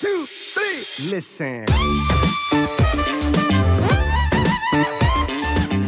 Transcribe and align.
two, 0.00 0.06
three. 0.54 1.14
Listen. 1.14 1.64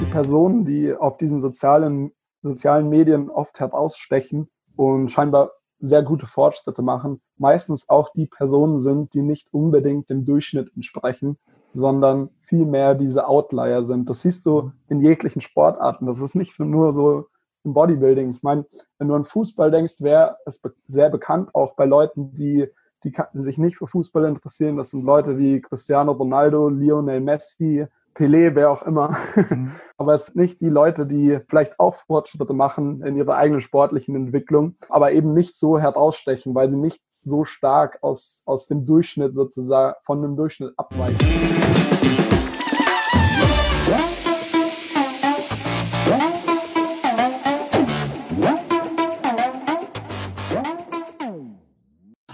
Die 0.01 0.11
Personen, 0.11 0.65
die 0.65 0.95
auf 0.95 1.17
diesen 1.17 1.39
sozialen, 1.39 2.13
sozialen 2.43 2.89
Medien 2.89 3.31
oft 3.31 3.61
herausstechen 3.61 4.49
und 4.77 5.11
scheinbar 5.11 5.53
sehr 5.81 6.03
gute 6.03 6.27
Fortschritte 6.27 6.83
machen, 6.83 7.21
meistens 7.37 7.89
auch 7.89 8.13
die 8.13 8.27
Personen 8.27 8.81
sind, 8.81 9.15
die 9.15 9.23
nicht 9.23 9.53
unbedingt 9.53 10.11
dem 10.11 10.25
Durchschnitt 10.25 10.71
entsprechen, 10.77 11.39
sondern 11.73 12.31
vielmehr 12.43 12.95
diese 12.95 13.27
Outlier 13.27 13.85
sind. 13.85 14.11
Das 14.11 14.23
siehst 14.23 14.45
du 14.47 14.73
in 14.89 15.01
jeglichen 15.01 15.41
Sportarten. 15.41 16.07
Das 16.07 16.21
ist 16.21 16.35
nicht 16.35 16.55
so 16.55 16.65
nur 16.65 16.93
so 16.93 17.27
im 17.65 17.75
Bodybuilding. 17.75 18.31
Ich 18.31 18.43
meine, 18.43 18.67
wenn 18.99 19.09
du 19.09 19.15
an 19.15 19.25
Fußball 19.25 19.71
denkst, 19.71 20.01
wäre 20.01 20.37
es 20.47 20.63
sehr 20.87 21.11
bekannt, 21.11 21.55
auch 21.55 21.75
bei 21.75 21.85
Leuten, 21.85 22.35
die, 22.35 22.69
die 23.05 23.13
sich 23.35 23.59
nicht 23.59 23.79
für 23.79 23.87
Fußball 23.87 24.25
interessieren. 24.25 24.77
Das 24.77 24.91
sind 24.91 25.05
Leute 25.05 25.39
wie 25.39 25.61
Cristiano 25.61 26.13
Ronaldo, 26.13 26.69
Lionel 26.69 27.21
Messi, 27.21 27.87
Pelé, 28.15 28.55
wer 28.55 28.71
auch 28.71 28.83
immer. 28.83 29.17
Mhm. 29.37 29.73
aber 29.97 30.15
es 30.15 30.27
sind 30.27 30.37
nicht 30.37 30.61
die 30.61 30.69
Leute, 30.69 31.07
die 31.07 31.39
vielleicht 31.49 31.79
auch 31.79 31.97
Fortschritte 32.07 32.53
machen 32.53 33.03
in 33.03 33.17
ihrer 33.17 33.37
eigenen 33.37 33.61
sportlichen 33.61 34.15
Entwicklung, 34.15 34.75
aber 34.89 35.13
eben 35.13 35.33
nicht 35.33 35.57
so 35.57 35.79
herausstechen, 35.79 36.55
weil 36.55 36.69
sie 36.69 36.79
nicht 36.79 37.03
so 37.23 37.45
stark 37.45 37.99
aus, 38.03 38.43
aus 38.47 38.67
dem 38.67 38.87
Durchschnitt 38.87 39.35
sozusagen, 39.35 39.95
von 40.05 40.23
dem 40.23 40.37
Durchschnitt 40.37 40.73
abweichen. 40.77 42.30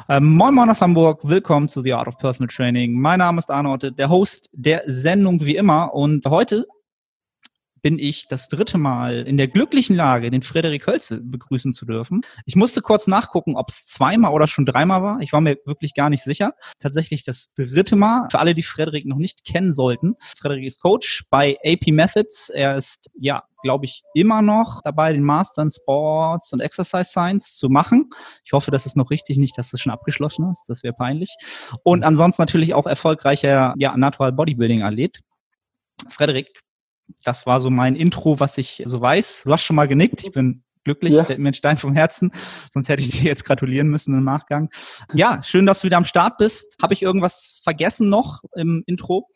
Ähm, 0.08 0.36
moin 0.36 0.54
Moin 0.54 0.70
aus 0.70 0.80
Hamburg, 0.82 1.18
willkommen 1.24 1.68
zu 1.68 1.82
The 1.82 1.94
Art 1.94 2.06
of 2.06 2.16
Personal 2.18 2.46
Training. 2.46 2.92
Mein 3.00 3.18
Name 3.18 3.40
ist 3.40 3.50
Arnold, 3.50 3.98
der 3.98 4.08
Host 4.08 4.48
der 4.52 4.84
Sendung 4.86 5.44
wie 5.44 5.56
immer 5.56 5.92
und 5.94 6.24
heute 6.26 6.64
bin 7.86 8.00
ich 8.00 8.26
das 8.26 8.48
dritte 8.48 8.78
Mal 8.78 9.28
in 9.28 9.36
der 9.36 9.46
glücklichen 9.46 9.94
Lage, 9.94 10.32
den 10.32 10.42
Frederik 10.42 10.88
Hölze 10.88 11.20
begrüßen 11.22 11.72
zu 11.72 11.86
dürfen. 11.86 12.22
Ich 12.44 12.56
musste 12.56 12.82
kurz 12.82 13.06
nachgucken, 13.06 13.54
ob 13.54 13.70
es 13.70 13.86
zweimal 13.86 14.32
oder 14.32 14.48
schon 14.48 14.66
dreimal 14.66 15.04
war. 15.04 15.20
Ich 15.20 15.32
war 15.32 15.40
mir 15.40 15.56
wirklich 15.66 15.94
gar 15.94 16.10
nicht 16.10 16.24
sicher. 16.24 16.54
Tatsächlich 16.80 17.22
das 17.22 17.54
dritte 17.54 17.94
Mal. 17.94 18.26
Für 18.28 18.40
alle, 18.40 18.54
die 18.54 18.64
Frederik 18.64 19.06
noch 19.06 19.18
nicht 19.18 19.44
kennen 19.44 19.72
sollten. 19.72 20.16
Frederik 20.36 20.64
ist 20.64 20.80
Coach 20.80 21.26
bei 21.30 21.58
AP 21.64 21.92
Methods. 21.92 22.48
Er 22.48 22.76
ist, 22.76 23.08
ja, 23.20 23.44
glaube 23.62 23.84
ich, 23.84 24.02
immer 24.14 24.42
noch 24.42 24.82
dabei, 24.82 25.12
den 25.12 25.22
Master 25.22 25.62
in 25.62 25.70
Sports 25.70 26.52
und 26.52 26.58
Exercise 26.58 27.10
Science 27.10 27.56
zu 27.56 27.68
machen. 27.68 28.10
Ich 28.42 28.52
hoffe, 28.52 28.72
das 28.72 28.86
ist 28.86 28.96
noch 28.96 29.10
richtig, 29.12 29.38
nicht, 29.38 29.56
dass 29.58 29.70
das 29.70 29.80
schon 29.80 29.92
abgeschlossen 29.92 30.50
ist. 30.50 30.64
Das 30.66 30.82
wäre 30.82 30.92
peinlich. 30.92 31.32
Und 31.84 32.02
ansonsten 32.02 32.42
natürlich 32.42 32.74
auch 32.74 32.86
erfolgreicher, 32.86 33.74
ja, 33.78 33.96
Natural 33.96 34.32
Bodybuilding 34.32 34.82
Athlet. 34.82 35.20
Frederik, 36.08 36.65
das 37.24 37.46
war 37.46 37.60
so 37.60 37.70
mein 37.70 37.96
Intro, 37.96 38.40
was 38.40 38.58
ich 38.58 38.82
so 38.86 39.00
weiß. 39.00 39.42
Du 39.44 39.52
hast 39.52 39.62
schon 39.62 39.76
mal 39.76 39.88
genickt. 39.88 40.24
Ich 40.24 40.32
bin 40.32 40.62
glücklich, 40.84 41.14
ja. 41.14 41.24
mir 41.36 41.48
ein 41.48 41.54
Stein 41.54 41.76
vom 41.76 41.94
Herzen. 41.94 42.30
Sonst 42.72 42.88
hätte 42.88 43.02
ich 43.02 43.10
dir 43.10 43.24
jetzt 43.24 43.44
gratulieren 43.44 43.88
müssen 43.88 44.14
im 44.14 44.24
Nachgang. 44.24 44.70
Ja, 45.12 45.42
schön, 45.42 45.66
dass 45.66 45.80
du 45.80 45.86
wieder 45.86 45.96
am 45.96 46.04
Start 46.04 46.38
bist. 46.38 46.76
Habe 46.80 46.94
ich 46.94 47.02
irgendwas 47.02 47.60
vergessen 47.62 48.08
noch 48.08 48.42
im 48.54 48.82
Intro? 48.86 49.28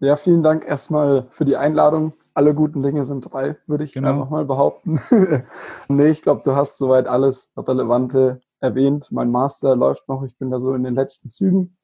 Ja, 0.00 0.16
vielen 0.16 0.42
Dank 0.42 0.66
erstmal 0.66 1.28
für 1.30 1.44
die 1.44 1.56
Einladung. 1.56 2.12
Alle 2.34 2.54
guten 2.54 2.82
Dinge 2.82 3.04
sind 3.04 3.32
drei, 3.32 3.56
würde 3.66 3.84
ich 3.84 3.92
genau. 3.92 4.10
einfach 4.10 4.30
mal 4.30 4.44
behaupten. 4.44 5.00
nee, 5.88 6.08
ich 6.08 6.22
glaube, 6.22 6.42
du 6.44 6.56
hast 6.56 6.76
soweit 6.76 7.06
alles 7.06 7.52
Relevante 7.56 8.40
erwähnt. 8.60 9.08
Mein 9.12 9.30
Master 9.30 9.76
läuft 9.76 10.08
noch. 10.08 10.24
Ich 10.24 10.36
bin 10.38 10.50
da 10.50 10.60
so 10.60 10.74
in 10.74 10.82
den 10.82 10.94
letzten 10.94 11.30
Zügen. 11.30 11.76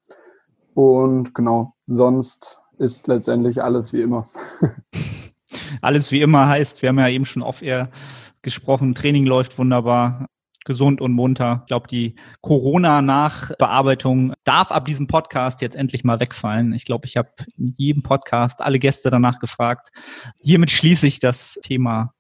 Und 0.74 1.34
genau, 1.34 1.74
sonst 1.86 2.60
ist 2.78 3.08
letztendlich 3.08 3.62
alles 3.62 3.92
wie 3.92 4.02
immer. 4.02 4.26
alles 5.80 6.12
wie 6.12 6.20
immer 6.20 6.48
heißt, 6.48 6.82
wir 6.82 6.88
haben 6.88 6.98
ja 6.98 7.08
eben 7.08 7.24
schon 7.24 7.42
off-air 7.42 7.90
gesprochen, 8.42 8.94
Training 8.94 9.26
läuft 9.26 9.58
wunderbar, 9.58 10.26
gesund 10.64 11.00
und 11.00 11.12
munter. 11.12 11.60
Ich 11.62 11.68
glaube, 11.68 11.88
die 11.88 12.14
Corona-Nachbearbeitung 12.42 14.34
darf 14.44 14.70
ab 14.70 14.84
diesem 14.84 15.06
Podcast 15.06 15.60
jetzt 15.62 15.76
endlich 15.76 16.04
mal 16.04 16.20
wegfallen. 16.20 16.72
Ich 16.72 16.84
glaube, 16.84 17.06
ich 17.06 17.16
habe 17.16 17.30
in 17.56 17.68
jedem 17.68 18.02
Podcast 18.02 18.60
alle 18.60 18.78
Gäste 18.78 19.10
danach 19.10 19.38
gefragt. 19.38 19.88
Hiermit 20.40 20.70
schließe 20.70 21.06
ich 21.06 21.20
das 21.20 21.58
Thema 21.62 22.12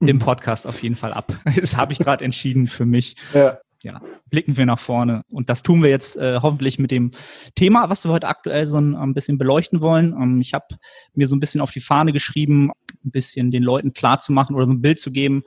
im 0.00 0.16
mhm. 0.16 0.20
Podcast 0.20 0.66
auf 0.66 0.82
jeden 0.82 0.96
Fall 0.96 1.12
ab. 1.12 1.32
Das 1.60 1.76
habe 1.76 1.92
ich 1.92 1.98
gerade 1.98 2.24
entschieden 2.24 2.66
für 2.66 2.84
mich. 2.84 3.16
Ja 3.32 3.58
ja, 3.82 4.00
blicken 4.30 4.56
wir 4.56 4.66
nach 4.66 4.80
vorne. 4.80 5.22
Und 5.30 5.48
das 5.48 5.62
tun 5.62 5.82
wir 5.82 5.90
jetzt 5.90 6.16
äh, 6.16 6.40
hoffentlich 6.42 6.78
mit 6.78 6.90
dem 6.90 7.12
Thema, 7.54 7.88
was 7.88 8.04
wir 8.04 8.10
heute 8.10 8.28
aktuell 8.28 8.66
so 8.66 8.78
ein, 8.78 8.96
ein 8.96 9.14
bisschen 9.14 9.38
beleuchten 9.38 9.80
wollen. 9.80 10.12
Ähm, 10.12 10.40
ich 10.40 10.54
habe 10.54 10.66
mir 11.14 11.28
so 11.28 11.36
ein 11.36 11.40
bisschen 11.40 11.60
auf 11.60 11.70
die 11.70 11.80
Fahne 11.80 12.12
geschrieben, 12.12 12.70
ein 13.04 13.10
bisschen 13.10 13.50
den 13.50 13.62
Leuten 13.62 13.92
klarzumachen 13.92 14.56
oder 14.56 14.66
so 14.66 14.72
ein 14.72 14.82
Bild 14.82 14.98
zu 14.98 15.12
geben, 15.12 15.44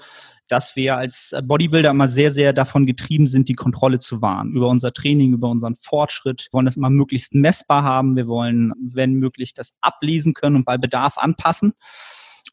dass 0.48 0.76
wir 0.76 0.98
als 0.98 1.34
Bodybuilder 1.44 1.92
immer 1.92 2.08
sehr, 2.10 2.32
sehr 2.32 2.52
davon 2.52 2.86
getrieben 2.86 3.28
sind, 3.28 3.48
die 3.48 3.54
Kontrolle 3.54 4.00
zu 4.00 4.22
wahren 4.22 4.52
über 4.52 4.68
unser 4.68 4.92
Training, 4.94 5.34
über 5.34 5.50
unseren 5.50 5.76
Fortschritt. 5.76 6.48
Wir 6.50 6.58
wollen 6.58 6.66
das 6.66 6.78
immer 6.78 6.90
möglichst 6.90 7.34
messbar 7.34 7.84
haben. 7.84 8.16
Wir 8.16 8.28
wollen, 8.28 8.74
wenn 8.82 9.14
möglich, 9.14 9.54
das 9.54 9.72
ablesen 9.80 10.34
können 10.34 10.58
und 10.58 10.66
bei 10.66 10.78
Bedarf 10.78 11.18
anpassen. 11.18 11.74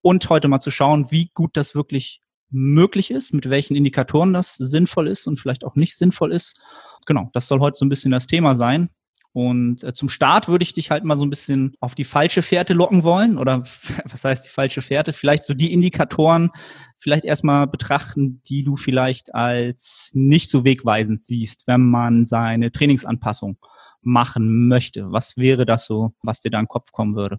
Und 0.00 0.31
heute 0.31 0.47
mal 0.47 0.60
zu 0.60 0.71
schauen, 0.71 1.10
wie 1.10 1.31
gut 1.34 1.56
das 1.56 1.75
wirklich 1.75 2.21
möglich 2.50 3.10
ist, 3.10 3.32
mit 3.32 3.50
welchen 3.50 3.76
Indikatoren 3.76 4.32
das 4.32 4.54
sinnvoll 4.54 5.09
ist 5.09 5.26
und 5.26 5.38
vielleicht 5.38 5.64
auch 5.64 5.75
nicht 5.75 5.97
sinnvoll 5.97 6.32
ist. 6.32 6.60
Genau, 7.06 7.31
das 7.32 7.48
soll 7.48 7.60
heute 7.60 7.78
so 7.78 7.84
ein 7.84 7.88
bisschen 7.88 8.10
das 8.10 8.26
Thema 8.26 8.54
sein. 8.54 8.91
Und 9.32 9.84
äh, 9.84 9.92
zum 9.92 10.09
Start 10.09 10.48
würde 10.48 10.62
ich 10.62 10.72
dich 10.72 10.91
halt 10.91 11.04
mal 11.04 11.16
so 11.16 11.25
ein 11.25 11.31
bisschen 11.31 11.76
auf 11.81 11.94
die 11.94 12.04
falsche 12.04 12.42
Fährte 12.42 12.72
locken 12.75 13.04
wollen. 13.04 13.38
Oder 13.38 13.62
was 14.04 14.25
heißt 14.25 14.44
die 14.44 14.50
falsche 14.50 14.82
Fährte? 14.82 15.12
Vielleicht 15.12 15.47
so 15.47 15.54
die 15.54 15.72
Indikatoren 15.72 16.50
vielleicht 16.98 17.25
erstmal 17.25 17.66
betrachten, 17.66 18.42
die 18.48 18.65
du 18.65 18.76
vielleicht 18.76 19.34
als 19.34 20.10
nicht 20.15 20.50
so 20.50 20.65
wegweisend 20.65 21.25
siehst, 21.25 21.66
wenn 21.66 21.82
man 21.82 22.26
seine 22.26 22.72
Trainingsanpassung 22.72 23.59
machen 24.03 24.69
möchte. 24.69 25.12
Was 25.12 25.36
wäre 25.36 25.66
das 25.66 25.86
so, 25.86 26.12
was 26.22 26.41
dir 26.41 26.50
da 26.50 26.59
in 26.59 26.65
den 26.65 26.69
Kopf 26.69 26.92
kommen 26.92 27.15
würde? 27.15 27.38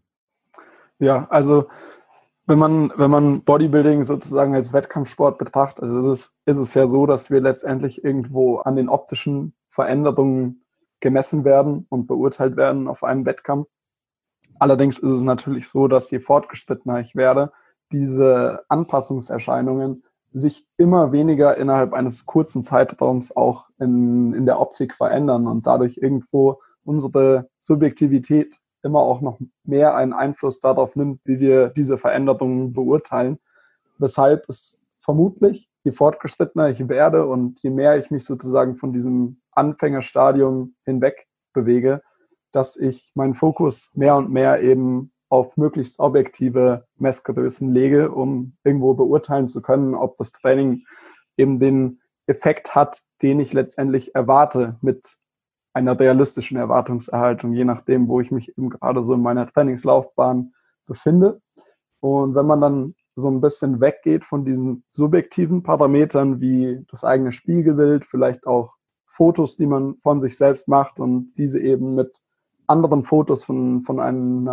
Ja, 1.00 1.28
also 1.30 1.68
wenn 2.50 2.58
man, 2.58 2.92
wenn 2.96 3.12
man 3.12 3.44
Bodybuilding 3.44 4.02
sozusagen 4.02 4.56
als 4.56 4.74
Wettkampfsport 4.74 5.38
betrachtet, 5.38 5.84
also 5.84 6.00
ist 6.00 6.06
es, 6.06 6.38
ist 6.48 6.58
es 6.58 6.74
ja 6.74 6.88
so, 6.88 7.06
dass 7.06 7.30
wir 7.30 7.42
letztendlich 7.42 8.04
irgendwo 8.04 8.58
an 8.58 8.76
den 8.76 8.90
optischen 8.90 9.54
Veränderungen 9.70 10.66
gemessen 11.00 11.46
werden 11.46 11.86
und 11.90 12.08
beurteilt 12.08 12.58
werden 12.58 12.88
auf 12.88 13.04
einem 13.04 13.28
Wettkampf. 13.28 13.68
Allerdings 14.58 14.98
ist 14.98 15.12
es 15.12 15.22
natürlich 15.22 15.70
so, 15.70 15.88
dass 15.88 16.09
je 16.09 16.18
fortgeschrittener 16.18 17.00
ich 17.00 17.16
werde, 17.16 17.52
diese 17.92 18.64
Anpassungserscheinungen 18.68 20.04
sich 20.34 20.66
immer 20.76 21.12
weniger 21.12 21.56
innerhalb 21.56 21.94
eines 21.94 22.26
kurzen 22.26 22.64
Zeitraums 22.64 23.36
auch 23.36 23.70
in, 23.80 24.34
in 24.34 24.48
der 24.48 24.59
Optik 24.59 24.96
verändern 24.96 25.46
und 25.46 25.68
dadurch 25.68 25.98
irgendwo 25.98 26.59
unsere 26.84 27.48
Subjektivität 27.59 28.58
immer 28.84 29.00
auch 29.00 29.22
noch 29.22 29.40
mehr 29.63 29.95
einen 29.95 30.13
Einfluss 30.13 30.59
darauf 30.59 30.95
nimmt, 30.95 31.22
wie 31.25 31.40
wir 31.40 31.69
diese 31.69 31.97
Veränderungen 31.97 32.73
beurteilen. 32.73 33.40
Weshalb 33.97 34.47
es 34.47 34.81
vermutlich, 35.01 35.69
je 35.84 35.91
fortgeschrittener 35.91 36.69
ich 36.69 36.88
werde 36.88 37.25
und 37.25 37.62
je 37.62 37.69
mehr 37.69 37.97
ich 37.97 38.12
mich 38.12 38.25
sozusagen 38.25 38.75
von 38.75 38.94
diesem 38.94 39.41
Anfängerstadium 39.51 40.75
hinweg 40.85 41.28
bewege, 41.53 42.01
dass 42.51 42.78
ich 42.78 43.12
meinen 43.16 43.34
Fokus 43.34 43.91
mehr 43.94 44.16
und 44.16 44.31
mehr 44.31 44.62
eben 44.62 45.11
auf 45.29 45.57
möglichst 45.57 46.00
objektive 46.00 46.85
Messgrößen 46.97 47.72
lege, 47.72 48.11
um 48.11 48.57
irgendwo 48.63 48.94
beurteilen 48.96 49.47
zu 49.47 49.61
können, 49.61 49.94
ob 49.94 50.17
das 50.17 50.31
Training 50.31 50.85
eben 51.38 51.59
den 51.59 52.01
Effekt 52.25 52.75
hat, 52.75 53.01
den 53.22 53.40
ich 53.40 53.53
letztendlich 53.53 54.16
erwarte 54.16 54.78
mit 54.81 55.16
einer 55.79 56.00
realistischen 56.00 56.57
Erwartungserhaltung, 56.57 57.53
je 57.53 57.66
nachdem, 57.66 58.08
wo 58.08 58.20
ich 58.20 58.31
mich 58.31 58.49
eben 58.58 58.70
gerade 58.70 59.02
so 59.02 59.14
in 59.14 59.22
meiner 59.22 59.47
Trainingslaufbahn 59.47 60.53
befinde. 60.85 61.41
Und 61.99 62.35
wenn 62.35 62.46
man 62.46 62.61
dann 62.61 62.96
so 63.16 63.29
ein 63.29 63.41
bisschen 63.41 63.81
weggeht 63.81 64.26
von 64.26 64.46
diesen 64.46 64.84
subjektiven 64.87 65.64
Parametern 65.64 66.40
wie 66.40 66.85
das 66.90 67.03
eigene 67.03 67.31
Spiegelbild, 67.31 68.05
vielleicht 68.05 68.46
auch 68.47 68.76
Fotos, 69.05 69.58
die 69.58 69.66
man 69.66 69.96
von 69.97 70.22
sich 70.22 70.37
selbst 70.37 70.67
macht 70.67 70.99
und 70.99 71.34
diese 71.37 71.59
eben 71.59 71.96
mit 71.96 72.20
anderen 72.67 73.03
Fotos 73.03 73.43
von, 73.43 73.84
von, 73.84 73.99
einem, 73.99 74.46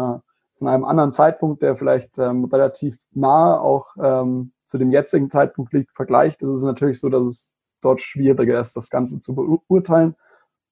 von 0.58 0.68
einem 0.68 0.84
anderen 0.84 1.12
Zeitpunkt, 1.12 1.62
der 1.62 1.76
vielleicht 1.76 2.18
ähm, 2.18 2.44
relativ 2.46 2.96
nah 3.12 3.60
auch 3.60 3.94
ähm, 4.00 4.52
zu 4.64 4.78
dem 4.78 4.90
jetzigen 4.90 5.30
Zeitpunkt 5.30 5.72
liegt, 5.72 5.94
vergleicht, 5.94 6.42
ist 6.42 6.48
es 6.48 6.64
natürlich 6.64 6.98
so, 6.98 7.08
dass 7.08 7.26
es 7.26 7.52
dort 7.82 8.00
schwieriger 8.00 8.58
ist, 8.60 8.74
das 8.76 8.90
Ganze 8.90 9.20
zu 9.20 9.34
beurteilen 9.34 10.16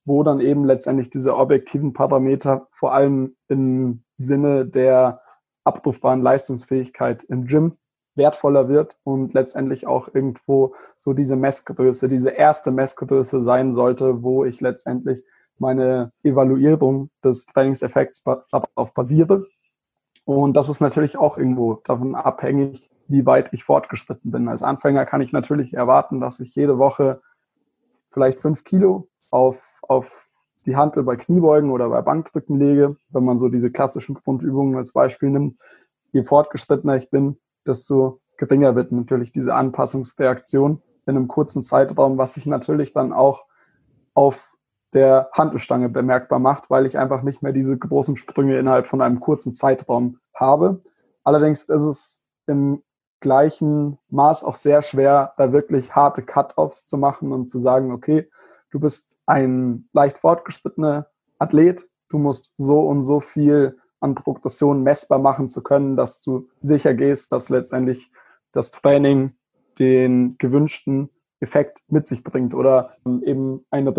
wo 0.04 0.22
dann 0.22 0.40
eben 0.40 0.64
letztendlich 0.64 1.10
diese 1.10 1.36
objektiven 1.36 1.92
Parameter 1.92 2.68
vor 2.72 2.92
allem 2.92 3.36
im 3.48 4.02
Sinne 4.16 4.66
der 4.66 5.20
abrufbaren 5.64 6.22
Leistungsfähigkeit 6.22 7.24
im 7.24 7.46
Gym 7.46 7.76
wertvoller 8.14 8.68
wird 8.68 8.96
und 9.02 9.34
letztendlich 9.34 9.86
auch 9.86 10.08
irgendwo 10.14 10.74
so 10.96 11.12
diese 11.14 11.36
Messgröße, 11.36 12.08
diese 12.08 12.30
erste 12.30 12.70
Messgröße 12.70 13.40
sein 13.40 13.72
sollte, 13.72 14.22
wo 14.22 14.44
ich 14.44 14.60
letztendlich 14.60 15.24
meine 15.58 16.12
Evaluierung 16.22 17.10
des 17.22 17.46
Trainingseffekts 17.46 18.22
darauf 18.50 18.94
basiere. 18.94 19.46
Und 20.24 20.56
das 20.56 20.68
ist 20.68 20.80
natürlich 20.80 21.16
auch 21.16 21.38
irgendwo 21.38 21.74
davon 21.74 22.14
abhängig, 22.14 22.90
wie 23.08 23.26
weit 23.26 23.52
ich 23.52 23.64
fortgeschritten 23.64 24.30
bin. 24.30 24.48
Als 24.48 24.62
Anfänger 24.62 25.06
kann 25.06 25.20
ich 25.20 25.32
natürlich 25.32 25.74
erwarten, 25.74 26.20
dass 26.20 26.40
ich 26.40 26.54
jede 26.54 26.78
Woche 26.78 27.20
vielleicht 28.08 28.40
fünf 28.40 28.64
Kilo 28.64 29.08
auf, 29.34 29.80
auf 29.82 30.28
die 30.64 30.76
Hantel 30.76 31.02
bei 31.02 31.16
Kniebeugen 31.16 31.72
oder 31.72 31.88
bei 31.90 32.00
Bankdrücken 32.02 32.56
lege, 32.56 32.96
wenn 33.08 33.24
man 33.24 33.36
so 33.36 33.48
diese 33.48 33.72
klassischen 33.72 34.14
Grundübungen 34.14 34.76
als 34.76 34.92
Beispiel 34.92 35.28
nimmt. 35.28 35.58
Je 36.12 36.22
fortgeschrittener 36.22 36.96
ich 36.96 37.10
bin, 37.10 37.36
desto 37.66 38.20
geringer 38.36 38.76
wird 38.76 38.92
natürlich 38.92 39.32
diese 39.32 39.52
Anpassungsreaktion 39.54 40.80
in 41.06 41.16
einem 41.16 41.26
kurzen 41.26 41.64
Zeitraum, 41.64 42.16
was 42.16 42.34
sich 42.34 42.46
natürlich 42.46 42.92
dann 42.92 43.12
auch 43.12 43.44
auf 44.14 44.54
der 44.92 45.30
Handelstange 45.32 45.88
bemerkbar 45.88 46.38
macht, 46.38 46.70
weil 46.70 46.86
ich 46.86 46.96
einfach 46.96 47.22
nicht 47.22 47.42
mehr 47.42 47.52
diese 47.52 47.76
großen 47.76 48.16
Sprünge 48.16 48.56
innerhalb 48.56 48.86
von 48.86 49.02
einem 49.02 49.18
kurzen 49.18 49.52
Zeitraum 49.52 50.18
habe. 50.32 50.80
Allerdings 51.24 51.62
ist 51.62 51.82
es 51.82 52.28
im 52.46 52.84
gleichen 53.18 53.98
Maß 54.10 54.44
auch 54.44 54.54
sehr 54.54 54.82
schwer, 54.82 55.32
da 55.36 55.52
wirklich 55.52 55.96
harte 55.96 56.22
Cut-offs 56.22 56.86
zu 56.86 56.98
machen 56.98 57.32
und 57.32 57.48
zu 57.48 57.58
sagen, 57.58 57.90
okay, 57.90 58.30
du 58.70 58.78
bist 58.78 59.13
ein 59.26 59.88
leicht 59.92 60.18
fortgeschrittener 60.18 61.06
Athlet, 61.38 61.88
du 62.08 62.18
musst 62.18 62.52
so 62.56 62.80
und 62.80 63.02
so 63.02 63.20
viel 63.20 63.78
an 64.00 64.14
Progression 64.14 64.82
messbar 64.82 65.18
machen 65.18 65.48
zu 65.48 65.62
können, 65.62 65.96
dass 65.96 66.22
du 66.22 66.48
sicher 66.60 66.94
gehst, 66.94 67.32
dass 67.32 67.48
letztendlich 67.48 68.10
das 68.52 68.70
Training 68.70 69.32
den 69.78 70.36
gewünschten 70.38 71.08
Effekt 71.40 71.82
mit 71.88 72.06
sich 72.06 72.22
bringt 72.22 72.54
oder 72.54 72.96
eben 73.04 73.64
einen 73.70 73.94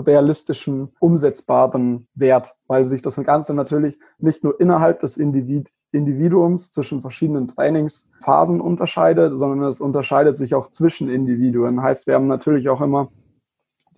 realistischen, 0.00 0.90
umsetzbaren 1.00 2.06
Wert, 2.14 2.54
weil 2.66 2.84
sich 2.84 3.02
das 3.02 3.16
Ganze 3.24 3.54
natürlich 3.54 3.98
nicht 4.18 4.44
nur 4.44 4.60
innerhalb 4.60 5.00
des 5.00 5.16
Individ 5.16 5.70
Individuums 5.90 6.70
zwischen 6.70 7.00
verschiedenen 7.00 7.48
Trainingsphasen 7.48 8.60
unterscheidet, 8.60 9.38
sondern 9.38 9.68
es 9.68 9.80
unterscheidet 9.80 10.36
sich 10.36 10.54
auch 10.54 10.70
zwischen 10.70 11.08
Individuen. 11.08 11.82
Heißt, 11.82 12.06
wir 12.06 12.14
haben 12.14 12.26
natürlich 12.26 12.68
auch 12.68 12.82
immer 12.82 13.08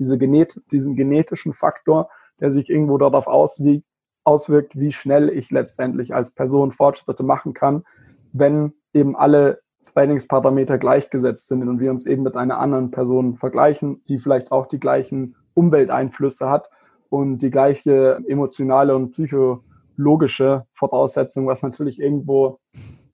diese 0.00 0.19
Genet 0.19 0.61
diesen 0.73 0.97
genetischen 0.97 1.52
Faktor, 1.52 2.08
der 2.41 2.50
sich 2.50 2.69
irgendwo 2.69 2.99
darauf 2.99 3.29
auswirkt, 3.29 3.85
auswirkt, 4.25 4.79
wie 4.79 4.93
schnell 4.93 5.29
ich 5.29 5.50
letztendlich 5.50 6.14
als 6.14 6.32
Person 6.32 6.73
Fortschritte 6.73 7.23
machen 7.23 7.55
kann, 7.55 7.85
wenn 8.32 8.73
eben 8.93 9.17
alle 9.17 9.61
Trainingsparameter 9.85 10.79
gleichgesetzt 10.79 11.49
sind 11.49 11.67
und 11.69 11.81
wir 11.81 11.91
uns 11.91 12.06
eben 12.06 12.23
mit 12.23 12.37
einer 12.37 12.58
anderen 12.58 12.91
Person 12.91 13.37
vergleichen, 13.37 14.02
die 14.08 14.19
vielleicht 14.19 14.52
auch 14.52 14.67
die 14.67 14.81
gleichen 14.81 15.37
Umwelteinflüsse 15.55 16.49
hat 16.49 16.70
und 17.08 17.38
die 17.38 17.50
gleiche 17.50 18.20
emotionale 18.29 18.94
und 18.94 19.12
psychologische 19.12 20.67
Voraussetzung, 20.73 21.47
was 21.47 21.62
natürlich 21.62 22.00
irgendwo 22.00 22.58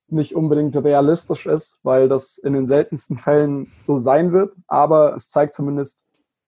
nicht 0.08 0.36
unbedingt 0.36 0.76
realistisch 0.76 1.46
ist, 1.46 1.78
weil 1.82 2.08
das 2.08 2.38
in 2.38 2.52
den 2.52 2.66
seltensten 2.66 3.16
Fällen 3.16 3.72
so 3.86 3.96
sein 3.96 4.32
wird. 4.32 4.54
Aber 4.68 5.14
es 5.16 5.30
zeigt 5.30 5.54
zumindest 5.54 6.04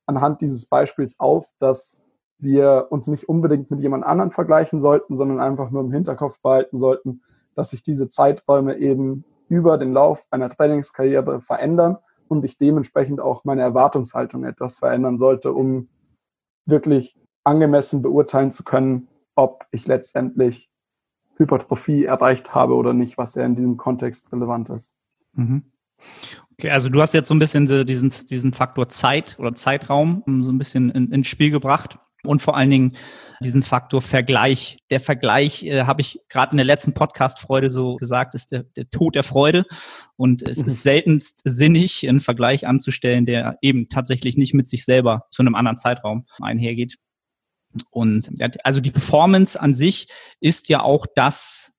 anhand 0.08 0.40
dieses 0.40 0.66
Beispiels 0.66 1.20
auf, 1.20 1.46
dass 1.58 2.04
wir 2.38 2.86
uns 2.90 3.08
nicht 3.08 3.28
unbedingt 3.28 3.70
mit 3.70 3.80
jemand 3.80 4.04
anderen 4.04 4.32
vergleichen 4.32 4.80
sollten, 4.80 5.14
sondern 5.14 5.40
einfach 5.40 5.70
nur 5.70 5.82
im 5.82 5.92
Hinterkopf 5.92 6.40
behalten 6.40 6.78
sollten, 6.78 7.22
dass 7.54 7.70
sich 7.70 7.82
diese 7.82 8.08
Zeiträume 8.08 8.78
eben 8.78 9.24
über 9.48 9.76
den 9.76 9.92
Lauf 9.92 10.24
einer 10.30 10.48
Trainingskarriere 10.48 11.40
verändern 11.40 11.98
und 12.28 12.44
ich 12.44 12.58
dementsprechend 12.58 13.20
auch 13.20 13.44
meine 13.44 13.62
Erwartungshaltung 13.62 14.44
etwas 14.44 14.78
verändern 14.78 15.18
sollte, 15.18 15.52
um 15.52 15.88
wirklich 16.66 17.18
angemessen 17.44 18.02
beurteilen 18.02 18.50
zu 18.50 18.62
können, 18.62 19.08
ob 19.34 19.66
ich 19.70 19.86
letztendlich 19.86 20.70
Hypertrophie 21.36 22.04
erreicht 22.04 22.54
habe 22.54 22.74
oder 22.74 22.92
nicht, 22.92 23.18
was 23.18 23.34
ja 23.34 23.44
in 23.44 23.56
diesem 23.56 23.76
Kontext 23.76 24.32
relevant 24.32 24.70
ist. 24.70 24.94
Mhm. 25.34 25.64
Okay, 26.52 26.70
also 26.70 26.88
du 26.88 27.00
hast 27.00 27.14
jetzt 27.14 27.28
so 27.28 27.34
ein 27.34 27.38
bisschen 27.38 27.86
diesen, 27.86 28.12
diesen 28.26 28.52
Faktor 28.52 28.88
Zeit 28.88 29.36
oder 29.38 29.52
Zeitraum 29.52 30.22
so 30.26 30.50
ein 30.50 30.58
bisschen 30.58 30.90
in, 30.90 31.12
ins 31.12 31.28
Spiel 31.28 31.50
gebracht 31.50 31.98
und 32.24 32.42
vor 32.42 32.56
allen 32.56 32.70
Dingen 32.70 32.96
diesen 33.40 33.62
Faktor 33.62 34.02
Vergleich. 34.02 34.78
Der 34.90 35.00
Vergleich, 35.00 35.62
äh, 35.62 35.84
habe 35.84 36.00
ich 36.00 36.20
gerade 36.28 36.52
in 36.52 36.56
der 36.56 36.66
letzten 36.66 36.94
Podcast-Freude 36.94 37.70
so 37.70 37.96
gesagt, 37.96 38.34
ist 38.34 38.50
der, 38.50 38.64
der 38.64 38.90
Tod 38.90 39.14
der 39.14 39.22
Freude. 39.22 39.64
Und 40.16 40.42
es 40.48 40.56
ist 40.56 40.66
mhm. 40.66 40.70
seltenst 40.72 41.42
sinnig, 41.44 42.08
einen 42.08 42.20
Vergleich 42.20 42.66
anzustellen, 42.66 43.26
der 43.26 43.58
eben 43.62 43.88
tatsächlich 43.88 44.36
nicht 44.36 44.54
mit 44.54 44.66
sich 44.66 44.84
selber 44.84 45.26
zu 45.30 45.42
einem 45.42 45.54
anderen 45.54 45.76
Zeitraum 45.76 46.26
einhergeht. 46.40 46.96
Und 47.90 48.30
also 48.64 48.80
die 48.80 48.90
Performance 48.90 49.60
an 49.60 49.74
sich 49.74 50.08
ist 50.40 50.68
ja 50.68 50.82
auch 50.82 51.06
das, 51.14 51.70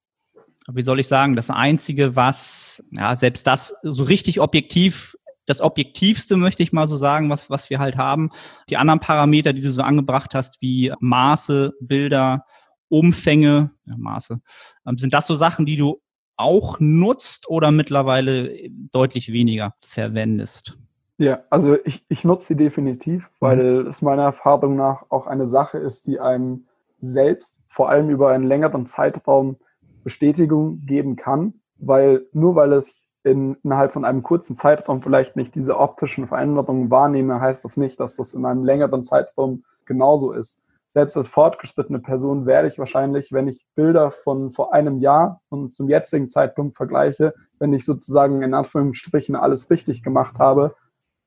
wie 0.74 0.82
soll 0.82 1.00
ich 1.00 1.08
sagen, 1.08 1.36
das 1.36 1.50
Einzige, 1.50 2.16
was, 2.16 2.84
ja, 2.92 3.16
selbst 3.16 3.48
das 3.48 3.74
so 3.84 4.04
richtig 4.04 4.40
objektiv 4.40 5.16
das 5.50 5.62
Objektivste, 5.62 6.38
möchte 6.38 6.62
ich 6.62 6.74
mal 6.74 6.86
so 6.86 6.96
sagen, 6.96 7.28
was, 7.32 7.50
was 7.50 7.72
wir 7.72 7.80
halt 7.80 7.98
haben. 7.98 8.30
Die 8.70 8.78
anderen 8.78 9.00
Parameter, 9.00 9.52
die 9.52 9.62
du 9.62 9.72
so 9.72 9.82
angebracht 9.82 10.36
hast, 10.36 10.62
wie 10.62 10.94
Maße, 11.00 11.74
Bilder, 11.82 12.46
Umfänge, 12.88 13.72
ja, 13.86 13.96
Maße, 13.98 14.42
ähm, 14.86 14.98
sind 15.00 15.14
das 15.16 15.26
so 15.26 15.34
Sachen, 15.34 15.66
die 15.66 15.76
du 15.76 16.02
auch 16.38 16.80
nutzt 16.80 17.50
oder 17.50 17.72
mittlerweile 17.72 18.70
deutlich 18.70 19.34
weniger 19.34 19.74
verwendest? 19.82 20.78
Ja, 21.18 21.40
also 21.50 21.78
ich, 21.84 22.06
ich 22.08 22.24
nutze 22.24 22.50
sie 22.50 22.56
definitiv, 22.56 23.30
weil 23.40 23.82
mhm. 23.82 23.88
es 23.88 24.04
meiner 24.04 24.24
Erfahrung 24.24 24.76
nach 24.76 25.06
auch 25.10 25.26
eine 25.26 25.48
Sache 25.48 25.80
ist, 25.80 26.06
die 26.06 26.20
einem 26.20 26.68
selbst 27.02 27.60
vor 27.68 27.90
allem 27.90 28.10
über 28.10 28.30
einen 28.30 28.48
längeren 28.48 28.86
Zeitraum 28.86 29.58
Bestätigung 30.04 30.86
geben 30.86 31.16
kann, 31.16 31.54
weil 31.78 32.26
nur 32.34 32.56
weil 32.56 32.74
es 32.74 33.02
in, 33.24 33.56
innerhalb 33.64 33.92
von 33.92 34.06
einem 34.06 34.24
kurzen 34.24 34.56
Zeitraum 34.56 35.02
vielleicht 35.02 35.36
nicht 35.36 35.56
diese 35.56 35.78
optischen 35.78 36.28
Veränderungen 36.28 36.90
wahrnehme, 36.90 37.42
heißt 37.42 37.66
das 37.66 37.78
nicht, 37.78 38.00
dass 38.00 38.16
das 38.16 38.34
in 38.34 38.46
einem 38.46 38.64
längeren 38.64 39.04
Zeitraum 39.04 39.64
genauso 39.86 40.32
ist. 40.32 40.62
Selbst 40.92 41.18
als 41.18 41.28
fortgeschrittene 41.28 42.00
Person 42.00 42.46
werde 42.46 42.68
ich 42.68 42.80
wahrscheinlich, 42.80 43.32
wenn 43.32 43.48
ich 43.48 43.68
Bilder 43.76 44.12
von 44.12 44.52
vor 44.52 44.74
einem 44.74 45.00
Jahr 45.00 45.42
und 45.50 45.74
zum 45.74 45.88
jetzigen 45.88 46.30
Zeitpunkt 46.30 46.78
vergleiche, 46.78 47.36
wenn 47.60 47.74
ich 47.74 47.86
sozusagen 47.86 48.42
in 48.42 48.54
Anführungsstrichen 48.54 49.36
alles 49.36 49.70
richtig 49.70 50.02
gemacht 50.02 50.40
habe, 50.40 50.76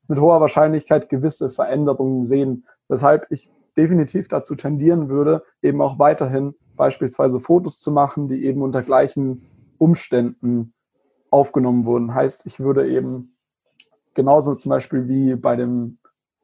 mit 0.08 0.18
hoher 0.18 0.40
Wahrscheinlichkeit 0.40 1.08
gewisse 1.08 1.50
Veränderungen 1.50 2.24
sehen, 2.24 2.66
weshalb 2.88 3.26
ich 3.30 3.50
definitiv 3.76 4.28
dazu 4.28 4.54
tendieren 4.54 5.08
würde, 5.08 5.44
eben 5.62 5.80
auch 5.80 5.98
weiterhin 5.98 6.54
beispielsweise 6.76 7.40
Fotos 7.40 7.80
zu 7.80 7.92
machen, 7.92 8.28
die 8.28 8.44
eben 8.44 8.62
unter 8.62 8.82
gleichen 8.82 9.48
Umständen 9.78 10.74
aufgenommen 11.30 11.84
wurden. 11.84 12.14
Heißt, 12.14 12.46
ich 12.46 12.60
würde 12.60 12.88
eben 12.88 13.36
genauso 14.14 14.54
zum 14.54 14.70
Beispiel 14.70 15.08
wie 15.08 15.34
bei 15.34 15.56
dem 15.56 15.98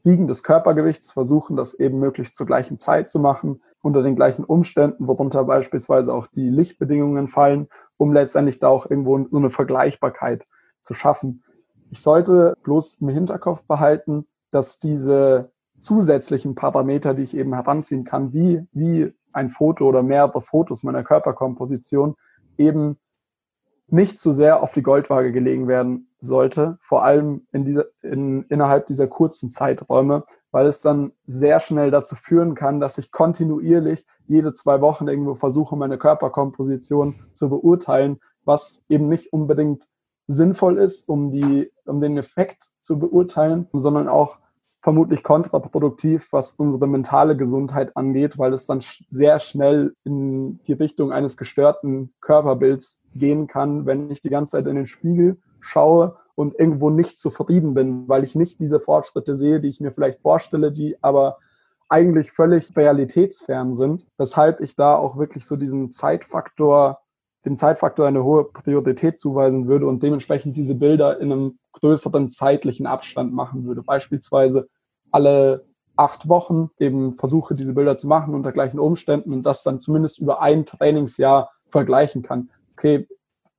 Wiegen 0.05 0.29
des 0.29 0.43
Körpergewichts 0.43 1.13
versuchen, 1.13 1.57
das 1.57 1.75
eben 1.75 1.99
möglichst 1.99 2.37
zur 2.37 2.47
gleichen 2.47 2.79
Zeit 2.79 3.11
zu 3.11 3.19
machen, 3.19 3.61
unter 3.83 4.03
den 4.03 4.17
gleichen 4.17 4.45
Umständen, 4.45 5.07
worunter 5.07 5.45
beispielsweise 5.45 6.13
auch 6.13 6.27
die 6.27 6.51
Lichtbedingungen 6.51 7.29
fallen, 7.29 7.69
um 7.97 8.13
letztendlich 8.13 8.59
da 8.59 8.69
auch 8.69 8.89
irgendwo 8.89 9.19
so 9.31 9.37
eine 9.37 9.51
Vergleichbarkeit 9.51 10.47
zu 10.81 10.95
schaffen. 10.95 11.43
Ich 11.91 12.01
sollte 12.01 12.55
bloß 12.63 13.01
im 13.01 13.09
Hinterkopf 13.09 13.63
behalten, 13.65 14.27
dass 14.51 14.79
diese 14.79 15.53
zusätzlichen 15.79 16.55
Parameter, 16.55 17.15
die 17.15 17.23
ich 17.23 17.37
eben 17.37 17.55
heranziehen 17.55 18.05
kann, 18.05 18.33
wie, 18.33 18.67
wie 18.73 19.13
ein 19.33 19.51
Foto 19.51 19.89
oder 19.89 20.03
mehrere 20.03 20.41
Fotos 20.41 20.83
meiner 20.83 21.05
Körperkomposition, 21.05 22.17
eben 22.57 22.99
nicht 23.89 24.21
zu 24.21 24.33
sehr 24.33 24.63
auf 24.63 24.73
die 24.73 24.83
Goldwaage 24.83 25.33
gelegen 25.33 25.67
werden 25.67 26.09
sollte, 26.21 26.79
vor 26.83 27.05
allem 27.05 27.47
in 27.53 27.65
dieser, 27.65 27.87
in, 28.03 28.43
innerhalb 28.45 28.87
dieser 28.87 29.07
kurzen 29.07 29.51
Zeiträume, 29.51 30.25
weil 30.51 30.67
es 30.67 30.81
dann 30.81 31.13
sehr 31.27 31.61
schnell 31.61 31.91
dazu 31.91 32.17
führen 32.17 32.55
kann, 32.55 32.81
dass 32.81 32.99
ich 32.99 33.11
kontinuierlich 33.11 34.07
jede 34.27 34.53
zwei 34.53 34.81
Wochen 34.81 35.09
irgendwo 35.09 35.35
versuche, 35.35 35.77
meine 35.77 35.97
Körperkomposition 35.97 37.15
zu 37.33 37.49
beurteilen, 37.49 38.21
was 38.45 38.85
eben 38.89 39.09
nicht 39.09 39.33
unbedingt 39.33 39.89
sinnvoll 40.27 40.79
ist, 40.79 41.09
um, 41.09 41.31
die, 41.31 41.73
um 41.87 42.01
den 42.01 42.19
Effekt 42.19 42.71
zu 42.81 42.99
beurteilen, 42.99 43.69
sondern 43.73 44.09
auch 44.09 44.39
vermutlich 44.81 45.23
kontraproduktiv, 45.23 46.29
was 46.33 46.53
unsere 46.53 46.87
mentale 46.87 47.37
Gesundheit 47.37 47.97
angeht, 47.97 48.39
weil 48.39 48.53
es 48.53 48.67
dann 48.67 48.81
sehr 49.11 49.41
schnell 49.41 49.95
in 50.05 50.61
die 50.67 50.73
Richtung 50.73 51.13
eines 51.13 51.37
gestörten 51.37 52.13
Körperbilds 52.21 53.03
gehen 53.15 53.49
kann, 53.49 53.87
wenn 53.87 54.11
ich 54.11 54.23
die 54.23 54.31
ganze 54.31 54.53
Zeit 54.53 54.67
in 54.67 54.77
den 54.77 54.87
Spiegel 54.87 55.39
schaue 55.61 56.17
und 56.37 56.59
irgendwo 56.59 56.91
nicht 56.91 57.19
zufrieden 57.19 57.75
bin, 57.75 58.09
weil 58.09 58.23
ich 58.23 58.37
nicht 58.37 58.61
diese 58.61 58.79
Fortschritte 58.79 59.37
sehe, 59.37 59.61
die 59.61 59.69
ich 59.69 59.81
mir 59.81 59.91
vielleicht 59.91 60.21
vorstelle, 60.21 60.71
die 60.71 60.97
aber 61.03 61.39
eigentlich 61.89 62.31
völlig 62.31 62.77
realitätsfern 62.77 63.75
sind, 63.75 64.07
weshalb 64.19 64.61
ich 64.61 64.77
da 64.77 64.95
auch 64.95 65.17
wirklich 65.17 65.47
so 65.47 65.57
diesen 65.57 65.91
Zeitfaktor, 65.91 67.01
dem 67.49 67.57
Zeitfaktor 67.57 68.07
eine 68.07 68.25
hohe 68.25 68.45
Priorität 68.45 69.19
zuweisen 69.19 69.69
würde 69.69 69.87
und 69.87 70.03
dementsprechend 70.03 70.57
diese 70.57 70.75
Bilder 70.75 71.19
in 71.19 71.33
einem 71.33 71.59
größeren 71.73 72.29
zeitlichen 72.29 72.87
Abstand 72.87 73.33
machen 73.33 73.65
würde. 73.65 73.83
Beispielsweise 73.83 74.69
alle 75.11 75.65
acht 75.97 76.29
Wochen 76.29 76.71
eben 76.79 77.15
versuche, 77.15 77.55
diese 77.55 77.73
Bilder 77.73 77.97
zu 77.97 78.07
machen 78.07 78.35
unter 78.35 78.53
gleichen 78.53 78.79
Umständen 78.79 79.33
und 79.33 79.45
das 79.45 79.63
dann 79.63 79.81
zumindest 79.81 80.19
über 80.19 80.43
ein 80.43 80.67
Trainingsjahr 80.67 81.51
vergleichen 81.71 82.23
kann. 82.23 82.51
Okay, 82.73 83.09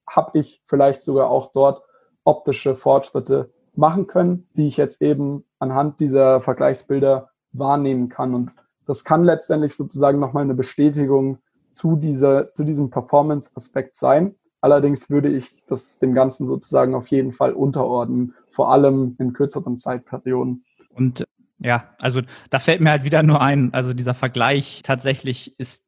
habe 0.07 0.37
ich 0.37 0.61
vielleicht 0.67 1.01
sogar 1.01 1.29
auch 1.29 1.51
dort 1.51 1.81
optische 2.23 2.75
Fortschritte 2.75 3.51
machen 3.75 4.05
können, 4.05 4.47
die 4.55 4.67
ich 4.67 4.77
jetzt 4.77 5.01
eben 5.01 5.45
anhand 5.57 5.99
dieser 5.99 6.41
Vergleichsbilder 6.41 7.29
wahrnehmen 7.51 8.07
kann. 8.09 8.35
Und 8.35 8.51
das 8.85 9.03
kann 9.03 9.23
letztendlich 9.23 9.75
sozusagen 9.75 10.19
nochmal 10.19 10.43
eine 10.43 10.53
Bestätigung 10.53 11.39
zu, 11.71 11.95
dieser, 11.95 12.49
zu 12.49 12.63
diesem 12.63 12.89
Performance-Aspekt 12.89 13.95
sein. 13.95 14.35
Allerdings 14.61 15.09
würde 15.09 15.29
ich 15.29 15.65
das 15.67 15.99
dem 15.99 16.13
Ganzen 16.13 16.45
sozusagen 16.45 16.93
auf 16.95 17.07
jeden 17.07 17.31
Fall 17.31 17.53
unterordnen, 17.53 18.33
vor 18.51 18.71
allem 18.71 19.15
in 19.19 19.33
kürzeren 19.33 19.77
Zeitperioden. 19.77 20.65
Und 20.89 21.25
ja, 21.59 21.89
also 21.99 22.21
da 22.49 22.59
fällt 22.59 22.81
mir 22.81 22.91
halt 22.91 23.03
wieder 23.03 23.23
nur 23.23 23.41
ein, 23.41 23.73
also 23.73 23.93
dieser 23.93 24.13
Vergleich 24.13 24.81
tatsächlich 24.83 25.57
ist 25.59 25.85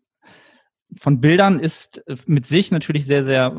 von 0.97 1.21
Bildern 1.21 1.59
ist 1.59 2.03
mit 2.25 2.45
sich 2.45 2.71
natürlich 2.71 3.05
sehr, 3.05 3.23
sehr 3.23 3.55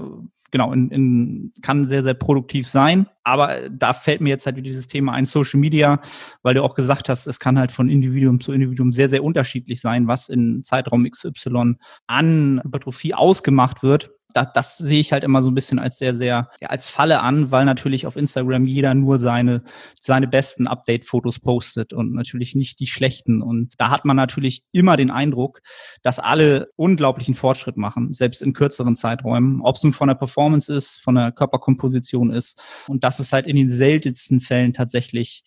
genau, 0.52 0.72
in, 0.72 0.90
in, 0.90 1.52
kann 1.62 1.88
sehr, 1.88 2.04
sehr 2.04 2.14
produktiv 2.14 2.68
sein. 2.68 3.06
Aber 3.24 3.68
da 3.70 3.92
fällt 3.92 4.20
mir 4.20 4.28
jetzt 4.28 4.46
halt 4.46 4.56
wieder 4.56 4.68
dieses 4.68 4.86
Thema 4.86 5.12
ein, 5.12 5.26
Social 5.26 5.58
Media, 5.58 6.00
weil 6.42 6.54
du 6.54 6.62
auch 6.62 6.76
gesagt 6.76 7.08
hast, 7.08 7.26
es 7.26 7.40
kann 7.40 7.58
halt 7.58 7.72
von 7.72 7.88
Individuum 7.88 8.40
zu 8.40 8.52
Individuum 8.52 8.92
sehr, 8.92 9.08
sehr 9.08 9.24
unterschiedlich 9.24 9.80
sein, 9.80 10.06
was 10.06 10.28
in 10.28 10.62
Zeitraum 10.62 11.10
XY 11.10 11.74
an 12.06 12.60
Hypertrophie 12.62 13.14
ausgemacht 13.14 13.82
wird 13.82 14.12
da, 14.34 14.44
das 14.44 14.78
sehe 14.78 15.00
ich 15.00 15.12
halt 15.12 15.24
immer 15.24 15.42
so 15.42 15.50
ein 15.50 15.54
bisschen 15.54 15.78
als 15.78 15.98
sehr, 15.98 16.14
sehr, 16.14 16.50
ja, 16.60 16.68
als 16.68 16.88
Falle 16.88 17.20
an, 17.20 17.50
weil 17.50 17.64
natürlich 17.64 18.06
auf 18.06 18.16
Instagram 18.16 18.66
jeder 18.66 18.94
nur 18.94 19.18
seine, 19.18 19.62
seine 20.00 20.28
besten 20.28 20.66
Update-Fotos 20.66 21.40
postet 21.40 21.92
und 21.92 22.12
natürlich 22.12 22.54
nicht 22.54 22.80
die 22.80 22.86
schlechten. 22.86 23.42
Und 23.42 23.74
da 23.78 23.90
hat 23.90 24.04
man 24.04 24.16
natürlich 24.16 24.62
immer 24.72 24.96
den 24.96 25.10
Eindruck, 25.10 25.60
dass 26.02 26.18
alle 26.18 26.68
unglaublichen 26.76 27.34
Fortschritt 27.34 27.76
machen, 27.76 28.12
selbst 28.12 28.42
in 28.42 28.52
kürzeren 28.52 28.94
Zeiträumen, 28.94 29.60
ob 29.62 29.76
es 29.76 29.82
nun 29.82 29.92
von 29.92 30.08
der 30.08 30.14
Performance 30.14 30.72
ist, 30.72 30.96
von 31.00 31.14
der 31.14 31.32
Körperkomposition 31.32 32.30
ist. 32.30 32.62
Und 32.88 33.04
das 33.04 33.20
ist 33.20 33.32
halt 33.32 33.46
in 33.46 33.56
den 33.56 33.68
seltensten 33.68 34.40
Fällen 34.40 34.72
tatsächlich 34.72 35.44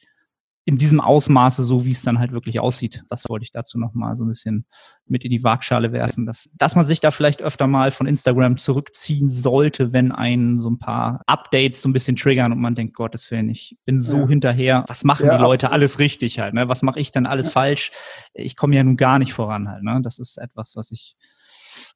in 0.68 0.78
diesem 0.78 1.00
Ausmaße, 1.00 1.62
so 1.62 1.86
wie 1.86 1.92
es 1.92 2.02
dann 2.02 2.18
halt 2.18 2.32
wirklich 2.32 2.60
aussieht. 2.60 3.04
Das 3.08 3.30
wollte 3.30 3.44
ich 3.44 3.52
dazu 3.52 3.78
nochmal 3.78 4.16
so 4.16 4.26
ein 4.26 4.30
bisschen 4.30 4.66
mit 5.06 5.24
in 5.24 5.30
die 5.30 5.44
Waagschale 5.44 5.92
werfen, 5.92 6.26
dass, 6.26 6.50
dass 6.56 6.76
man 6.76 6.88
sich 6.88 7.00
da 7.00 7.12
vielleicht 7.12 7.44
öfter 7.44 7.68
mal 7.68 7.92
von 7.92 8.08
Instagram 8.08 8.58
zurückziehen 8.58 9.30
sollte, 9.30 9.94
wenn 9.94 10.12
einen 10.12 10.58
so 10.58 10.68
ein 10.68 10.80
paar 10.80 11.22
Updates 11.28 11.84
so 11.84 11.90
ein 11.90 11.94
bisschen 11.94 12.16
triggern 12.16 12.52
und 12.52 12.60
man 12.60 12.74
denkt, 12.74 12.96
Gottes 12.96 13.30
Willen, 13.30 13.48
ich 13.50 13.78
bin 13.86 14.00
so 14.00 14.22
ja. 14.22 14.28
hinterher. 14.28 14.86
Was 14.88 15.04
machen 15.04 15.28
ja, 15.28 15.38
die 15.38 15.44
Leute 15.44 15.68
absolut. 15.68 15.74
alles 15.74 16.00
richtig 16.00 16.40
halt? 16.40 16.56
Ne? 16.56 16.68
Was 16.68 16.82
mache 16.82 17.00
ich 17.00 17.12
denn 17.12 17.28
alles 17.28 17.46
ja. 17.46 17.52
falsch? 17.52 17.92
Ich 18.34 18.56
komme 18.56 18.76
ja 18.76 18.84
nun 18.84 18.98
gar 18.98 19.20
nicht 19.20 19.34
voran 19.34 19.70
halt. 19.70 19.84
Ne? 19.84 20.02
Das 20.02 20.18
ist 20.18 20.38
etwas, 20.38 20.76
was 20.76 20.90
ich 20.90 21.16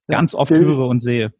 ganz 0.07 0.35
oft 0.35 0.51
höre 0.51 0.71
ich, 0.71 0.77
und 0.77 0.99
sehe. 0.99 1.33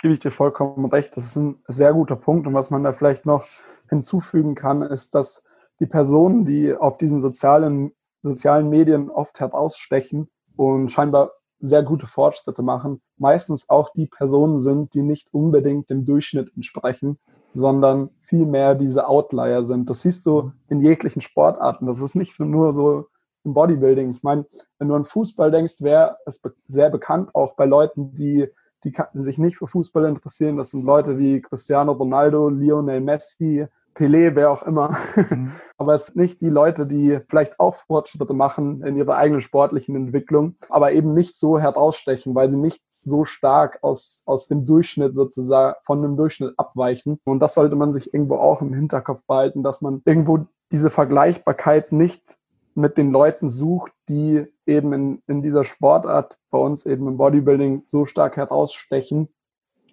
Gebe 0.00 0.14
ich 0.14 0.20
dir 0.20 0.30
vollkommen 0.30 0.86
recht. 0.86 1.14
Das 1.14 1.26
ist 1.26 1.36
ein 1.36 1.56
sehr 1.68 1.92
guter 1.92 2.16
Punkt. 2.16 2.46
Und 2.46 2.54
was 2.54 2.70
man 2.70 2.84
da 2.84 2.94
vielleicht 2.94 3.26
noch 3.26 3.44
hinzufügen 3.90 4.54
kann, 4.54 4.80
ist, 4.80 5.14
dass 5.14 5.44
die 5.80 5.86
Personen, 5.86 6.44
die 6.44 6.74
auf 6.74 6.98
diesen 6.98 7.18
sozialen, 7.18 7.92
sozialen 8.22 8.68
Medien 8.68 9.10
oft 9.10 9.40
herausstechen 9.40 10.28
und 10.56 10.90
scheinbar 10.92 11.32
sehr 11.58 11.82
gute 11.82 12.06
Fortschritte 12.06 12.62
machen, 12.62 13.02
meistens 13.16 13.68
auch 13.68 13.90
die 13.92 14.06
Personen 14.06 14.60
sind, 14.60 14.94
die 14.94 15.02
nicht 15.02 15.32
unbedingt 15.32 15.90
dem 15.90 16.04
Durchschnitt 16.04 16.50
entsprechen, 16.56 17.18
sondern 17.52 18.10
vielmehr 18.20 18.74
diese 18.74 19.06
Outlier 19.08 19.64
sind. 19.64 19.90
Das 19.90 20.02
siehst 20.02 20.24
du 20.26 20.52
in 20.68 20.80
jeglichen 20.80 21.20
Sportarten. 21.20 21.86
Das 21.86 22.00
ist 22.00 22.14
nicht 22.14 22.34
so 22.34 22.44
nur 22.44 22.72
so 22.72 23.06
im 23.44 23.54
Bodybuilding. 23.54 24.10
Ich 24.10 24.22
meine, 24.22 24.46
wenn 24.78 24.88
du 24.88 24.94
an 24.94 25.04
Fußball 25.04 25.50
denkst, 25.50 25.80
wäre 25.80 26.16
es 26.26 26.42
sehr 26.66 26.90
bekannt, 26.90 27.34
auch 27.34 27.54
bei 27.56 27.66
Leuten, 27.66 28.14
die, 28.14 28.48
die 28.84 28.94
sich 29.14 29.38
nicht 29.38 29.58
für 29.58 29.66
Fußball 29.66 30.04
interessieren. 30.04 30.56
Das 30.56 30.70
sind 30.70 30.84
Leute 30.84 31.18
wie 31.18 31.40
Cristiano 31.40 31.92
Ronaldo, 31.92 32.48
Lionel 32.48 33.00
Messi, 33.00 33.66
Pelé, 33.94 34.34
wer 34.34 34.50
auch 34.50 34.62
immer. 34.62 34.96
Mhm. 35.16 35.52
aber 35.78 35.94
es 35.94 36.06
sind 36.06 36.16
nicht 36.16 36.40
die 36.40 36.48
Leute, 36.48 36.86
die 36.86 37.20
vielleicht 37.28 37.58
auch 37.60 37.76
Fortschritte 37.86 38.34
machen 38.34 38.82
in 38.82 38.96
ihrer 38.96 39.16
eigenen 39.16 39.40
sportlichen 39.40 39.96
Entwicklung, 39.96 40.54
aber 40.68 40.92
eben 40.92 41.12
nicht 41.12 41.36
so 41.36 41.58
herausstechen, 41.58 42.34
weil 42.34 42.48
sie 42.48 42.58
nicht 42.58 42.82
so 43.02 43.24
stark 43.24 43.78
aus, 43.82 44.22
aus 44.26 44.48
dem 44.48 44.66
Durchschnitt 44.66 45.14
sozusagen, 45.14 45.76
von 45.84 46.02
dem 46.02 46.16
Durchschnitt 46.16 46.54
abweichen. 46.58 47.18
Und 47.24 47.40
das 47.40 47.54
sollte 47.54 47.76
man 47.76 47.92
sich 47.92 48.12
irgendwo 48.12 48.36
auch 48.36 48.60
im 48.62 48.74
Hinterkopf 48.74 49.22
behalten, 49.26 49.62
dass 49.62 49.80
man 49.80 50.02
irgendwo 50.04 50.46
diese 50.70 50.90
Vergleichbarkeit 50.90 51.92
nicht 51.92 52.36
mit 52.74 52.96
den 52.96 53.10
Leuten 53.10 53.48
sucht, 53.48 53.92
die 54.08 54.46
eben 54.66 54.92
in, 54.92 55.22
in 55.26 55.42
dieser 55.42 55.64
Sportart, 55.64 56.38
bei 56.50 56.58
uns 56.58 56.86
eben 56.86 57.08
im 57.08 57.16
Bodybuilding, 57.16 57.82
so 57.86 58.06
stark 58.06 58.36
herausstechen, 58.36 59.28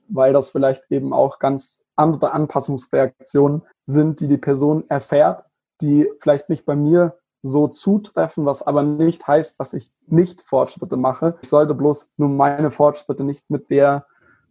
weil 0.08 0.34
das 0.34 0.51
vielleicht 0.51 0.84
eben 0.89 1.13
auch 1.13 1.39
ganz 1.39 1.84
andere 1.96 2.32
Anpassungsreaktionen 2.32 3.63
sind, 3.88 4.20
die 4.20 4.27
die 4.27 4.38
Person 4.38 4.84
erfährt, 4.89 5.46
die 5.82 6.08
vielleicht 6.20 6.50
nicht 6.50 6.65
bei 6.65 6.75
mir 6.75 7.17
so 7.41 7.67
zutreffen, 7.67 8.46
was 8.46 8.65
aber 8.65 8.84
nicht 8.84 9.27
heißt, 9.27 9.60
dass 9.60 9.74
ich 9.74 9.91
nicht 10.08 10.41
Fortschritte 10.41 10.98
mache. 10.98 11.38
Ich 11.41 11.50
sollte 11.50 11.74
bloß 11.74 12.13
nur 12.17 12.29
meine 12.29 12.72
Fortschritte 12.72 13.24
nicht 13.24 13.50
mit 13.50 13.70
der 13.70 14.06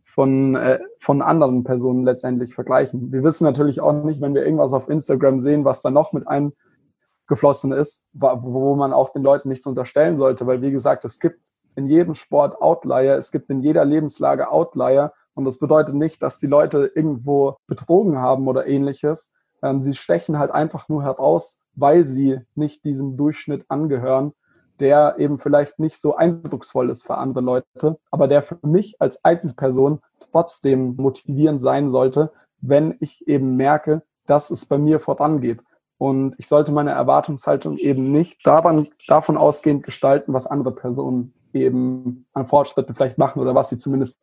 von, 0.05 0.55
äh, 0.55 0.78
von 1.00 1.21
anderen 1.21 1.64
Personen 1.64 2.05
letztendlich 2.05 2.55
vergleichen. 2.55 3.12
Wir 3.12 3.25
wissen 3.25 3.45
natürlich 3.45 3.81
auch 3.81 4.05
nicht, 4.05 4.21
wenn 4.21 4.35
wir 4.35 4.45
irgendwas 4.45 4.73
auf 4.73 4.88
Instagram 4.88 5.40
sehen, 5.40 5.64
was 5.64 5.83
da 5.83 5.90
noch 5.90 6.12
mit 6.12 6.25
eingeflossen 6.28 7.73
ist, 7.73 8.09
wo 8.12 8.76
man 8.76 8.93
auch 8.93 9.11
den 9.11 9.23
Leuten 9.23 9.49
nichts 9.49 9.66
unterstellen 9.66 10.16
sollte, 10.16 10.47
weil 10.47 10.62
wie 10.62 10.71
gesagt, 10.71 11.05
es 11.05 11.19
gibt 11.19 11.40
in 11.75 11.88
jedem 11.88 12.14
Sport 12.14 12.62
Outlier, 12.62 13.19
es 13.19 13.33
gibt 13.33 13.50
in 13.50 13.61
jeder 13.61 13.85
Lebenslage 13.85 14.49
Outlier 14.50 15.12
und 15.37 15.45
das 15.45 15.59
bedeutet 15.59 15.95
nicht, 15.95 16.23
dass 16.23 16.38
die 16.38 16.47
Leute 16.47 16.90
irgendwo 16.95 17.59
betrogen 17.66 18.16
haben 18.16 18.49
oder 18.49 18.66
ähnliches. 18.66 19.33
Ähm, 19.62 19.81
sie 19.81 19.95
stechen 19.95 20.38
halt 20.38 20.50
einfach 20.50 20.88
nur 20.88 21.02
heraus, 21.02 21.61
weil 21.75 22.07
sie 22.07 22.40
nicht 22.55 22.85
diesem 22.85 23.19
Durchschnitt 23.19 23.66
angehören, 23.69 24.33
der 24.81 25.16
eben 25.19 25.38
vielleicht 25.38 25.78
nicht 25.78 26.00
so 26.00 26.16
eindrucksvoll 26.16 26.88
ist 26.88 27.02
für 27.02 27.19
andere 27.19 27.45
Leute, 27.45 27.99
aber 28.11 28.28
der 28.28 28.43
für 28.43 28.59
mich 28.62 28.97
als 28.99 29.25
Einzelperson 29.26 30.00
trotzdem 30.33 30.97
motivierend 30.97 31.61
sein 31.61 31.90
sollte, 31.90 32.33
wenn 32.62 32.97
ich 33.00 33.28
eben 33.28 33.57
merke, 33.57 34.02
dass 34.25 34.50
es 34.50 34.64
bei 34.64 34.78
mir 34.78 35.00
vorangeht. 35.00 35.61
Und 35.99 36.35
ich 36.38 36.49
sollte 36.49 36.73
meine 36.73 36.93
Erwartungshaltung 36.93 37.76
eben 37.76 38.11
nicht 38.11 38.47
daran, 38.47 38.88
davon 39.07 39.37
ausgehend 39.37 39.83
gestalten, 39.83 40.33
was 40.33 40.47
andere 40.47 40.75
Personen 40.75 41.35
eben 41.52 42.26
an 42.33 42.47
Fortschritten 42.47 42.95
vielleicht 42.95 43.19
machen 43.19 43.40
oder 43.40 43.55
was 43.55 43.69
sie 43.69 43.76
zumindest 43.76 44.23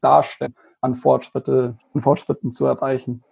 darstellen, 0.00 0.54
an, 0.80 0.94
Fortschritte, 0.94 1.76
an 1.94 2.00
Fortschritten 2.00 2.52
zu 2.52 2.66
erreichen. 2.66 3.22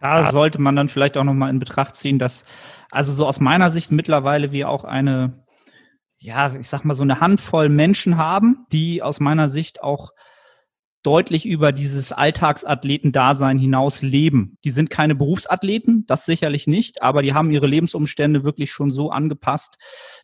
Da 0.00 0.30
sollte 0.30 0.60
man 0.60 0.76
dann 0.76 0.88
vielleicht 0.88 1.16
auch 1.16 1.24
nochmal 1.24 1.50
in 1.50 1.58
Betracht 1.58 1.96
ziehen, 1.96 2.18
dass 2.18 2.44
also 2.90 3.12
so 3.12 3.26
aus 3.26 3.40
meiner 3.40 3.70
Sicht 3.70 3.90
mittlerweile 3.90 4.52
wir 4.52 4.68
auch 4.68 4.84
eine, 4.84 5.44
ja, 6.18 6.54
ich 6.54 6.68
sag 6.68 6.84
mal 6.84 6.94
so 6.94 7.02
eine 7.02 7.20
Handvoll 7.20 7.68
Menschen 7.68 8.16
haben, 8.16 8.66
die 8.72 9.02
aus 9.02 9.20
meiner 9.20 9.48
Sicht 9.48 9.82
auch 9.82 10.12
deutlich 11.02 11.46
über 11.46 11.72
dieses 11.72 12.12
Alltagsathleten-Dasein 12.12 13.58
hinaus 13.58 14.02
leben. 14.02 14.58
Die 14.64 14.70
sind 14.70 14.90
keine 14.90 15.14
Berufsathleten, 15.14 16.04
das 16.06 16.26
sicherlich 16.26 16.66
nicht, 16.66 17.02
aber 17.02 17.22
die 17.22 17.32
haben 17.32 17.50
ihre 17.50 17.66
Lebensumstände 17.66 18.44
wirklich 18.44 18.70
schon 18.70 18.90
so 18.90 19.10
angepasst, 19.10 19.78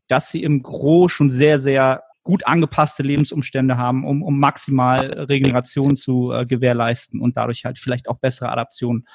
dass 0.06 0.30
sie 0.30 0.42
im 0.42 0.62
Gro 0.62 1.08
schon 1.08 1.28
sehr, 1.28 1.60
sehr 1.60 2.02
gut 2.26 2.46
angepasste 2.46 3.02
Lebensumstände 3.04 3.78
haben, 3.78 4.04
um, 4.04 4.22
um 4.22 4.38
maximal 4.38 4.98
Regeneration 5.00 5.96
zu 5.96 6.32
äh, 6.32 6.44
gewährleisten 6.44 7.20
und 7.20 7.36
dadurch 7.36 7.64
halt 7.64 7.78
vielleicht 7.78 8.08
auch 8.08 8.18
bessere 8.18 8.50
Adaptionen 8.50 9.06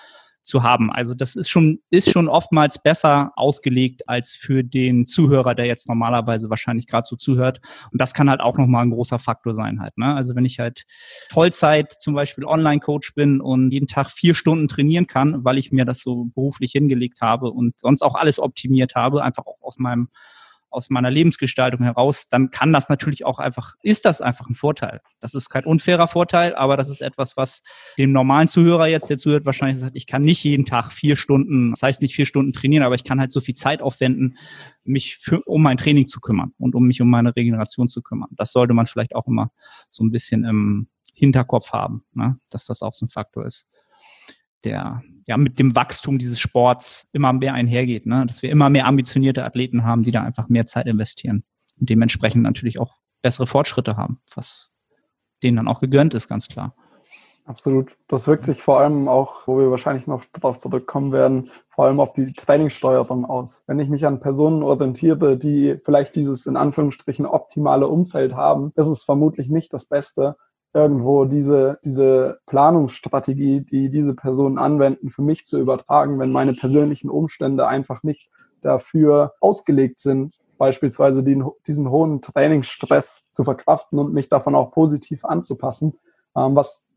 zu 0.43 0.63
haben. 0.63 0.91
Also 0.91 1.13
das 1.13 1.35
ist 1.35 1.49
schon, 1.49 1.79
ist 1.89 2.09
schon 2.09 2.27
oftmals 2.27 2.81
besser 2.81 3.31
ausgelegt 3.35 4.07
als 4.07 4.31
für 4.31 4.63
den 4.63 5.05
Zuhörer, 5.05 5.55
der 5.55 5.65
jetzt 5.65 5.87
normalerweise 5.87 6.49
wahrscheinlich 6.49 6.87
gerade 6.87 7.05
so 7.05 7.15
zuhört. 7.15 7.59
Und 7.91 8.01
das 8.01 8.13
kann 8.13 8.29
halt 8.29 8.39
auch 8.39 8.57
nochmal 8.57 8.85
ein 8.85 8.91
großer 8.91 9.19
Faktor 9.19 9.53
sein 9.53 9.81
halt. 9.81 9.97
Ne? 9.97 10.15
Also 10.15 10.33
wenn 10.35 10.45
ich 10.45 10.57
halt 10.57 10.85
Vollzeit 11.29 11.93
zum 11.99 12.13
Beispiel 12.13 12.45
Online-Coach 12.45 13.13
bin 13.13 13.41
und 13.41 13.71
jeden 13.71 13.87
Tag 13.87 14.09
vier 14.09 14.33
Stunden 14.33 14.67
trainieren 14.67 15.05
kann, 15.05 15.43
weil 15.43 15.57
ich 15.57 15.71
mir 15.71 15.85
das 15.85 15.99
so 15.99 16.25
beruflich 16.33 16.71
hingelegt 16.71 17.21
habe 17.21 17.51
und 17.51 17.77
sonst 17.77 18.01
auch 18.01 18.15
alles 18.15 18.39
optimiert 18.39 18.95
habe, 18.95 19.23
einfach 19.23 19.45
auch 19.45 19.61
aus 19.61 19.77
meinem 19.77 20.07
aus 20.71 20.89
meiner 20.89 21.11
Lebensgestaltung 21.11 21.83
heraus, 21.83 22.29
dann 22.29 22.49
kann 22.49 22.73
das 22.73 22.89
natürlich 22.89 23.25
auch 23.25 23.39
einfach, 23.39 23.75
ist 23.81 24.05
das 24.05 24.21
einfach 24.21 24.49
ein 24.49 24.55
Vorteil. 24.55 25.01
Das 25.19 25.33
ist 25.33 25.49
kein 25.49 25.65
unfairer 25.65 26.07
Vorteil, 26.07 26.55
aber 26.55 26.77
das 26.77 26.89
ist 26.89 27.01
etwas, 27.01 27.37
was 27.37 27.61
dem 27.97 28.11
normalen 28.11 28.47
Zuhörer 28.47 28.87
jetzt, 28.87 29.09
der 29.09 29.17
zuhört, 29.17 29.45
wahrscheinlich 29.45 29.79
sagt, 29.79 29.95
ich 29.95 30.07
kann 30.07 30.23
nicht 30.23 30.43
jeden 30.43 30.65
Tag 30.65 30.91
vier 30.91 31.15
Stunden, 31.15 31.71
das 31.71 31.83
heißt 31.83 32.01
nicht 32.01 32.15
vier 32.15 32.25
Stunden 32.25 32.53
trainieren, 32.53 32.83
aber 32.83 32.95
ich 32.95 33.03
kann 33.03 33.19
halt 33.19 33.31
so 33.31 33.41
viel 33.41 33.55
Zeit 33.55 33.81
aufwenden, 33.81 34.37
mich 34.83 35.17
für, 35.17 35.41
um 35.41 35.61
mein 35.61 35.77
Training 35.77 36.05
zu 36.05 36.19
kümmern 36.19 36.53
und 36.57 36.73
um 36.75 36.85
mich 36.85 37.01
um 37.01 37.09
meine 37.09 37.35
Regeneration 37.35 37.89
zu 37.89 38.01
kümmern. 38.01 38.29
Das 38.31 38.51
sollte 38.51 38.73
man 38.73 38.87
vielleicht 38.87 39.15
auch 39.15 39.27
immer 39.27 39.51
so 39.89 40.03
ein 40.03 40.11
bisschen 40.11 40.45
im 40.45 40.87
Hinterkopf 41.13 41.71
haben, 41.71 42.03
ne? 42.13 42.39
dass 42.49 42.65
das 42.65 42.81
auch 42.81 42.93
so 42.93 43.05
ein 43.05 43.09
Faktor 43.09 43.45
ist. 43.45 43.67
Der, 44.63 45.01
ja, 45.27 45.37
mit 45.37 45.59
dem 45.59 45.75
Wachstum 45.75 46.17
dieses 46.17 46.39
Sports 46.39 47.07
immer 47.11 47.33
mehr 47.33 47.53
einhergeht, 47.53 48.05
ne? 48.05 48.25
dass 48.25 48.41
wir 48.41 48.49
immer 48.49 48.69
mehr 48.69 48.85
ambitionierte 48.85 49.43
Athleten 49.43 49.83
haben, 49.83 50.03
die 50.03 50.11
da 50.11 50.23
einfach 50.23 50.49
mehr 50.49 50.65
Zeit 50.65 50.87
investieren 50.87 51.43
und 51.79 51.89
dementsprechend 51.89 52.43
natürlich 52.43 52.79
auch 52.79 52.97
bessere 53.21 53.47
Fortschritte 53.47 53.97
haben, 53.97 54.19
was 54.35 54.71
denen 55.43 55.57
dann 55.57 55.67
auch 55.67 55.79
gegönnt 55.79 56.13
ist, 56.13 56.27
ganz 56.27 56.47
klar. 56.47 56.75
Absolut. 57.45 57.97
Das 58.07 58.27
wirkt 58.27 58.45
sich 58.45 58.61
vor 58.61 58.79
allem 58.79 59.07
auch, 59.07 59.47
wo 59.47 59.57
wir 59.57 59.71
wahrscheinlich 59.71 60.05
noch 60.05 60.23
darauf 60.31 60.59
zurückkommen 60.59 61.11
werden, 61.11 61.49
vor 61.69 61.85
allem 61.85 61.99
auf 61.99 62.13
die 62.13 62.33
Trainingssteuerung 62.33 63.25
aus. 63.25 63.63
Wenn 63.67 63.79
ich 63.79 63.89
mich 63.89 64.05
an 64.05 64.19
Personen 64.19 64.61
orientiere, 64.61 65.37
die 65.37 65.77
vielleicht 65.83 66.15
dieses 66.15 66.45
in 66.45 66.55
Anführungsstrichen 66.55 67.25
optimale 67.25 67.87
Umfeld 67.87 68.35
haben, 68.35 68.71
ist 68.75 68.87
es 68.87 69.03
vermutlich 69.03 69.49
nicht 69.49 69.73
das 69.73 69.87
Beste, 69.87 70.37
irgendwo 70.73 71.25
diese, 71.25 71.79
diese 71.83 72.39
Planungsstrategie, 72.45 73.61
die 73.61 73.89
diese 73.89 74.15
Personen 74.15 74.57
anwenden, 74.57 75.09
für 75.09 75.21
mich 75.21 75.45
zu 75.45 75.59
übertragen, 75.59 76.19
wenn 76.19 76.31
meine 76.31 76.53
persönlichen 76.53 77.09
Umstände 77.09 77.67
einfach 77.67 78.03
nicht 78.03 78.29
dafür 78.61 79.33
ausgelegt 79.41 79.99
sind, 79.99 80.37
beispielsweise 80.57 81.23
den, 81.23 81.43
diesen 81.67 81.89
hohen 81.89 82.21
Trainingsstress 82.21 83.27
zu 83.31 83.43
verkraften 83.43 83.99
und 83.99 84.13
mich 84.13 84.29
davon 84.29 84.55
auch 84.55 84.71
positiv 84.71 85.25
anzupassen, 85.25 85.97
ähm, 86.35 86.55
was 86.55 86.87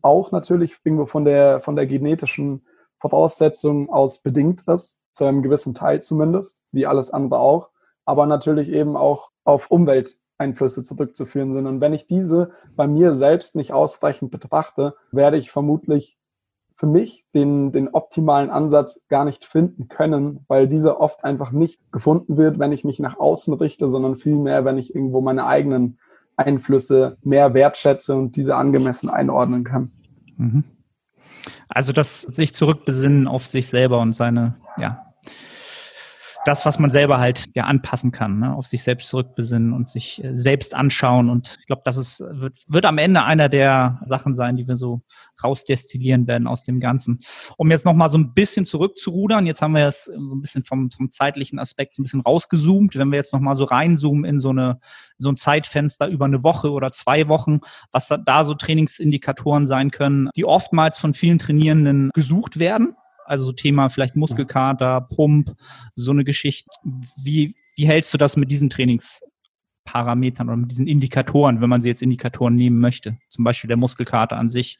auch 0.00 0.32
natürlich 0.32 0.78
irgendwo 0.82 1.06
von 1.06 1.24
der, 1.24 1.60
von 1.60 1.76
der 1.76 1.86
genetischen 1.86 2.66
Voraussetzung 2.98 3.90
aus 3.90 4.20
bedingt 4.20 4.66
ist, 4.66 5.00
zu 5.12 5.24
einem 5.24 5.42
gewissen 5.42 5.74
Teil 5.74 6.02
zumindest, 6.02 6.62
wie 6.72 6.86
alles 6.86 7.10
andere 7.10 7.40
auch, 7.40 7.68
aber 8.04 8.26
natürlich 8.26 8.68
eben 8.70 8.96
auch 8.96 9.30
auf 9.44 9.70
Umwelteinflüsse 10.42 10.82
zurückzuführen 10.82 11.52
sind. 11.52 11.66
Und 11.66 11.80
wenn 11.80 11.92
ich 11.92 12.06
diese 12.06 12.50
bei 12.76 12.86
mir 12.86 13.14
selbst 13.14 13.56
nicht 13.56 13.72
ausreichend 13.72 14.30
betrachte, 14.30 14.94
werde 15.10 15.36
ich 15.36 15.50
vermutlich 15.50 16.18
für 16.76 16.86
mich 16.86 17.26
den, 17.34 17.70
den 17.70 17.88
optimalen 17.88 18.50
Ansatz 18.50 19.06
gar 19.08 19.24
nicht 19.24 19.44
finden 19.44 19.88
können, 19.88 20.44
weil 20.48 20.66
dieser 20.66 21.00
oft 21.00 21.22
einfach 21.22 21.52
nicht 21.52 21.80
gefunden 21.92 22.36
wird, 22.36 22.58
wenn 22.58 22.72
ich 22.72 22.84
mich 22.84 22.98
nach 22.98 23.18
außen 23.18 23.54
richte, 23.54 23.88
sondern 23.88 24.16
vielmehr, 24.16 24.64
wenn 24.64 24.78
ich 24.78 24.94
irgendwo 24.94 25.20
meine 25.20 25.46
eigenen 25.46 25.98
Einflüsse 26.36 27.18
mehr 27.22 27.54
wertschätze 27.54 28.16
und 28.16 28.36
diese 28.36 28.56
angemessen 28.56 29.10
einordnen 29.10 29.64
kann. 29.64 29.92
Mhm. 30.36 30.64
Also 31.68 31.92
das 31.92 32.22
sich 32.22 32.52
zurückbesinnen 32.52 33.28
auf 33.28 33.46
sich 33.46 33.68
selber 33.68 34.00
und 34.00 34.12
seine, 34.12 34.56
ja, 34.78 35.11
das, 36.44 36.66
was 36.66 36.78
man 36.78 36.90
selber 36.90 37.18
halt 37.18 37.46
ja 37.54 37.64
anpassen 37.64 38.12
kann, 38.12 38.40
ne? 38.40 38.54
auf 38.54 38.66
sich 38.66 38.82
selbst 38.82 39.08
zurückbesinnen 39.08 39.72
und 39.72 39.90
sich 39.90 40.22
äh, 40.22 40.34
selbst 40.34 40.74
anschauen. 40.74 41.30
Und 41.30 41.56
ich 41.60 41.66
glaube, 41.66 41.82
das 41.84 41.96
ist, 41.96 42.20
wird, 42.20 42.58
wird 42.66 42.84
am 42.84 42.98
Ende 42.98 43.22
einer 43.24 43.48
der 43.48 44.00
Sachen 44.04 44.34
sein, 44.34 44.56
die 44.56 44.66
wir 44.66 44.76
so 44.76 45.02
rausdestillieren 45.42 46.26
werden 46.26 46.46
aus 46.46 46.64
dem 46.64 46.80
Ganzen. 46.80 47.20
Um 47.56 47.70
jetzt 47.70 47.84
nochmal 47.84 48.08
so 48.08 48.18
ein 48.18 48.34
bisschen 48.34 48.64
zurückzurudern, 48.64 49.46
jetzt 49.46 49.62
haben 49.62 49.74
wir 49.74 49.86
es 49.86 50.04
so 50.04 50.34
ein 50.34 50.40
bisschen 50.40 50.64
vom, 50.64 50.90
vom 50.90 51.10
zeitlichen 51.10 51.58
Aspekt 51.58 51.94
so 51.94 52.02
ein 52.02 52.04
bisschen 52.04 52.20
rausgezoomt. 52.20 52.96
Wenn 52.96 53.10
wir 53.10 53.16
jetzt 53.16 53.32
nochmal 53.32 53.54
so 53.54 53.64
reinzoomen 53.64 54.24
in 54.24 54.38
so 54.38 54.50
eine, 54.50 54.80
so 55.18 55.30
ein 55.30 55.36
Zeitfenster 55.36 56.08
über 56.08 56.24
eine 56.24 56.42
Woche 56.42 56.72
oder 56.72 56.90
zwei 56.92 57.28
Wochen, 57.28 57.60
was 57.92 58.08
da 58.08 58.44
so 58.44 58.54
Trainingsindikatoren 58.54 59.66
sein 59.66 59.90
können, 59.90 60.30
die 60.36 60.44
oftmals 60.44 60.98
von 60.98 61.14
vielen 61.14 61.38
Trainierenden 61.38 62.10
gesucht 62.14 62.58
werden 62.58 62.96
also 63.24 63.44
so 63.44 63.52
Thema 63.52 63.88
vielleicht 63.88 64.16
Muskelkater, 64.16 65.00
Pump, 65.00 65.54
so 65.94 66.10
eine 66.10 66.24
Geschichte. 66.24 66.70
Wie, 67.22 67.54
wie 67.76 67.86
hältst 67.86 68.12
du 68.12 68.18
das 68.18 68.36
mit 68.36 68.50
diesen 68.50 68.70
Trainingsparametern 68.70 70.48
oder 70.48 70.56
mit 70.56 70.70
diesen 70.70 70.86
Indikatoren, 70.86 71.60
wenn 71.60 71.70
man 71.70 71.82
sie 71.82 71.88
jetzt 71.88 72.02
Indikatoren 72.02 72.54
nehmen 72.54 72.80
möchte? 72.80 73.18
Zum 73.28 73.44
Beispiel 73.44 73.68
der 73.68 73.76
Muskelkater 73.76 74.36
an 74.36 74.48
sich, 74.48 74.78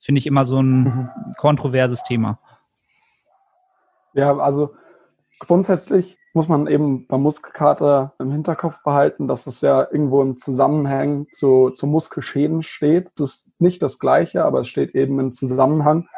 finde 0.00 0.18
ich 0.18 0.26
immer 0.26 0.44
so 0.44 0.60
ein 0.60 0.82
mhm. 0.82 1.08
kontroverses 1.38 2.02
Thema. 2.04 2.38
Ja, 4.14 4.36
also 4.36 4.74
grundsätzlich 5.38 6.18
muss 6.34 6.48
man 6.48 6.66
eben 6.66 7.06
beim 7.06 7.22
Muskelkater 7.22 8.14
im 8.18 8.30
Hinterkopf 8.32 8.82
behalten, 8.82 9.28
dass 9.28 9.46
es 9.46 9.60
ja 9.60 9.86
irgendwo 9.90 10.22
im 10.22 10.38
Zusammenhang 10.38 11.26
zu, 11.32 11.70
zu 11.70 11.86
Muskelschäden 11.86 12.62
steht. 12.62 13.10
Das 13.16 13.34
ist 13.34 13.60
nicht 13.60 13.82
das 13.82 13.98
Gleiche, 13.98 14.44
aber 14.44 14.60
es 14.60 14.68
steht 14.68 14.94
eben 14.94 15.18
im 15.20 15.32
Zusammenhang. 15.32 16.08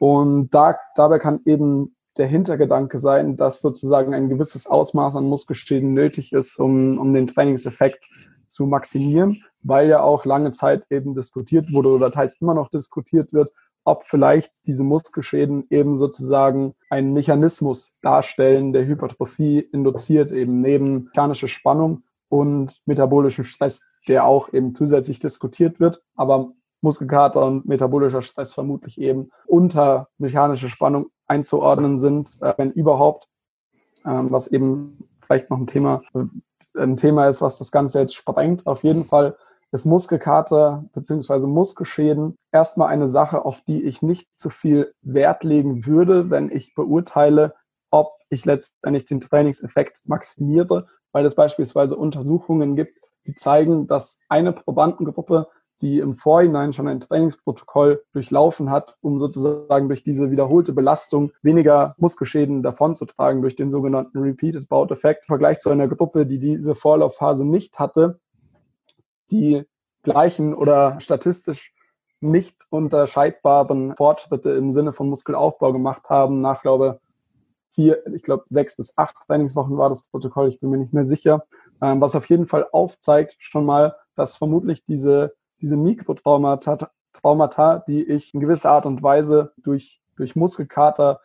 Und 0.00 0.48
da, 0.54 0.78
dabei 0.94 1.18
kann 1.18 1.40
eben 1.44 1.94
der 2.16 2.26
Hintergedanke 2.26 2.98
sein, 2.98 3.36
dass 3.36 3.60
sozusagen 3.60 4.14
ein 4.14 4.30
gewisses 4.30 4.66
Ausmaß 4.66 5.16
an 5.16 5.24
Muskelschäden 5.24 5.92
nötig 5.92 6.32
ist, 6.32 6.58
um, 6.58 6.96
um 6.96 7.12
den 7.12 7.26
Trainingseffekt 7.26 8.02
zu 8.48 8.64
maximieren, 8.64 9.44
weil 9.62 9.90
ja 9.90 10.00
auch 10.00 10.24
lange 10.24 10.52
Zeit 10.52 10.84
eben 10.88 11.14
diskutiert 11.14 11.70
wurde 11.74 11.90
oder 11.90 12.10
teils 12.10 12.40
immer 12.40 12.54
noch 12.54 12.70
diskutiert 12.70 13.34
wird, 13.34 13.52
ob 13.84 14.04
vielleicht 14.04 14.66
diese 14.66 14.84
Muskelschäden 14.84 15.66
eben 15.68 15.94
sozusagen 15.96 16.74
einen 16.88 17.12
Mechanismus 17.12 17.98
darstellen, 18.00 18.72
der 18.72 18.86
Hypertrophie 18.86 19.58
induziert, 19.58 20.32
eben 20.32 20.62
neben 20.62 21.04
mechanischer 21.04 21.48
Spannung 21.48 22.04
und 22.30 22.80
metabolischem 22.86 23.44
Stress, 23.44 23.86
der 24.08 24.24
auch 24.24 24.50
eben 24.54 24.74
zusätzlich 24.74 25.18
diskutiert 25.18 25.78
wird. 25.78 26.02
Aber 26.14 26.52
Muskelkater 26.80 27.44
und 27.44 27.66
metabolischer 27.66 28.22
Stress 28.22 28.52
vermutlich 28.52 29.00
eben 29.00 29.30
unter 29.46 30.08
mechanische 30.18 30.68
Spannung 30.68 31.10
einzuordnen 31.26 31.96
sind, 31.96 32.40
äh, 32.40 32.54
wenn 32.56 32.72
überhaupt, 32.72 33.28
ähm, 34.04 34.30
was 34.30 34.48
eben 34.48 35.08
vielleicht 35.20 35.50
noch 35.50 35.58
ein 35.58 35.66
Thema, 35.66 36.02
ein 36.76 36.96
Thema 36.96 37.28
ist, 37.28 37.40
was 37.40 37.58
das 37.58 37.70
Ganze 37.70 38.00
jetzt 38.00 38.14
sprengt. 38.14 38.66
Auf 38.66 38.82
jeden 38.82 39.04
Fall 39.04 39.36
ist 39.72 39.84
Muskelkater 39.84 40.84
bzw. 40.92 41.46
Muskelschäden 41.46 42.36
erstmal 42.50 42.88
eine 42.88 43.08
Sache, 43.08 43.44
auf 43.44 43.60
die 43.60 43.84
ich 43.84 44.02
nicht 44.02 44.28
zu 44.36 44.50
viel 44.50 44.92
Wert 45.02 45.44
legen 45.44 45.86
würde, 45.86 46.30
wenn 46.30 46.50
ich 46.50 46.74
beurteile, 46.74 47.54
ob 47.90 48.14
ich 48.28 48.44
letztendlich 48.44 49.04
den 49.04 49.20
Trainingseffekt 49.20 50.00
maximiere, 50.04 50.86
weil 51.12 51.24
es 51.24 51.34
beispielsweise 51.34 51.96
Untersuchungen 51.96 52.76
gibt, 52.76 52.98
die 53.26 53.34
zeigen, 53.34 53.86
dass 53.86 54.20
eine 54.28 54.52
Probandengruppe 54.52 55.48
die 55.82 55.98
im 55.98 56.14
Vorhinein 56.14 56.72
schon 56.72 56.88
ein 56.88 57.00
Trainingsprotokoll 57.00 58.02
durchlaufen 58.12 58.70
hat, 58.70 58.96
um 59.00 59.18
sozusagen 59.18 59.88
durch 59.88 60.04
diese 60.04 60.30
wiederholte 60.30 60.72
Belastung 60.72 61.32
weniger 61.42 61.94
Muskelschäden 61.98 62.62
davonzutragen 62.62 63.40
durch 63.40 63.56
den 63.56 63.70
sogenannten 63.70 64.18
Repeated 64.18 64.68
Bout 64.68 64.92
Effekt. 64.92 65.24
Im 65.24 65.32
Vergleich 65.32 65.58
zu 65.58 65.70
einer 65.70 65.88
Gruppe, 65.88 66.26
die 66.26 66.38
diese 66.38 66.74
Vorlaufphase 66.74 67.46
nicht 67.46 67.78
hatte, 67.78 68.20
die 69.30 69.64
gleichen 70.02 70.54
oder 70.54 71.00
statistisch 71.00 71.74
nicht 72.20 72.66
unterscheidbaren 72.68 73.96
Fortschritte 73.96 74.50
im 74.50 74.72
Sinne 74.72 74.92
von 74.92 75.08
Muskelaufbau 75.08 75.72
gemacht 75.72 76.10
haben, 76.10 76.40
nach, 76.40 76.62
glaube 76.62 77.00
vier, 77.72 78.04
ich 78.14 78.22
glaube, 78.22 78.44
sechs 78.48 78.76
bis 78.76 78.98
acht 78.98 79.14
Trainingswochen 79.26 79.78
war 79.78 79.88
das 79.88 80.02
Protokoll, 80.08 80.48
ich 80.48 80.60
bin 80.60 80.70
mir 80.70 80.78
nicht 80.78 80.92
mehr 80.92 81.06
sicher, 81.06 81.44
ähm, 81.80 82.00
was 82.00 82.16
auf 82.16 82.26
jeden 82.28 82.46
Fall 82.46 82.66
aufzeigt 82.72 83.36
schon 83.38 83.64
mal, 83.64 83.96
dass 84.16 84.36
vermutlich 84.36 84.84
diese 84.84 85.34
diese 85.60 85.76
Mikrotraumata, 85.76 86.90
Traumata, 87.12 87.80
die 87.80 88.04
ich 88.04 88.34
in 88.34 88.40
gewisser 88.40 88.70
Art 88.70 88.86
und 88.86 89.02
Weise 89.02 89.52
durch, 89.58 90.00
durch 90.16 90.36
Muskelkater 90.36 91.20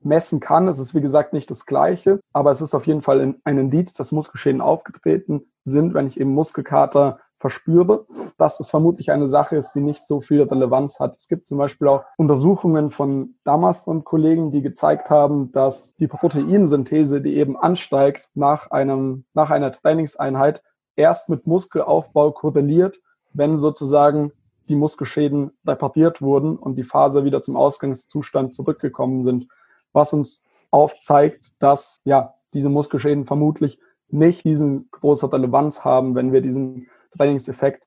messen 0.00 0.40
kann. 0.40 0.68
Es 0.68 0.78
ist 0.78 0.94
wie 0.94 1.00
gesagt 1.00 1.32
nicht 1.32 1.50
das 1.50 1.66
Gleiche, 1.66 2.20
aber 2.32 2.50
es 2.50 2.60
ist 2.60 2.74
auf 2.74 2.86
jeden 2.86 3.02
Fall 3.02 3.34
ein 3.44 3.58
Indiz, 3.58 3.94
dass 3.94 4.12
Muskelschäden 4.12 4.60
aufgetreten 4.60 5.42
sind, 5.64 5.94
wenn 5.94 6.06
ich 6.06 6.20
eben 6.20 6.32
Muskelkater 6.32 7.18
verspüre, 7.38 8.06
dass 8.38 8.56
das 8.56 8.70
vermutlich 8.70 9.10
eine 9.10 9.28
Sache 9.28 9.56
ist, 9.56 9.72
die 9.74 9.80
nicht 9.80 10.04
so 10.04 10.20
viel 10.20 10.42
Relevanz 10.42 11.00
hat. 11.00 11.16
Es 11.16 11.28
gibt 11.28 11.46
zum 11.46 11.58
Beispiel 11.58 11.88
auch 11.88 12.04
Untersuchungen 12.16 12.90
von 12.90 13.34
Damas 13.44 13.86
und 13.86 14.04
Kollegen, 14.04 14.50
die 14.50 14.62
gezeigt 14.62 15.10
haben, 15.10 15.52
dass 15.52 15.94
die 15.96 16.08
Proteinsynthese, 16.08 17.20
die 17.20 17.36
eben 17.36 17.58
ansteigt 17.58 18.30
nach 18.34 18.70
einem, 18.70 19.26
nach 19.34 19.50
einer 19.50 19.70
Trainingseinheit, 19.70 20.62
erst 20.96 21.28
mit 21.28 21.46
Muskelaufbau 21.46 22.32
korreliert 22.32 23.00
wenn 23.36 23.58
sozusagen 23.58 24.32
die 24.68 24.76
Muskelschäden 24.76 25.52
repariert 25.66 26.20
wurden 26.20 26.56
und 26.56 26.76
die 26.76 26.84
Phase 26.84 27.24
wieder 27.24 27.42
zum 27.42 27.56
Ausgangszustand 27.56 28.54
zurückgekommen 28.54 29.22
sind, 29.22 29.48
was 29.92 30.12
uns 30.12 30.42
aufzeigt, 30.70 31.52
dass 31.60 31.98
ja 32.04 32.34
diese 32.52 32.68
Muskelschäden 32.68 33.26
vermutlich 33.26 33.78
nicht 34.08 34.44
diesen 34.44 34.88
große 34.90 35.32
Relevanz 35.32 35.84
haben, 35.84 36.14
wenn 36.14 36.32
wir 36.32 36.40
diesen 36.40 36.88
Trainingseffekt 37.16 37.84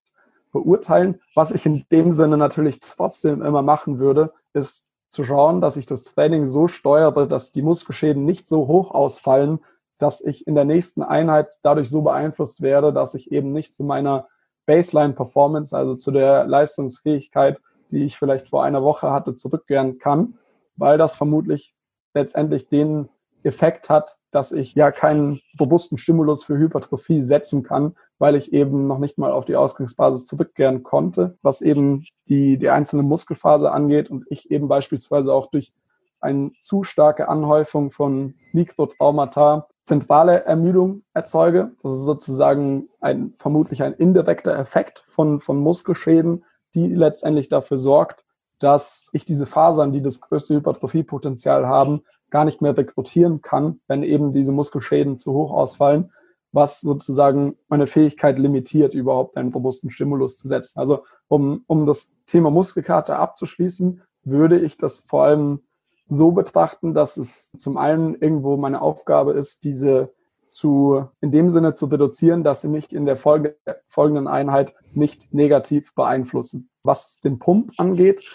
beurteilen. 0.51 1.19
Was 1.35 1.51
ich 1.51 1.65
in 1.65 1.85
dem 1.91 2.11
Sinne 2.11 2.37
natürlich 2.37 2.79
trotzdem 2.79 3.41
immer 3.41 3.61
machen 3.61 3.99
würde, 3.99 4.33
ist 4.53 4.89
zu 5.09 5.23
schauen, 5.23 5.61
dass 5.61 5.77
ich 5.77 5.85
das 5.85 6.03
Training 6.03 6.45
so 6.45 6.67
steuere, 6.67 7.27
dass 7.27 7.51
die 7.51 7.61
Muskelschäden 7.61 8.25
nicht 8.25 8.47
so 8.47 8.67
hoch 8.67 8.91
ausfallen, 8.91 9.59
dass 9.97 10.21
ich 10.21 10.47
in 10.47 10.55
der 10.55 10.65
nächsten 10.65 11.03
Einheit 11.03 11.59
dadurch 11.61 11.89
so 11.89 12.01
beeinflusst 12.01 12.61
werde, 12.61 12.93
dass 12.93 13.15
ich 13.15 13.31
eben 13.31 13.51
nicht 13.51 13.73
zu 13.73 13.83
meiner 13.83 14.27
Baseline-Performance, 14.69 15.75
also 15.75 15.95
zu 15.95 16.11
der 16.11 16.45
Leistungsfähigkeit, 16.45 17.57
die 17.89 18.03
ich 18.03 18.17
vielleicht 18.17 18.49
vor 18.49 18.63
einer 18.63 18.83
Woche 18.83 19.09
hatte, 19.09 19.33
zurückkehren 19.33 19.97
kann, 19.97 20.35
weil 20.77 20.99
das 20.99 21.15
vermutlich 21.15 21.73
letztendlich 22.13 22.69
den 22.69 23.09
Effekt 23.41 23.89
hat, 23.89 24.17
dass 24.29 24.51
ich 24.51 24.75
ja 24.75 24.91
keinen 24.91 25.39
robusten 25.59 25.97
Stimulus 25.97 26.43
für 26.43 26.55
Hypertrophie 26.55 27.23
setzen 27.23 27.63
kann, 27.63 27.95
weil 28.19 28.35
ich 28.35 28.53
eben 28.53 28.85
noch 28.85 28.99
nicht 28.99 29.17
mal 29.17 29.31
auf 29.31 29.45
die 29.45 29.55
Ausgangsbasis 29.55 30.27
zurückkehren 30.27 30.83
konnte, 30.83 31.37
was 31.41 31.61
eben 31.61 32.05
die, 32.27 32.59
die 32.59 32.69
einzelne 32.69 33.01
Muskelphase 33.01 33.71
angeht 33.71 34.11
und 34.11 34.25
ich 34.29 34.51
eben 34.51 34.67
beispielsweise 34.67 35.33
auch 35.33 35.49
durch 35.49 35.73
eine 36.21 36.51
zu 36.59 36.83
starke 36.83 37.27
Anhäufung 37.27 37.89
von 37.89 38.35
Mikrotraumata 38.53 39.67
zentrale 39.89 40.45
Ermüdung 40.45 41.01
erzeuge. 41.15 41.71
Das 41.81 41.93
ist 41.93 42.03
sozusagen 42.03 42.89
ein, 43.01 43.33
vermutlich 43.39 43.81
ein 43.81 43.93
indirekter 43.93 44.55
Effekt 44.55 45.03
von, 45.09 45.39
von 45.39 45.57
Muskelschäden, 45.57 46.45
die 46.75 46.93
letztendlich 46.93 47.49
dafür 47.49 47.79
sorgt, 47.79 48.23
dass 48.59 49.09
ich 49.13 49.25
diese 49.25 49.47
Fasern, 49.47 49.91
die 49.91 50.03
das 50.03 50.21
größte 50.21 50.53
Hypertrophiepotenzial 50.53 51.65
haben, 51.65 52.01
gar 52.29 52.45
nicht 52.45 52.61
mehr 52.61 52.77
rekrutieren 52.77 53.41
kann, 53.41 53.79
wenn 53.87 54.03
eben 54.03 54.31
diese 54.31 54.51
Muskelschäden 54.51 55.17
zu 55.17 55.33
hoch 55.33 55.51
ausfallen, 55.51 56.11
was 56.51 56.81
sozusagen 56.81 57.57
meine 57.67 57.87
Fähigkeit 57.87 58.37
limitiert, 58.37 58.93
überhaupt 58.93 59.37
einen 59.37 59.51
robusten 59.51 59.89
Stimulus 59.89 60.37
zu 60.37 60.47
setzen. 60.47 60.79
Also 60.79 61.03
um, 61.29 61.63
um 61.65 61.87
das 61.87 62.15
Thema 62.27 62.51
Muskelkater 62.51 63.17
abzuschließen, 63.17 64.03
würde 64.23 64.59
ich 64.59 64.77
das 64.77 65.01
vor 65.01 65.23
allem 65.23 65.61
so 66.09 66.31
betrachten, 66.31 66.93
dass 66.93 67.17
es 67.17 67.51
zum 67.51 67.77
einen 67.77 68.15
irgendwo 68.15 68.57
meine 68.57 68.81
Aufgabe 68.81 69.33
ist, 69.33 69.63
diese 69.63 70.11
zu, 70.49 71.07
in 71.21 71.31
dem 71.31 71.51
Sinne 71.51 71.73
zu 71.73 71.85
reduzieren, 71.85 72.43
dass 72.43 72.61
sie 72.61 72.67
mich 72.67 72.91
in 72.91 73.05
der 73.05 73.15
Folge, 73.15 73.55
folgenden 73.87 74.27
Einheit 74.27 74.73
nicht 74.93 75.31
negativ 75.33 75.93
beeinflussen. 75.93 76.69
Was 76.81 77.21
den 77.21 77.37
Pump 77.37 77.71
angeht, 77.77 78.27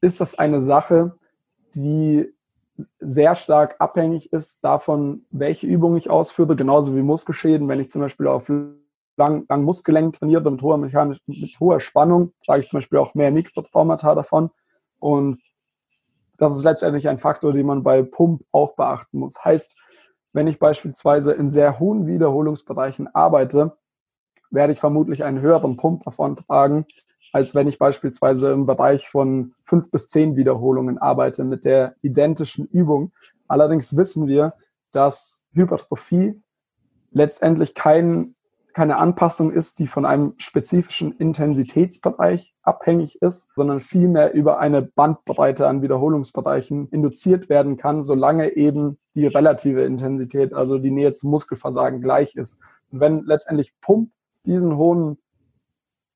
ist 0.00 0.20
das 0.20 0.38
eine 0.38 0.62
Sache, 0.62 1.18
die 1.74 2.32
sehr 2.98 3.34
stark 3.34 3.76
abhängig 3.78 4.32
ist 4.32 4.64
davon, 4.64 5.26
welche 5.30 5.66
Übung 5.66 5.96
ich 5.96 6.08
ausführe, 6.08 6.56
genauso 6.56 6.96
wie 6.96 7.02
Muskelschäden. 7.02 7.68
Wenn 7.68 7.80
ich 7.80 7.90
zum 7.90 8.00
Beispiel 8.00 8.26
auf 8.26 8.50
lang, 9.18 9.44
lang 9.46 9.62
Muskelgelenk 9.62 10.18
trainiere 10.18 10.50
mit 10.50 10.62
hoher, 10.62 10.78
mechanisch, 10.78 11.18
mit 11.26 11.60
hoher 11.60 11.80
Spannung, 11.80 12.32
sage 12.46 12.62
ich 12.62 12.68
zum 12.68 12.78
Beispiel 12.78 12.98
auch 12.98 13.14
mehr 13.14 13.30
Mikrotraumata 13.30 14.14
davon. 14.14 14.50
Und 14.98 15.38
das 16.40 16.56
ist 16.56 16.64
letztendlich 16.64 17.06
ein 17.08 17.18
Faktor, 17.18 17.52
den 17.52 17.66
man 17.66 17.82
bei 17.82 18.02
Pump 18.02 18.42
auch 18.50 18.74
beachten 18.74 19.18
muss. 19.18 19.44
Heißt, 19.44 19.76
wenn 20.32 20.46
ich 20.46 20.58
beispielsweise 20.58 21.32
in 21.32 21.48
sehr 21.50 21.78
hohen 21.78 22.06
Wiederholungsbereichen 22.06 23.08
arbeite, 23.14 23.76
werde 24.50 24.72
ich 24.72 24.80
vermutlich 24.80 25.22
einen 25.22 25.42
höheren 25.42 25.76
Pump 25.76 26.04
davon 26.04 26.36
tragen, 26.36 26.86
als 27.32 27.54
wenn 27.54 27.68
ich 27.68 27.78
beispielsweise 27.78 28.52
im 28.52 28.64
Bereich 28.64 29.10
von 29.10 29.52
fünf 29.64 29.90
bis 29.90 30.08
zehn 30.08 30.34
Wiederholungen 30.34 30.96
arbeite 30.96 31.44
mit 31.44 31.66
der 31.66 31.94
identischen 32.00 32.66
Übung. 32.66 33.12
Allerdings 33.46 33.94
wissen 33.94 34.26
wir, 34.26 34.54
dass 34.92 35.44
Hypertrophie 35.52 36.40
letztendlich 37.12 37.74
kein 37.74 38.34
keine 38.72 38.98
Anpassung 38.98 39.52
ist, 39.52 39.78
die 39.78 39.86
von 39.86 40.04
einem 40.04 40.34
spezifischen 40.38 41.12
Intensitätsbereich 41.12 42.54
abhängig 42.62 43.20
ist, 43.22 43.50
sondern 43.56 43.80
vielmehr 43.80 44.32
über 44.32 44.58
eine 44.58 44.82
Bandbreite 44.82 45.66
an 45.66 45.82
Wiederholungsbereichen 45.82 46.88
induziert 46.88 47.48
werden 47.48 47.76
kann, 47.76 48.04
solange 48.04 48.56
eben 48.56 48.98
die 49.14 49.26
relative 49.26 49.82
Intensität, 49.84 50.52
also 50.52 50.78
die 50.78 50.90
Nähe 50.90 51.12
zum 51.12 51.30
Muskelversagen 51.30 52.00
gleich 52.00 52.36
ist. 52.36 52.60
Und 52.90 53.00
wenn 53.00 53.24
letztendlich 53.24 53.74
Pump 53.80 54.10
diesen 54.44 54.76
hohen 54.76 55.18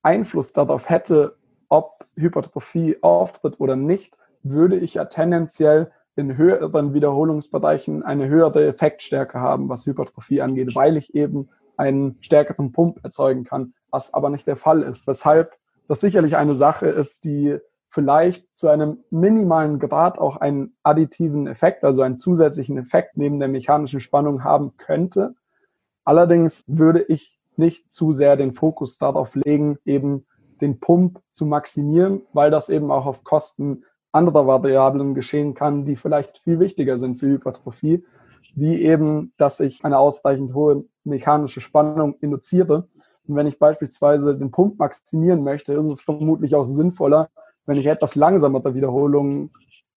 Einfluss 0.03 0.53
darauf 0.53 0.89
hätte, 0.89 1.37
ob 1.69 2.07
Hypertrophie 2.17 2.99
auftritt 3.03 3.59
oder 3.59 3.77
nicht, 3.77 4.17
würde 4.43 4.77
ich 4.77 4.95
ja 4.95 5.07
tendenziell 5.07 5.91
in 6.17 6.37
höheren 6.37 6.95
Wiederholungsbereichen 6.95 8.03
eine 8.03 8.29
höhere 8.29 8.67
Effektstärke 8.67 9.41
haben, 9.41 9.69
was 9.69 9.87
Hypertrophie 9.87 10.43
angeht, 10.43 10.75
weil 10.75 10.97
ich 10.97 11.15
eben 11.15 11.49
einen 11.77 12.17
stärkeren 12.21 12.73
Pump 12.73 13.01
erzeugen 13.03 13.45
kann, 13.45 13.75
was 13.91 14.15
aber 14.15 14.31
nicht 14.31 14.47
der 14.47 14.57
Fall 14.57 14.83
ist. 14.83 15.07
Weshalb 15.07 15.53
das 15.89 16.01
sicherlich 16.01 16.37
eine 16.37 16.55
Sache 16.55 16.87
ist, 16.87 17.25
die 17.25 17.59
vielleicht 17.89 18.57
zu 18.57 18.69
einem 18.69 19.05
minimalen 19.11 19.79
Grad 19.79 20.19
auch 20.19 20.37
einen 20.37 20.75
additiven 20.83 21.47
Effekt, 21.47 21.85
also 21.85 22.03
einen 22.03 22.19
zusätzlichen 22.19 22.77
Effekt 22.77 23.17
neben 23.17 23.39
der 23.39 23.49
mechanischen 23.49 24.01
Spannung 24.01 24.43
haben 24.43 24.77
könnte. 24.77 25.35
Allerdings 26.05 26.65
würde 26.67 27.03
ich 27.03 27.39
nicht 27.57 27.93
zu 27.93 28.13
sehr 28.13 28.37
den 28.37 28.55
Fokus 28.55 28.99
darauf 28.99 29.37
legen, 29.37 29.79
eben 29.85 30.27
den 30.61 30.81
Pump 30.81 31.21
zu 31.31 31.47
maximieren, 31.47 32.23
weil 32.33 32.51
das 32.51 32.69
eben 32.69 32.91
auch 32.91 33.07
auf 33.07 33.23
Kosten 33.23 33.85
anderer 34.11 34.47
Variablen 34.47 35.15
geschehen 35.15 35.55
kann, 35.55 35.85
die 35.85 35.97
vielleicht 35.97 36.39
viel 36.39 36.61
wichtiger 36.61 36.99
sind 36.99 37.21
für 37.21 37.27
Hypertrophie, 37.27 38.05
wie 38.55 38.83
eben, 38.83 39.33
dass 39.37 39.61
ich 39.61 39.85
eine 39.85 39.99
ausreichend 39.99 40.55
hohe 40.55 40.85
mechanische 41.05 41.61
Spannung 41.61 42.15
induziere. 42.21 42.89
Und 43.27 43.37
wenn 43.37 43.47
ich 43.47 43.59
beispielsweise 43.59 44.37
den 44.37 44.51
Pump 44.51 44.79
maximieren 44.79 45.43
möchte, 45.43 45.75
ist 45.75 45.87
es 45.87 46.01
vermutlich 46.01 46.55
auch 46.55 46.67
sinnvoller, 46.67 47.29
wenn 47.67 47.77
ich 47.77 47.87
etwas 47.87 48.15
langsamere 48.15 48.75
Wiederholungen 48.75 49.51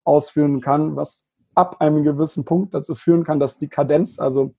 ausführen 0.04 0.60
kann, 0.60 0.96
was 0.96 1.28
ab 1.54 1.80
einem 1.80 2.04
gewissen 2.04 2.44
Punkt 2.44 2.72
dazu 2.72 2.94
führen 2.94 3.24
kann, 3.24 3.40
dass 3.40 3.58
die 3.58 3.68
Kadenz, 3.68 4.18
also 4.18 4.54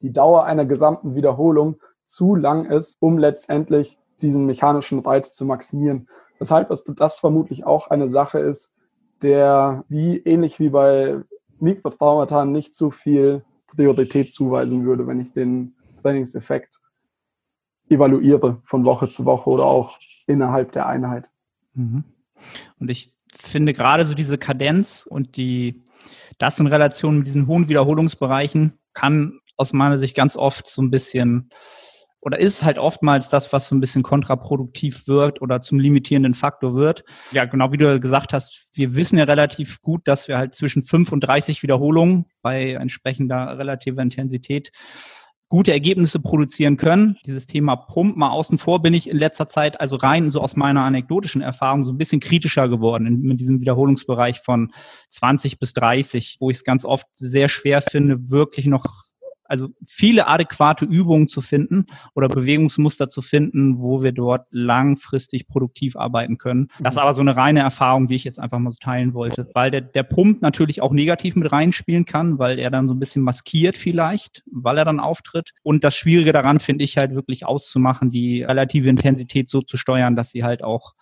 die 0.00 0.12
Dauer 0.12 0.44
einer 0.44 0.64
gesamten 0.64 1.14
Wiederholung 1.14 1.76
zu 2.04 2.34
lang 2.34 2.64
ist, 2.64 2.96
um 3.00 3.18
letztendlich 3.18 3.98
diesen 4.20 4.46
mechanischen 4.46 4.98
Reiz 5.00 5.34
zu 5.34 5.44
maximieren. 5.44 6.08
Weshalb 6.38 6.68
das 6.96 7.18
vermutlich 7.18 7.66
auch 7.66 7.88
eine 7.88 8.08
Sache 8.08 8.38
ist, 8.38 8.74
der 9.22 9.84
wie 9.88 10.18
ähnlich 10.18 10.58
wie 10.58 10.70
bei 10.70 11.20
Mikrotraumata 11.60 12.44
nicht 12.44 12.74
so 12.74 12.90
viel 12.90 13.44
Priorität 13.66 14.32
zuweisen 14.32 14.84
würde, 14.84 15.06
wenn 15.06 15.20
ich 15.20 15.32
den 15.32 15.74
Trainingseffekt 16.02 16.80
evaluiere 17.88 18.60
von 18.64 18.84
Woche 18.84 19.08
zu 19.08 19.24
Woche 19.24 19.50
oder 19.50 19.64
auch 19.64 19.98
innerhalb 20.26 20.72
der 20.72 20.86
Einheit. 20.86 21.28
Mhm. 21.74 22.04
Und 22.78 22.90
ich 22.90 23.12
finde 23.34 23.72
gerade 23.72 24.04
so 24.04 24.14
diese 24.14 24.38
Kadenz 24.38 25.06
und 25.08 25.36
die, 25.36 25.82
das 26.38 26.58
in 26.58 26.66
Relation 26.66 27.18
mit 27.18 27.26
diesen 27.26 27.46
hohen 27.46 27.68
Wiederholungsbereichen 27.68 28.78
kann 28.92 29.40
aus 29.56 29.72
meiner 29.72 29.98
Sicht 29.98 30.16
ganz 30.16 30.36
oft 30.36 30.66
so 30.68 30.82
ein 30.82 30.90
bisschen 30.90 31.50
oder 32.20 32.38
ist 32.38 32.62
halt 32.62 32.78
oftmals 32.78 33.30
das, 33.30 33.52
was 33.52 33.68
so 33.68 33.74
ein 33.74 33.80
bisschen 33.80 34.02
kontraproduktiv 34.02 35.06
wirkt 35.08 35.40
oder 35.40 35.62
zum 35.62 35.78
limitierenden 35.78 36.34
Faktor 36.34 36.74
wird. 36.74 37.04
Ja, 37.32 37.46
genau 37.46 37.72
wie 37.72 37.78
du 37.78 37.98
gesagt 37.98 38.32
hast, 38.32 38.68
wir 38.72 38.94
wissen 38.94 39.18
ja 39.18 39.24
relativ 39.24 39.80
gut, 39.80 40.02
dass 40.06 40.28
wir 40.28 40.38
halt 40.38 40.54
zwischen 40.54 40.82
5 40.82 41.12
und 41.12 41.20
30 41.20 41.62
Wiederholungen 41.62 42.26
bei 42.42 42.72
entsprechender 42.72 43.58
relativer 43.58 44.02
Intensität 44.02 44.70
gute 45.48 45.72
Ergebnisse 45.72 46.20
produzieren 46.20 46.76
können. 46.76 47.16
Dieses 47.26 47.44
Thema 47.46 47.74
Pump 47.74 48.16
mal 48.16 48.30
außen 48.30 48.56
vor 48.58 48.82
bin 48.82 48.94
ich 48.94 49.10
in 49.10 49.16
letzter 49.16 49.48
Zeit, 49.48 49.80
also 49.80 49.96
rein 49.96 50.30
so 50.30 50.40
aus 50.40 50.54
meiner 50.54 50.82
anekdotischen 50.82 51.42
Erfahrung, 51.42 51.84
so 51.84 51.90
ein 51.90 51.98
bisschen 51.98 52.20
kritischer 52.20 52.68
geworden 52.68 53.06
in, 53.06 53.30
in 53.32 53.36
diesem 53.36 53.60
Wiederholungsbereich 53.60 54.40
von 54.40 54.72
20 55.08 55.58
bis 55.58 55.72
30, 55.72 56.36
wo 56.38 56.50
ich 56.50 56.58
es 56.58 56.64
ganz 56.64 56.84
oft 56.84 57.06
sehr 57.14 57.48
schwer 57.48 57.82
finde, 57.82 58.30
wirklich 58.30 58.66
noch 58.66 59.09
also 59.50 59.68
viele 59.86 60.28
adäquate 60.28 60.84
Übungen 60.84 61.26
zu 61.26 61.40
finden 61.40 61.86
oder 62.14 62.28
Bewegungsmuster 62.28 63.08
zu 63.08 63.20
finden, 63.20 63.80
wo 63.80 64.02
wir 64.02 64.12
dort 64.12 64.46
langfristig 64.50 65.48
produktiv 65.48 65.96
arbeiten 65.96 66.38
können. 66.38 66.68
Das 66.78 66.94
ist 66.94 66.98
aber 66.98 67.14
so 67.14 67.20
eine 67.20 67.34
reine 67.34 67.60
Erfahrung, 67.60 68.06
die 68.06 68.14
ich 68.14 68.24
jetzt 68.24 68.38
einfach 68.38 68.60
mal 68.60 68.70
so 68.70 68.78
teilen 68.78 69.12
wollte, 69.12 69.48
weil 69.54 69.70
der, 69.72 69.80
der 69.80 70.04
Pump 70.04 70.40
natürlich 70.40 70.82
auch 70.82 70.92
negativ 70.92 71.34
mit 71.34 71.50
reinspielen 71.50 72.04
kann, 72.04 72.38
weil 72.38 72.60
er 72.60 72.70
dann 72.70 72.86
so 72.86 72.94
ein 72.94 73.00
bisschen 73.00 73.22
maskiert 73.22 73.76
vielleicht, 73.76 74.44
weil 74.50 74.78
er 74.78 74.84
dann 74.84 75.00
auftritt. 75.00 75.50
Und 75.62 75.82
das 75.82 75.96
Schwierige 75.96 76.32
daran 76.32 76.60
finde 76.60 76.84
ich 76.84 76.96
halt 76.96 77.14
wirklich 77.16 77.44
auszumachen, 77.44 78.10
die 78.12 78.44
relative 78.44 78.88
Intensität 78.88 79.48
so 79.48 79.62
zu 79.62 79.76
steuern, 79.76 80.14
dass 80.14 80.30
sie 80.30 80.44
halt 80.44 80.62
auch 80.62 80.94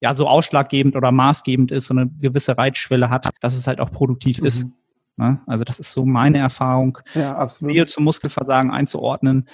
ja 0.00 0.14
so 0.14 0.28
ausschlaggebend 0.28 0.94
oder 0.94 1.10
maßgebend 1.10 1.72
ist 1.72 1.90
und 1.90 1.98
eine 1.98 2.10
gewisse 2.20 2.56
Reitschwelle 2.56 3.10
hat, 3.10 3.30
dass 3.40 3.56
es 3.56 3.66
halt 3.66 3.80
auch 3.80 3.90
produktiv 3.90 4.40
mhm. 4.40 4.46
ist. 4.46 4.66
Ne? 5.18 5.40
Also 5.46 5.64
das 5.64 5.80
ist 5.80 5.92
so 5.92 6.06
meine 6.06 6.38
Erfahrung. 6.38 6.98
Ja, 7.14 7.36
absolut. 7.36 7.74
Nähe 7.74 7.86
zum 7.86 8.04
Muskelversagen 8.04 8.70
einzuordnen, 8.70 9.48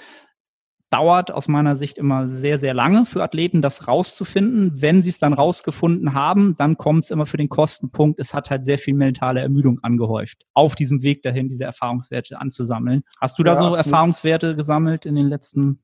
dauert 0.91 1.31
aus 1.31 1.47
meiner 1.47 1.75
Sicht 1.75 1.97
immer 1.97 2.27
sehr, 2.27 2.59
sehr 2.59 2.73
lange 2.73 3.05
für 3.05 3.23
Athleten, 3.23 3.61
das 3.61 3.87
rauszufinden. 3.87 4.81
Wenn 4.81 5.01
sie 5.01 5.09
es 5.09 5.19
dann 5.19 5.33
rausgefunden 5.33 6.13
haben, 6.13 6.55
dann 6.57 6.77
kommt 6.77 7.03
es 7.03 7.11
immer 7.11 7.25
für 7.25 7.37
den 7.37 7.49
Kostenpunkt. 7.49 8.19
Es 8.19 8.33
hat 8.33 8.49
halt 8.49 8.63
sehr 8.63 8.77
viel 8.77 8.93
mentale 8.93 9.41
Ermüdung 9.41 9.79
angehäuft, 9.81 10.45
auf 10.53 10.75
diesem 10.75 11.01
Weg 11.01 11.23
dahin, 11.23 11.49
diese 11.49 11.65
Erfahrungswerte 11.65 12.39
anzusammeln. 12.39 13.03
Hast 13.19 13.39
du 13.39 13.43
da 13.43 13.53
ja, 13.53 13.57
so 13.57 13.65
absolut. 13.65 13.85
Erfahrungswerte 13.85 14.55
gesammelt 14.55 15.05
in 15.05 15.15
den 15.15 15.27
letzten 15.27 15.79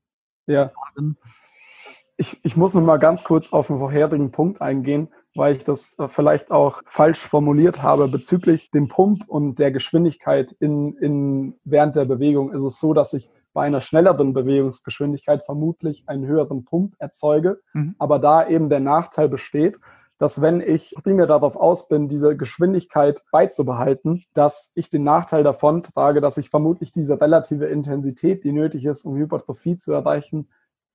ja. 0.46 0.70
Jahren? 0.94 1.18
Ich, 2.16 2.38
ich 2.44 2.56
muss 2.56 2.72
noch 2.74 2.82
mal 2.82 2.98
ganz 2.98 3.24
kurz 3.24 3.52
auf 3.52 3.66
den 3.66 3.78
vorherigen 3.78 4.30
Punkt 4.30 4.62
eingehen 4.62 5.08
weil 5.34 5.56
ich 5.56 5.64
das 5.64 5.98
äh, 5.98 6.08
vielleicht 6.08 6.50
auch 6.50 6.82
falsch 6.86 7.20
formuliert 7.20 7.82
habe 7.82 8.08
bezüglich 8.08 8.70
dem 8.70 8.88
Pump 8.88 9.24
und 9.28 9.58
der 9.58 9.72
Geschwindigkeit 9.72 10.52
in, 10.60 10.96
in, 10.98 11.54
während 11.64 11.96
der 11.96 12.04
Bewegung 12.04 12.52
ist 12.52 12.62
es 12.62 12.78
so, 12.78 12.94
dass 12.94 13.12
ich 13.12 13.30
bei 13.52 13.64
einer 13.64 13.80
schnelleren 13.80 14.32
Bewegungsgeschwindigkeit 14.32 15.44
vermutlich 15.44 16.04
einen 16.06 16.26
höheren 16.26 16.64
Pump 16.64 16.94
erzeuge, 16.98 17.60
mhm. 17.74 17.94
aber 17.98 18.18
da 18.18 18.48
eben 18.48 18.68
der 18.68 18.80
Nachteil 18.80 19.28
besteht, 19.28 19.78
dass 20.18 20.40
wenn 20.40 20.60
ich 20.60 20.94
primär 21.02 21.26
darauf 21.26 21.56
aus 21.56 21.88
bin, 21.88 22.08
diese 22.08 22.36
Geschwindigkeit 22.36 23.24
beizubehalten, 23.32 24.24
dass 24.34 24.70
ich 24.76 24.88
den 24.88 25.02
Nachteil 25.02 25.42
davon 25.42 25.82
trage, 25.82 26.20
dass 26.20 26.38
ich 26.38 26.48
vermutlich 26.48 26.92
diese 26.92 27.20
relative 27.20 27.66
Intensität, 27.66 28.44
die 28.44 28.52
nötig 28.52 28.84
ist, 28.84 29.04
um 29.04 29.16
Hypertrophie 29.16 29.76
zu 29.76 29.92
erreichen, 29.92 30.48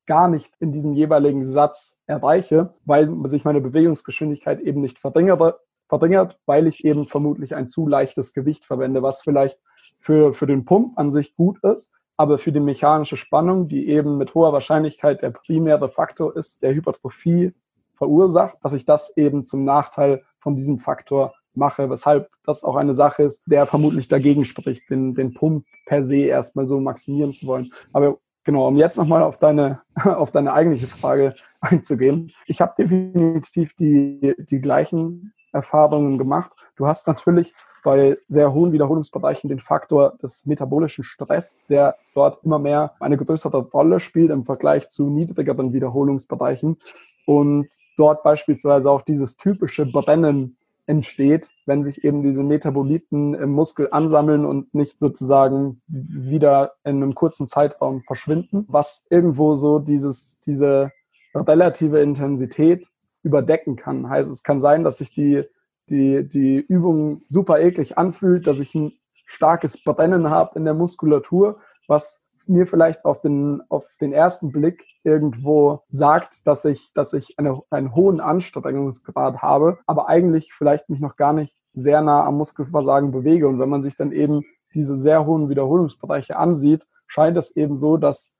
gar 0.07 0.27
nicht 0.27 0.55
in 0.59 0.71
diesem 0.71 0.93
jeweiligen 0.93 1.45
Satz 1.45 1.97
erreiche, 2.07 2.73
weil 2.85 3.09
sich 3.27 3.45
meine 3.45 3.61
Bewegungsgeschwindigkeit 3.61 4.59
eben 4.61 4.81
nicht 4.81 4.97
verringert, 4.99 6.39
weil 6.45 6.67
ich 6.67 6.83
eben 6.85 7.05
vermutlich 7.05 7.55
ein 7.55 7.69
zu 7.69 7.87
leichtes 7.87 8.33
Gewicht 8.33 8.65
verwende, 8.65 9.03
was 9.03 9.21
vielleicht 9.21 9.59
für, 9.99 10.33
für 10.33 10.47
den 10.47 10.65
Pump 10.65 10.97
an 10.97 11.11
sich 11.11 11.35
gut 11.35 11.63
ist, 11.63 11.93
aber 12.15 12.39
für 12.39 12.51
die 12.51 12.59
mechanische 12.59 13.17
Spannung, 13.17 13.67
die 13.67 13.87
eben 13.87 14.17
mit 14.17 14.33
hoher 14.33 14.53
Wahrscheinlichkeit 14.53 15.21
der 15.21 15.29
primäre 15.29 15.89
Faktor 15.89 16.35
ist, 16.35 16.63
der 16.63 16.73
Hypertrophie 16.73 17.53
verursacht, 17.93 18.57
dass 18.63 18.73
ich 18.73 18.85
das 18.85 19.15
eben 19.17 19.45
zum 19.45 19.63
Nachteil 19.63 20.23
von 20.39 20.55
diesem 20.55 20.79
Faktor 20.79 21.33
mache, 21.53 21.89
weshalb 21.89 22.29
das 22.43 22.63
auch 22.63 22.75
eine 22.75 22.93
Sache 22.93 23.23
ist, 23.23 23.43
der 23.47 23.65
vermutlich 23.65 24.07
dagegen 24.07 24.45
spricht, 24.45 24.89
den, 24.89 25.15
den 25.15 25.33
Pump 25.33 25.65
per 25.85 26.03
se 26.03 26.19
erstmal 26.19 26.67
so 26.67 26.79
maximieren 26.79 27.33
zu 27.33 27.47
wollen. 27.47 27.71
Aber 27.91 28.19
genau, 28.47 28.67
um 28.67 28.77
jetzt 28.77 28.97
nochmal 28.97 29.21
auf 29.21 29.37
deine, 29.37 29.81
auf 30.03 30.31
deine 30.31 30.53
eigentliche 30.53 30.87
Frage 30.87 31.35
einzugehen. 31.61 32.31
Ich 32.47 32.61
habe 32.61 32.73
definitiv 32.75 33.75
die, 33.75 34.33
die 34.39 34.59
gleichen 34.59 35.33
Erfahrungen 35.51 36.17
gemacht. 36.17 36.51
Du 36.75 36.87
hast 36.87 37.07
natürlich 37.07 37.53
bei 37.83 38.17
sehr 38.27 38.53
hohen 38.53 38.71
Wiederholungsbereichen 38.71 39.49
den 39.49 39.59
Faktor 39.59 40.17
des 40.21 40.45
metabolischen 40.45 41.03
Stress, 41.03 41.63
der 41.69 41.95
dort 42.15 42.43
immer 42.43 42.57
mehr 42.57 42.93
eine 42.99 43.17
größere 43.17 43.59
Rolle 43.69 43.99
spielt 43.99 44.31
im 44.31 44.45
Vergleich 44.45 44.89
zu 44.89 45.09
niedrigeren 45.09 45.73
Wiederholungsbereichen 45.73 46.77
und 47.25 47.67
dort 47.97 48.23
beispielsweise 48.23 48.89
auch 48.89 49.01
dieses 49.01 49.37
typische 49.37 49.85
Brennen 49.85 50.56
entsteht, 50.87 51.49
wenn 51.65 51.83
sich 51.83 52.03
eben 52.03 52.23
diese 52.23 52.43
Metaboliten 52.43 53.33
im 53.33 53.51
Muskel 53.51 53.89
ansammeln 53.91 54.45
und 54.45 54.73
nicht 54.73 54.99
sozusagen 54.99 55.81
wieder 55.87 56.73
in 56.83 57.03
einem 57.03 57.13
kurzen 57.13 57.45
Zeitraum 57.45 58.01
verschwinden, 58.01 58.65
was 58.69 59.05
irgendwo 59.09 59.57
so 59.57 59.79
dieses, 59.79 60.39
diese 60.39 60.91
relative 61.35 61.99
Intensität 61.99 62.87
überdecken 63.21 63.75
kann. 63.75 64.09
Heißt, 64.09 64.31
es 64.31 64.43
kann 64.43 64.61
sein, 64.61 64.85
dass 64.85 64.99
sich 64.99 65.13
die, 65.13 65.43
die, 65.89 66.27
die 66.27 66.57
Übung 66.57 67.21
super 67.27 67.59
eklig 67.59 67.97
anfühlt, 67.97 68.47
dass 68.47 68.59
ich 68.59 68.73
ein 68.73 68.93
starkes 69.25 69.83
Brennen 69.83 70.29
habe 70.29 70.57
in 70.57 70.63
der 70.63 70.73
Muskulatur, 70.73 71.59
was 71.87 72.23
mir 72.49 72.67
vielleicht 72.67 73.05
auf 73.05 73.21
den, 73.21 73.61
auf 73.69 73.87
den 73.99 74.13
ersten 74.13 74.51
Blick 74.51 74.83
irgendwo 75.03 75.81
sagt, 75.89 76.45
dass 76.45 76.65
ich, 76.65 76.91
dass 76.93 77.13
ich 77.13 77.37
eine, 77.37 77.59
einen 77.69 77.95
hohen 77.95 78.19
Anstrengungsgrad 78.19 79.41
habe, 79.41 79.79
aber 79.85 80.09
eigentlich 80.09 80.53
vielleicht 80.53 80.89
mich 80.89 80.99
noch 80.99 81.15
gar 81.15 81.33
nicht 81.33 81.55
sehr 81.73 82.01
nah 82.01 82.25
am 82.25 82.37
Muskelversagen 82.37 83.11
bewege. 83.11 83.47
Und 83.47 83.59
wenn 83.59 83.69
man 83.69 83.83
sich 83.83 83.95
dann 83.95 84.11
eben 84.11 84.43
diese 84.73 84.97
sehr 84.97 85.25
hohen 85.25 85.49
Wiederholungsbereiche 85.49 86.37
ansieht, 86.37 86.87
scheint 87.07 87.37
es 87.37 87.55
eben 87.55 87.75
so, 87.75 87.97
dass 87.97 88.35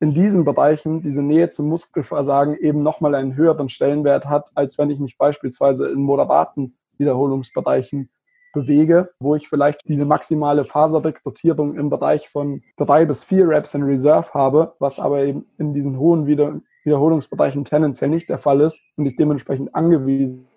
in 0.00 0.14
diesen 0.14 0.44
Bereichen 0.44 1.02
diese 1.02 1.22
Nähe 1.22 1.50
zum 1.50 1.68
Muskelversagen 1.68 2.56
eben 2.56 2.82
nochmal 2.82 3.14
einen 3.14 3.36
höheren 3.36 3.68
Stellenwert 3.68 4.26
hat, 4.26 4.50
als 4.54 4.78
wenn 4.78 4.90
ich 4.90 4.98
mich 4.98 5.18
beispielsweise 5.18 5.88
in 5.88 6.02
moderaten 6.02 6.76
Wiederholungsbereichen 6.96 8.10
bewege, 8.52 9.10
wo 9.20 9.34
ich 9.34 9.48
vielleicht 9.48 9.88
diese 9.88 10.04
maximale 10.04 10.64
Faserrekrutierung 10.64 11.76
im 11.76 11.90
Bereich 11.90 12.28
von 12.28 12.62
drei 12.76 13.04
bis 13.04 13.24
vier 13.24 13.48
Reps 13.48 13.74
in 13.74 13.82
Reserve 13.82 14.32
habe, 14.34 14.74
was 14.78 14.98
aber 14.98 15.22
eben 15.22 15.46
in 15.58 15.74
diesen 15.74 15.98
hohen 15.98 16.26
Wieder 16.26 16.60
Wiederholungsbereichen 16.84 17.64
tendenziell 17.64 18.10
nicht 18.10 18.30
der 18.30 18.38
Fall 18.38 18.60
ist 18.60 18.82
und 18.96 19.06
ich 19.06 19.16
dementsprechend 19.16 19.74
angewiesen 19.74 20.48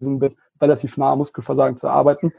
bin, 0.00 0.36
relativ 0.60 0.96
nah 0.96 1.12
am 1.12 1.18
Muskelversagen 1.18 1.76
zu 1.76 1.88
arbeiten, 1.88 2.32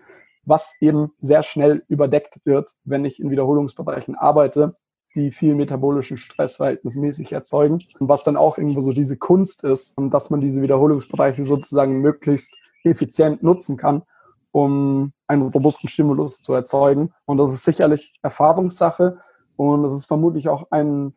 was 0.45 0.75
eben 0.79 1.11
sehr 1.19 1.43
schnell 1.43 1.83
überdeckt 1.87 2.39
wird, 2.45 2.73
wenn 2.83 3.05
ich 3.05 3.19
in 3.19 3.29
Wiederholungsbereichen 3.29 4.15
arbeite, 4.15 4.75
die 5.13 5.31
viel 5.31 5.55
metabolischen 5.55 6.17
Stress 6.17 6.55
verhältnismäßig 6.55 7.33
erzeugen. 7.33 7.79
Und 7.99 8.07
was 8.07 8.23
dann 8.23 8.37
auch 8.37 8.57
irgendwo 8.57 8.81
so 8.81 8.93
diese 8.93 9.17
Kunst 9.17 9.63
ist, 9.63 9.93
dass 9.97 10.29
man 10.29 10.39
diese 10.39 10.61
Wiederholungsbereiche 10.61 11.43
sozusagen 11.43 11.99
möglichst 11.99 12.55
effizient 12.83 13.43
nutzen 13.43 13.77
kann, 13.77 14.03
um 14.51 15.13
einen 15.27 15.43
robusten 15.43 15.89
Stimulus 15.89 16.41
zu 16.41 16.53
erzeugen. 16.53 17.13
Und 17.25 17.37
das 17.37 17.53
ist 17.53 17.63
sicherlich 17.63 18.19
Erfahrungssache 18.21 19.19
und 19.55 19.83
das 19.83 19.93
ist 19.93 20.05
vermutlich 20.05 20.49
auch 20.49 20.67
ein, 20.71 21.13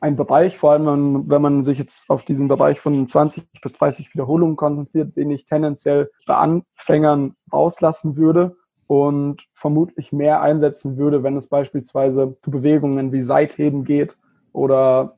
ein 0.00 0.16
Bereich, 0.16 0.58
vor 0.58 0.72
allem 0.72 0.86
wenn, 0.86 1.30
wenn 1.30 1.42
man 1.42 1.62
sich 1.62 1.78
jetzt 1.78 2.10
auf 2.10 2.24
diesen 2.24 2.48
Bereich 2.48 2.80
von 2.80 3.06
20 3.06 3.44
bis 3.60 3.72
30 3.72 4.12
Wiederholungen 4.14 4.56
konzentriert, 4.56 5.16
den 5.16 5.30
ich 5.30 5.44
tendenziell 5.44 6.10
bei 6.26 6.34
Anfängern 6.34 7.36
rauslassen 7.52 8.16
würde 8.16 8.56
und 8.86 9.46
vermutlich 9.54 10.12
mehr 10.12 10.42
einsetzen 10.42 10.96
würde, 10.96 11.22
wenn 11.22 11.36
es 11.36 11.48
beispielsweise 11.48 12.36
zu 12.42 12.50
Bewegungen 12.50 13.12
wie 13.12 13.20
Seitheben 13.20 13.84
geht 13.84 14.16
oder 14.52 15.16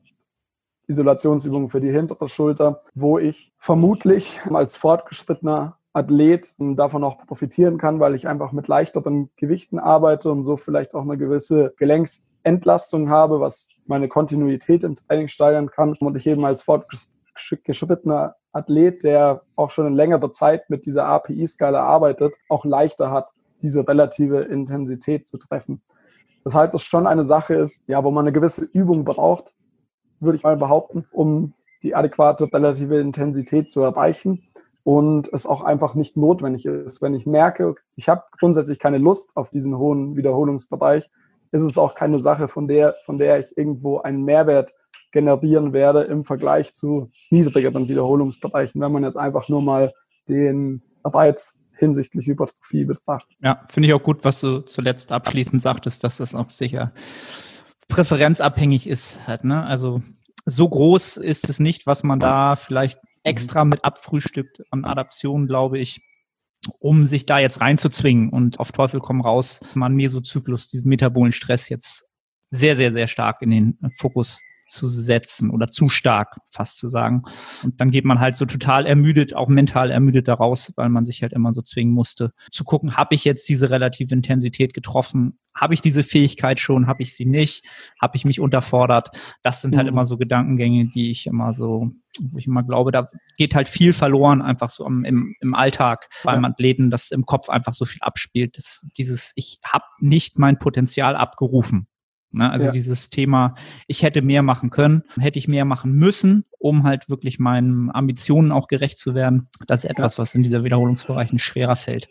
Isolationsübungen 0.87 1.69
für 1.69 1.81
die 1.81 1.91
hintere 1.91 2.29
Schulter, 2.29 2.81
wo 2.95 3.19
ich 3.19 3.53
vermutlich 3.57 4.39
als 4.49 4.75
fortgeschrittener 4.75 5.76
Athlet 5.97 6.53
davon 6.59 7.03
auch 7.03 7.17
profitieren 7.25 7.77
kann, 7.77 7.99
weil 7.99 8.15
ich 8.15 8.27
einfach 8.27 8.51
mit 8.51 8.67
leichteren 8.67 9.29
Gewichten 9.35 9.79
arbeite 9.79 10.31
und 10.31 10.43
so 10.43 10.55
vielleicht 10.55 10.93
auch 10.93 11.01
eine 11.01 11.17
gewisse 11.17 11.73
Gelenksentlastung 11.77 13.09
habe, 13.09 13.39
was 13.39 13.67
meine 13.87 14.07
Kontinuität 14.07 14.83
im 14.83 14.95
Training 14.95 15.27
steigern 15.27 15.71
kann 15.71 15.93
und 15.93 16.15
ich 16.15 16.27
eben 16.27 16.45
als 16.45 16.61
fortgeschrittener 16.61 18.35
Athlet, 18.51 19.03
der 19.03 19.41
auch 19.55 19.71
schon 19.71 19.87
in 19.87 19.95
längerer 19.95 20.31
Zeit 20.31 20.69
mit 20.69 20.85
dieser 20.85 21.05
API-Skala 21.05 21.81
arbeitet, 21.83 22.35
auch 22.47 22.63
leichter 22.63 23.11
hat, 23.11 23.31
diese 23.61 23.87
relative 23.87 24.41
Intensität 24.41 25.27
zu 25.27 25.37
treffen. 25.37 25.81
Weshalb 26.43 26.73
es 26.75 26.83
schon 26.83 27.07
eine 27.07 27.25
Sache 27.25 27.55
ist, 27.55 27.83
ja, 27.87 28.03
wo 28.03 28.11
man 28.11 28.25
eine 28.25 28.33
gewisse 28.33 28.65
Übung 28.65 29.03
braucht, 29.03 29.51
würde 30.19 30.37
ich 30.37 30.43
mal 30.43 30.57
behaupten, 30.57 31.05
um 31.11 31.53
die 31.83 31.95
adäquate 31.95 32.51
relative 32.51 32.99
Intensität 32.99 33.69
zu 33.69 33.81
erreichen 33.81 34.47
und 34.87 35.27
es 35.33 35.45
auch 35.45 35.63
einfach 35.63 35.95
nicht 35.95 36.15
notwendig 36.15 36.65
ist. 36.65 37.01
Wenn 37.01 37.13
ich 37.13 37.25
merke, 37.25 37.75
ich 37.97 38.07
habe 38.07 38.23
grundsätzlich 38.39 38.79
keine 38.79 38.99
Lust 38.99 39.35
auf 39.35 39.49
diesen 39.49 39.77
hohen 39.77 40.15
Wiederholungsbereich, 40.15 41.09
ist 41.51 41.61
es 41.61 41.77
auch 41.77 41.93
keine 41.93 42.19
Sache, 42.19 42.47
von 42.47 42.69
der, 42.69 42.95
von 43.05 43.17
der 43.17 43.37
ich 43.41 43.57
irgendwo 43.57 43.99
einen 43.99 44.23
Mehrwert 44.23 44.73
generieren 45.11 45.73
werde 45.73 46.03
im 46.03 46.23
Vergleich 46.23 46.73
zu 46.73 47.11
niedrigeren 47.29 47.89
Wiederholungsbereichen, 47.89 48.79
wenn 48.79 48.93
man 48.93 49.03
jetzt 49.03 49.17
einfach 49.17 49.49
nur 49.49 49.61
mal 49.61 49.91
den 50.29 50.81
Reiz 51.03 51.57
hinsichtlich 51.73 52.25
Hypertrophie 52.25 52.85
betrachtet. 52.85 53.37
Ja, 53.43 53.65
finde 53.67 53.89
ich 53.89 53.93
auch 53.93 54.03
gut, 54.03 54.23
was 54.23 54.39
du 54.39 54.61
zuletzt 54.61 55.11
abschließend 55.11 55.61
sagtest, 55.61 56.05
dass 56.05 56.15
das 56.15 56.33
auch 56.33 56.49
sicher 56.49 56.93
präferenzabhängig 57.89 58.87
ist. 58.87 59.19
Halt, 59.27 59.43
ne? 59.43 59.65
Also 59.65 60.01
so 60.45 60.69
groß 60.69 61.17
ist 61.17 61.49
es 61.49 61.59
nicht, 61.59 61.87
was 61.87 62.03
man 62.03 62.21
da 62.21 62.55
vielleicht 62.55 62.99
extra 63.23 63.65
mit 63.65 63.83
abfrühstückt 63.83 64.63
an 64.71 64.85
Adaption, 64.85 65.47
glaube 65.47 65.79
ich, 65.79 66.01
um 66.79 67.05
sich 67.05 67.25
da 67.25 67.39
jetzt 67.39 67.61
reinzuzwingen 67.61 68.29
und 68.29 68.59
auf 68.59 68.71
Teufel 68.71 68.99
komm 68.99 69.21
raus, 69.21 69.59
einen 69.75 69.95
Mesozyklus, 69.95 70.67
diesen 70.69 70.89
metabolen 70.89 71.31
Stress 71.31 71.69
jetzt 71.69 72.05
sehr, 72.49 72.75
sehr, 72.75 72.93
sehr 72.93 73.07
stark 73.07 73.41
in 73.41 73.51
den 73.51 73.79
Fokus 73.97 74.41
zu 74.67 74.87
setzen 74.89 75.49
oder 75.49 75.67
zu 75.67 75.89
stark 75.89 76.37
fast 76.49 76.77
zu 76.77 76.87
sagen. 76.87 77.23
Und 77.63 77.79
dann 77.79 77.91
geht 77.91 78.05
man 78.05 78.19
halt 78.19 78.35
so 78.35 78.45
total 78.45 78.85
ermüdet, 78.85 79.35
auch 79.35 79.47
mental 79.47 79.91
ermüdet 79.91 80.27
daraus, 80.27 80.73
weil 80.75 80.89
man 80.89 81.05
sich 81.05 81.21
halt 81.21 81.33
immer 81.33 81.53
so 81.53 81.61
zwingen 81.61 81.93
musste, 81.93 82.33
zu 82.51 82.63
gucken, 82.63 82.97
habe 82.97 83.15
ich 83.15 83.23
jetzt 83.23 83.47
diese 83.49 83.69
relative 83.69 84.13
Intensität 84.13 84.73
getroffen? 84.73 85.39
Habe 85.55 85.73
ich 85.73 85.81
diese 85.81 86.03
Fähigkeit 86.03 86.59
schon? 86.59 86.85
Habe 86.85 87.01
ich 87.01 87.15
sie 87.15 87.25
nicht? 87.25 87.65
Habe 87.99 88.15
ich 88.15 88.25
mich 88.25 88.39
unterfordert? 88.39 89.09
Das 89.41 89.61
sind 89.61 89.75
halt 89.75 89.87
mhm. 89.87 89.93
immer 89.93 90.05
so 90.05 90.17
Gedankengänge, 90.17 90.91
die 90.93 91.09
ich 91.09 91.25
immer 91.25 91.53
so, 91.53 91.91
wo 92.21 92.37
ich 92.37 92.45
immer 92.45 92.63
glaube, 92.63 92.91
da 92.91 93.09
geht 93.37 93.55
halt 93.55 93.67
viel 93.67 93.93
verloren, 93.93 94.41
einfach 94.41 94.69
so 94.69 94.85
im, 94.85 95.35
im 95.39 95.55
Alltag 95.55 96.09
beim 96.23 96.43
ja. 96.43 96.49
Athleten, 96.49 96.91
dass 96.91 97.11
im 97.11 97.25
Kopf 97.25 97.49
einfach 97.49 97.73
so 97.73 97.85
viel 97.85 98.01
abspielt. 98.01 98.57
Das, 98.57 98.85
dieses, 98.97 99.31
ich 99.35 99.59
habe 99.65 99.85
nicht 99.99 100.37
mein 100.37 100.59
Potenzial 100.59 101.15
abgerufen. 101.15 101.87
Ne? 102.37 102.51
Also 102.51 102.67
ja. 102.67 102.71
dieses 102.71 103.09
Thema, 103.09 103.55
ich 103.87 104.03
hätte 104.03 104.21
mehr 104.21 104.41
machen 104.41 104.69
können, 104.69 105.03
hätte 105.19 105.39
ich 105.39 105.47
mehr 105.47 105.65
machen 105.65 105.93
müssen, 105.93 106.45
um 106.59 106.83
halt 106.83 107.09
wirklich 107.09 107.39
meinen 107.39 107.91
Ambitionen 107.91 108.51
auch 108.51 108.67
gerecht 108.67 108.97
zu 108.97 109.15
werden. 109.15 109.49
Das 109.67 109.83
ist 109.83 109.89
etwas, 109.89 110.17
ja. 110.17 110.21
was 110.21 110.35
in 110.35 110.43
dieser 110.43 110.63
Wiederholungsbereichen 110.63 111.39
schwerer 111.39 111.75
fällt. 111.75 112.09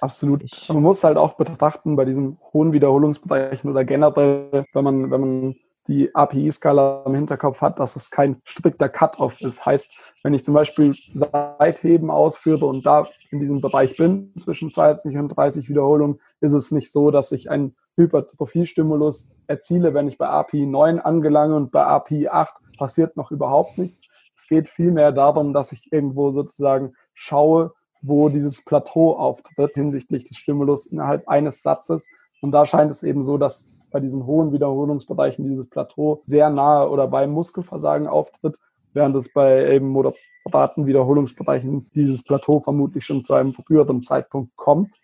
Absolut. 0.00 0.42
Ich, 0.44 0.68
man 0.68 0.82
muss 0.82 1.02
halt 1.02 1.16
auch 1.16 1.36
betrachten 1.36 1.96
bei 1.96 2.04
diesen 2.04 2.38
hohen 2.52 2.72
Wiederholungsbereichen 2.72 3.70
oder 3.70 3.84
generell, 3.84 4.64
wenn 4.72 4.84
man, 4.84 5.10
wenn 5.10 5.20
man 5.20 5.56
die 5.88 6.14
API-Skala 6.14 7.04
im 7.06 7.14
Hinterkopf 7.14 7.62
hat, 7.62 7.80
dass 7.80 7.96
es 7.96 8.10
kein 8.10 8.40
strikter 8.44 8.88
Cut-off 8.88 9.40
ist. 9.40 9.64
Heißt, 9.64 9.92
wenn 10.22 10.34
ich 10.34 10.44
zum 10.44 10.54
Beispiel 10.54 10.94
Seitheben 11.14 12.10
ausführe 12.10 12.66
und 12.66 12.84
da 12.84 13.08
in 13.30 13.40
diesem 13.40 13.60
Bereich 13.60 13.96
bin, 13.96 14.32
zwischen 14.38 14.70
20 14.70 15.16
und 15.16 15.28
30 15.28 15.68
Wiederholungen, 15.68 16.20
ist 16.40 16.52
es 16.52 16.70
nicht 16.70 16.92
so, 16.92 17.10
dass 17.10 17.32
ich 17.32 17.50
ein 17.50 17.74
Hypertrophiestimulus 17.98 19.30
erziele, 19.46 19.92
wenn 19.92 20.08
ich 20.08 20.16
bei 20.18 20.28
API 20.28 20.66
9 20.66 21.00
angelange 21.00 21.56
und 21.56 21.72
bei 21.72 21.84
API 21.84 22.28
8 22.28 22.54
passiert 22.78 23.16
noch 23.16 23.30
überhaupt 23.30 23.76
nichts, 23.76 24.08
Es 24.36 24.46
geht 24.46 24.68
vielmehr 24.68 25.10
darum, 25.10 25.52
dass 25.52 25.72
ich 25.72 25.92
irgendwo 25.92 26.30
sozusagen 26.30 26.94
schaue, 27.12 27.72
wo 28.00 28.28
dieses 28.28 28.64
Plateau 28.64 29.16
auftritt 29.16 29.74
hinsichtlich 29.74 30.24
des 30.24 30.36
Stimulus 30.36 30.86
innerhalb 30.86 31.28
eines 31.28 31.62
Satzes. 31.62 32.08
Und 32.40 32.52
da 32.52 32.64
scheint 32.64 32.92
es 32.92 33.02
eben 33.02 33.24
so, 33.24 33.36
dass 33.36 33.72
bei 33.90 33.98
diesen 33.98 34.26
hohen 34.26 34.52
Wiederholungsbereichen 34.52 35.44
dieses 35.44 35.68
Plateau 35.68 36.22
sehr 36.24 36.50
nahe 36.50 36.88
oder 36.88 37.08
beim 37.08 37.32
Muskelversagen 37.32 38.06
auftritt, 38.06 38.58
während 38.92 39.16
es 39.16 39.32
bei 39.32 39.72
eben 39.72 39.88
moderaten 39.88 40.86
Wiederholungsbereichen 40.86 41.90
dieses 41.94 42.22
Plateau 42.22 42.60
vermutlich 42.60 43.04
schon 43.04 43.24
zu 43.24 43.34
einem 43.34 43.54
früheren 43.54 44.02
Zeitpunkt 44.02 44.56
kommt, 44.56 44.94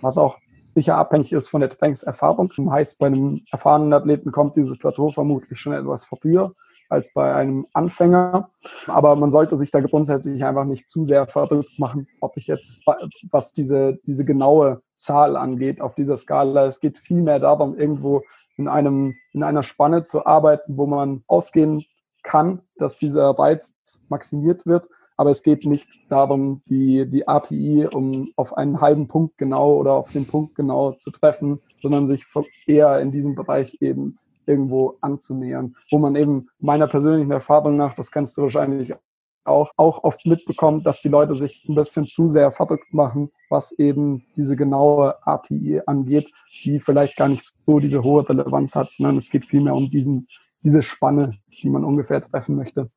was 0.00 0.18
auch 0.18 0.38
sicher 0.76 0.96
abhängig 0.98 1.32
ist 1.32 1.48
von 1.48 1.62
der 1.62 1.70
Trainingserfahrung. 1.70 2.52
Heißt, 2.70 2.98
bei 2.98 3.06
einem 3.06 3.40
erfahrenen 3.50 3.94
Athleten 3.94 4.30
kommt 4.30 4.56
dieses 4.56 4.78
Plateau 4.78 5.08
vermutlich 5.08 5.58
schon 5.58 5.72
etwas 5.72 6.04
früher 6.04 6.52
als 6.90 7.12
bei 7.14 7.34
einem 7.34 7.66
Anfänger. 7.72 8.50
Aber 8.86 9.16
man 9.16 9.32
sollte 9.32 9.56
sich 9.56 9.70
da 9.70 9.80
grundsätzlich 9.80 10.44
einfach 10.44 10.66
nicht 10.66 10.88
zu 10.88 11.04
sehr 11.04 11.26
verrückt 11.26 11.78
machen, 11.78 12.06
ob 12.20 12.36
ich 12.36 12.46
jetzt, 12.46 12.84
was 13.30 13.54
diese, 13.54 13.98
diese 14.06 14.26
genaue 14.26 14.82
Zahl 14.94 15.36
angeht 15.36 15.80
auf 15.80 15.94
dieser 15.94 16.18
Skala. 16.18 16.66
Es 16.66 16.80
geht 16.80 16.98
vielmehr 16.98 17.40
darum, 17.40 17.76
irgendwo 17.76 18.22
in 18.58 18.68
einem, 18.68 19.14
in 19.32 19.42
einer 19.42 19.62
Spanne 19.62 20.04
zu 20.04 20.26
arbeiten, 20.26 20.76
wo 20.76 20.86
man 20.86 21.24
ausgehen 21.26 21.86
kann, 22.22 22.60
dass 22.76 22.98
dieser 22.98 23.30
Reiz 23.30 23.74
maximiert 24.10 24.66
wird. 24.66 24.88
Aber 25.16 25.30
es 25.30 25.42
geht 25.42 25.64
nicht 25.64 25.88
darum, 26.10 26.62
die, 26.68 27.08
die 27.08 27.26
API 27.26 27.88
um 27.92 28.30
auf 28.36 28.56
einen 28.56 28.80
halben 28.80 29.08
Punkt 29.08 29.38
genau 29.38 29.76
oder 29.76 29.94
auf 29.94 30.12
den 30.12 30.26
Punkt 30.26 30.54
genau 30.54 30.92
zu 30.92 31.10
treffen, 31.10 31.60
sondern 31.80 32.06
sich 32.06 32.24
eher 32.66 33.00
in 33.00 33.10
diesem 33.10 33.34
Bereich 33.34 33.78
eben 33.80 34.18
irgendwo 34.46 34.96
anzunähern, 35.00 35.74
wo 35.90 35.98
man 35.98 36.14
eben 36.14 36.48
meiner 36.60 36.86
persönlichen 36.86 37.32
Erfahrung 37.32 37.76
nach, 37.76 37.94
das 37.94 38.10
kennst 38.10 38.36
du 38.36 38.42
wahrscheinlich 38.42 38.94
auch, 39.44 39.70
auch 39.76 40.04
oft 40.04 40.26
mitbekommt, 40.26 40.86
dass 40.86 41.00
die 41.00 41.08
Leute 41.08 41.34
sich 41.34 41.64
ein 41.68 41.74
bisschen 41.74 42.06
zu 42.06 42.28
sehr 42.28 42.50
verrückt 42.50 42.92
machen, 42.92 43.30
was 43.48 43.72
eben 43.72 44.24
diese 44.36 44.56
genaue 44.56 45.16
API 45.26 45.82
angeht, 45.86 46.30
die 46.64 46.80
vielleicht 46.80 47.16
gar 47.16 47.28
nicht 47.28 47.52
so 47.64 47.78
diese 47.78 48.02
hohe 48.02 48.28
Relevanz 48.28 48.74
hat, 48.74 48.90
sondern 48.90 49.16
es 49.16 49.30
geht 49.30 49.44
vielmehr 49.44 49.74
um 49.74 49.88
diesen, 49.88 50.26
diese 50.62 50.82
Spanne, 50.82 51.38
die 51.62 51.70
man 51.70 51.84
ungefähr 51.84 52.20
treffen 52.20 52.56
möchte 52.56 52.90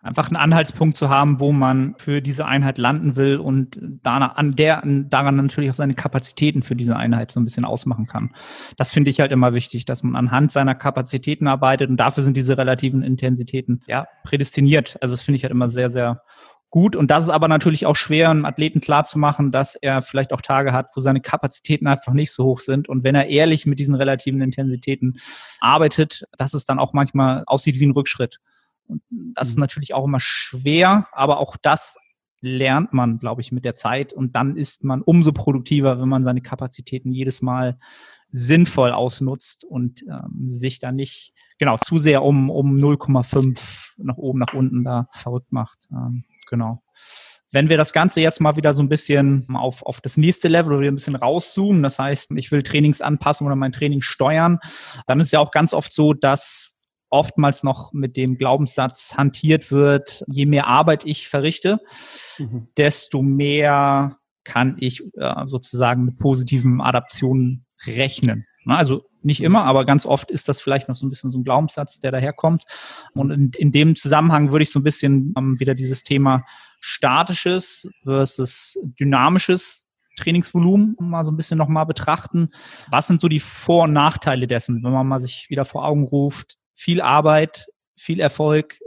einfach 0.00 0.28
einen 0.28 0.36
Anhaltspunkt 0.36 0.96
zu 0.96 1.08
haben, 1.08 1.40
wo 1.40 1.52
man 1.52 1.94
für 1.98 2.22
diese 2.22 2.46
Einheit 2.46 2.78
landen 2.78 3.16
will 3.16 3.38
und 3.38 3.78
danach, 4.02 4.36
an 4.36 4.54
der, 4.54 4.82
daran 4.84 5.36
natürlich 5.36 5.70
auch 5.70 5.74
seine 5.74 5.94
Kapazitäten 5.94 6.62
für 6.62 6.76
diese 6.76 6.96
Einheit 6.96 7.32
so 7.32 7.40
ein 7.40 7.44
bisschen 7.44 7.64
ausmachen 7.64 8.06
kann. 8.06 8.30
Das 8.76 8.92
finde 8.92 9.10
ich 9.10 9.20
halt 9.20 9.32
immer 9.32 9.54
wichtig, 9.54 9.84
dass 9.84 10.02
man 10.02 10.14
anhand 10.14 10.52
seiner 10.52 10.74
Kapazitäten 10.74 11.48
arbeitet 11.48 11.90
und 11.90 11.96
dafür 11.96 12.22
sind 12.22 12.36
diese 12.36 12.56
relativen 12.56 13.02
Intensitäten 13.02 13.80
ja 13.86 14.06
prädestiniert. 14.22 14.96
Also 15.00 15.14
das 15.14 15.22
finde 15.22 15.36
ich 15.36 15.42
halt 15.42 15.52
immer 15.52 15.68
sehr, 15.68 15.90
sehr 15.90 16.22
gut. 16.70 16.96
Und 16.96 17.10
das 17.10 17.24
ist 17.24 17.30
aber 17.30 17.48
natürlich 17.48 17.86
auch 17.86 17.96
schwer, 17.96 18.30
einem 18.30 18.44
Athleten 18.44 18.80
klarzumachen, 18.80 19.50
dass 19.50 19.74
er 19.74 20.02
vielleicht 20.02 20.32
auch 20.32 20.42
Tage 20.42 20.72
hat, 20.72 20.90
wo 20.94 21.00
seine 21.00 21.20
Kapazitäten 21.20 21.86
einfach 21.86 22.12
nicht 22.12 22.32
so 22.32 22.44
hoch 22.44 22.60
sind. 22.60 22.88
Und 22.88 23.04
wenn 23.04 23.14
er 23.14 23.26
ehrlich 23.26 23.66
mit 23.66 23.78
diesen 23.78 23.94
relativen 23.94 24.40
Intensitäten 24.42 25.18
arbeitet, 25.60 26.24
dass 26.36 26.54
es 26.54 26.66
dann 26.66 26.78
auch 26.78 26.92
manchmal 26.92 27.42
aussieht 27.46 27.80
wie 27.80 27.86
ein 27.86 27.92
Rückschritt. 27.92 28.38
Und 28.88 29.02
das 29.10 29.48
ist 29.48 29.56
mhm. 29.56 29.60
natürlich 29.60 29.94
auch 29.94 30.04
immer 30.04 30.20
schwer, 30.20 31.06
aber 31.12 31.38
auch 31.38 31.56
das 31.56 31.96
lernt 32.40 32.92
man, 32.92 33.18
glaube 33.18 33.40
ich, 33.40 33.52
mit 33.52 33.64
der 33.64 33.74
Zeit. 33.74 34.12
Und 34.12 34.36
dann 34.36 34.56
ist 34.56 34.84
man 34.84 35.02
umso 35.02 35.32
produktiver, 35.32 36.00
wenn 36.00 36.08
man 36.08 36.24
seine 36.24 36.40
Kapazitäten 36.40 37.12
jedes 37.12 37.42
Mal 37.42 37.78
sinnvoll 38.30 38.92
ausnutzt 38.92 39.64
und 39.64 40.02
ähm, 40.02 40.48
sich 40.48 40.78
da 40.78 40.92
nicht 40.92 41.32
genau 41.58 41.76
zu 41.76 41.98
sehr 41.98 42.22
um, 42.22 42.50
um 42.50 42.76
0,5 42.76 43.94
nach 43.98 44.16
oben, 44.16 44.38
nach 44.38 44.54
unten 44.54 44.84
da 44.84 45.08
verrückt 45.12 45.52
macht. 45.52 45.88
Ähm, 45.90 46.24
genau. 46.48 46.82
Wenn 47.50 47.70
wir 47.70 47.78
das 47.78 47.94
Ganze 47.94 48.20
jetzt 48.20 48.40
mal 48.40 48.56
wieder 48.56 48.74
so 48.74 48.82
ein 48.82 48.90
bisschen 48.90 49.46
auf, 49.54 49.82
auf 49.82 50.02
das 50.02 50.18
nächste 50.18 50.48
Level 50.48 50.74
oder 50.74 50.86
ein 50.86 50.94
bisschen 50.94 51.16
rauszoomen, 51.16 51.82
das 51.82 51.98
heißt, 51.98 52.32
ich 52.36 52.52
will 52.52 52.62
Trainingsanpassung 52.62 53.46
oder 53.46 53.56
mein 53.56 53.72
Training 53.72 54.02
steuern, 54.02 54.58
dann 55.06 55.18
ist 55.18 55.32
ja 55.32 55.40
auch 55.40 55.50
ganz 55.50 55.72
oft 55.72 55.90
so, 55.90 56.12
dass 56.12 56.77
oftmals 57.10 57.62
noch 57.62 57.92
mit 57.92 58.16
dem 58.16 58.36
Glaubenssatz 58.36 59.16
hantiert 59.16 59.70
wird, 59.70 60.24
je 60.28 60.46
mehr 60.46 60.66
Arbeit 60.66 61.04
ich 61.06 61.28
verrichte, 61.28 61.80
mhm. 62.38 62.68
desto 62.76 63.22
mehr 63.22 64.18
kann 64.44 64.76
ich 64.78 65.02
äh, 65.16 65.46
sozusagen 65.46 66.04
mit 66.04 66.18
positiven 66.18 66.80
Adaptionen 66.80 67.66
rechnen. 67.86 68.46
Also 68.66 69.04
nicht 69.22 69.42
immer, 69.42 69.64
aber 69.64 69.84
ganz 69.84 70.06
oft 70.06 70.30
ist 70.30 70.48
das 70.48 70.60
vielleicht 70.60 70.88
noch 70.88 70.96
so 70.96 71.06
ein 71.06 71.10
bisschen 71.10 71.30
so 71.30 71.38
ein 71.38 71.44
Glaubenssatz, 71.44 72.00
der 72.00 72.12
daherkommt. 72.12 72.64
Und 73.14 73.30
in, 73.30 73.50
in 73.56 73.72
dem 73.72 73.96
Zusammenhang 73.96 74.52
würde 74.52 74.62
ich 74.62 74.70
so 74.70 74.78
ein 74.78 74.84
bisschen 74.84 75.34
ähm, 75.36 75.58
wieder 75.58 75.74
dieses 75.74 76.02
Thema 76.02 76.44
statisches 76.80 77.88
versus 78.04 78.78
dynamisches 78.98 79.88
Trainingsvolumen 80.16 80.96
mal 81.00 81.24
so 81.24 81.32
ein 81.32 81.36
bisschen 81.36 81.58
nochmal 81.58 81.86
betrachten. 81.86 82.50
Was 82.90 83.06
sind 83.06 83.20
so 83.20 83.28
die 83.28 83.40
Vor- 83.40 83.84
und 83.84 83.92
Nachteile 83.92 84.46
dessen, 84.46 84.82
wenn 84.82 84.92
man 84.92 85.06
mal 85.06 85.20
sich 85.20 85.46
wieder 85.48 85.64
vor 85.64 85.84
Augen 85.84 86.04
ruft? 86.04 86.58
Viel 86.78 87.00
Arbeit, 87.00 87.66
viel 87.96 88.20
Erfolg. 88.20 88.78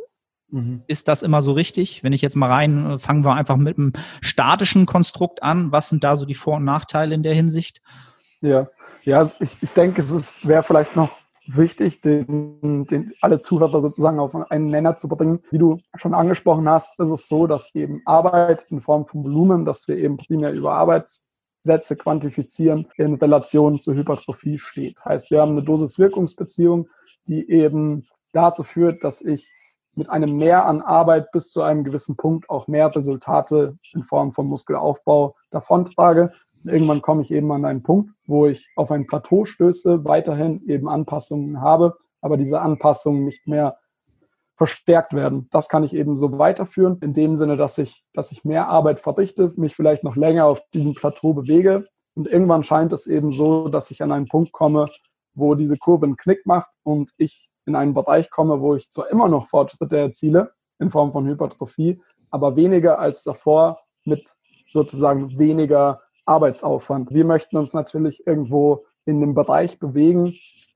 Mhm. 0.49 0.83
Ist 0.87 1.09
das 1.09 1.23
immer 1.23 1.41
so 1.41 1.51
richtig? 1.51 2.03
Wenn 2.03 2.13
ich 2.13 2.21
jetzt 2.21 2.37
mal 2.37 2.49
rein, 2.49 2.97
fangen 2.99 3.25
wir 3.25 3.35
einfach 3.35 3.57
mit 3.57 3.77
einem 3.77 3.91
statischen 4.21 4.85
Konstrukt 4.85 5.43
an. 5.43 5.73
Was 5.73 5.89
sind 5.89 6.03
da 6.03 6.15
so 6.15 6.25
die 6.25 6.33
Vor- 6.33 6.55
und 6.55 6.63
Nachteile 6.63 7.13
in 7.13 7.21
der 7.21 7.33
Hinsicht? 7.33 7.81
Ja, 8.39 8.69
ja 9.03 9.29
ich, 9.39 9.57
ich 9.61 9.73
denke, 9.73 10.01
es 10.01 10.47
wäre 10.47 10.63
vielleicht 10.63 10.95
noch 10.95 11.11
wichtig, 11.45 11.99
den, 11.99 12.85
den, 12.85 13.13
alle 13.19 13.41
Zuhörer 13.41 13.81
sozusagen 13.81 14.19
auf 14.19 14.33
einen 14.49 14.67
Nenner 14.67 14.95
zu 14.95 15.09
bringen. 15.09 15.41
Wie 15.51 15.57
du 15.57 15.77
schon 15.95 16.13
angesprochen 16.13 16.69
hast, 16.69 16.97
ist 16.97 17.09
es 17.09 17.27
so, 17.27 17.45
dass 17.45 17.75
eben 17.75 18.01
Arbeit 18.05 18.65
in 18.69 18.79
Form 18.79 19.05
von 19.05 19.25
Volumen, 19.25 19.65
dass 19.65 19.87
wir 19.89 19.97
eben 19.97 20.15
primär 20.15 20.53
über 20.53 20.73
Arbeitssätze 21.61 21.95
quantifizieren, 21.95 22.87
in 22.97 23.15
Relation 23.15 23.79
zur 23.79 23.95
Hypertrophie 23.95 24.57
steht. 24.57 25.03
Heißt, 25.05 25.31
wir 25.31 25.41
haben 25.41 25.51
eine 25.51 25.63
Dosis-Wirkungsbeziehung 25.63 26.87
die 27.27 27.49
eben 27.51 28.07
dazu 28.33 28.63
führt, 28.63 29.03
dass 29.03 29.21
ich 29.21 29.53
mit 29.93 30.09
einem 30.09 30.37
Mehr 30.37 30.65
an 30.65 30.81
Arbeit 30.81 31.31
bis 31.31 31.51
zu 31.51 31.61
einem 31.61 31.83
gewissen 31.83 32.17
Punkt 32.17 32.49
auch 32.49 32.67
mehr 32.67 32.93
Resultate 32.95 33.77
in 33.93 34.03
Form 34.03 34.31
von 34.31 34.47
Muskelaufbau 34.47 35.35
davontrage. 35.51 36.31
Irgendwann 36.63 37.03
komme 37.03 37.21
ich 37.21 37.31
eben 37.31 37.51
an 37.51 37.63
einen 37.65 37.83
Punkt, 37.83 38.09
wo 38.25 38.47
ich 38.47 38.71
auf 38.75 38.89
ein 38.89 39.05
Plateau 39.05 39.45
stöße, 39.45 40.03
weiterhin 40.03 40.67
eben 40.67 40.89
Anpassungen 40.89 41.61
habe, 41.61 41.95
aber 42.21 42.37
diese 42.37 42.59
Anpassungen 42.59 43.23
nicht 43.23 43.47
mehr 43.47 43.77
verstärkt 44.61 45.13
werden. 45.13 45.47
Das 45.49 45.69
kann 45.69 45.83
ich 45.83 45.95
eben 45.95 46.17
so 46.17 46.37
weiterführen, 46.37 46.99
in 47.01 47.15
dem 47.15 47.35
Sinne, 47.35 47.57
dass 47.57 47.79
ich, 47.79 48.05
dass 48.13 48.31
ich 48.31 48.45
mehr 48.45 48.67
Arbeit 48.67 48.99
verrichte, 48.99 49.51
mich 49.55 49.75
vielleicht 49.75 50.03
noch 50.03 50.15
länger 50.15 50.45
auf 50.45 50.61
diesem 50.71 50.93
Plateau 50.93 51.33
bewege. 51.33 51.85
Und 52.13 52.27
irgendwann 52.27 52.61
scheint 52.61 52.93
es 52.93 53.07
eben 53.07 53.31
so, 53.31 53.69
dass 53.69 53.89
ich 53.89 54.03
an 54.03 54.11
einen 54.11 54.27
Punkt 54.27 54.51
komme, 54.51 54.85
wo 55.33 55.55
diese 55.55 55.77
Kurve 55.77 56.05
einen 56.05 56.15
Knick 56.15 56.45
macht 56.45 56.69
und 56.83 57.09
ich 57.17 57.49
in 57.65 57.75
einen 57.75 57.95
Bereich 57.95 58.29
komme, 58.29 58.61
wo 58.61 58.75
ich 58.75 58.91
zwar 58.91 59.09
immer 59.09 59.27
noch 59.27 59.47
Fortschritte 59.47 59.97
erziele 59.97 60.51
in 60.77 60.91
Form 60.91 61.11
von 61.11 61.25
Hypertrophie, 61.25 61.99
aber 62.29 62.55
weniger 62.55 62.99
als 62.99 63.23
davor 63.23 63.79
mit 64.05 64.29
sozusagen 64.69 65.39
weniger 65.39 66.01
Arbeitsaufwand. 66.27 67.09
Wir 67.09 67.25
möchten 67.25 67.57
uns 67.57 67.73
natürlich 67.73 68.27
irgendwo 68.27 68.85
in 69.05 69.21
dem 69.21 69.33
Bereich 69.33 69.79
bewegen, 69.79 70.35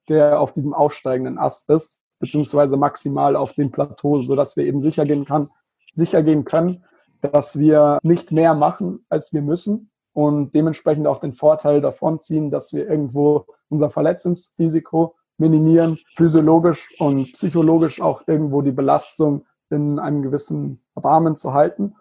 der 0.09 0.39
auf 0.39 0.53
diesem 0.53 0.73
aufsteigenden 0.73 1.37
Ast 1.37 1.69
ist, 1.69 2.01
beziehungsweise 2.25 2.77
maximal 2.77 3.35
auf 3.35 3.53
dem 3.53 3.71
Plateau, 3.71 4.21
sodass 4.21 4.57
wir 4.57 4.65
eben 4.65 4.81
sicher 4.81 5.05
gehen, 5.05 5.25
kann, 5.25 5.49
sicher 5.93 6.23
gehen 6.23 6.43
können, 6.45 6.83
dass 7.21 7.57
wir 7.57 7.99
nicht 8.03 8.31
mehr 8.31 8.53
machen, 8.53 9.05
als 9.09 9.33
wir 9.33 9.41
müssen 9.41 9.89
und 10.13 10.53
dementsprechend 10.55 11.07
auch 11.07 11.19
den 11.19 11.33
Vorteil 11.33 11.81
davon 11.81 12.19
ziehen, 12.19 12.51
dass 12.51 12.73
wir 12.73 12.89
irgendwo 12.89 13.45
unser 13.69 13.89
Verletzungsrisiko 13.89 15.15
minimieren, 15.37 15.99
physiologisch 16.15 16.89
und 16.99 17.33
psychologisch 17.33 18.01
auch 18.01 18.23
irgendwo 18.27 18.61
die 18.61 18.71
Belastung 18.71 19.45
in 19.69 19.99
einem 19.99 20.21
gewissen 20.21 20.81
Rahmen 20.95 21.35
zu 21.35 21.53
halten. 21.53 21.95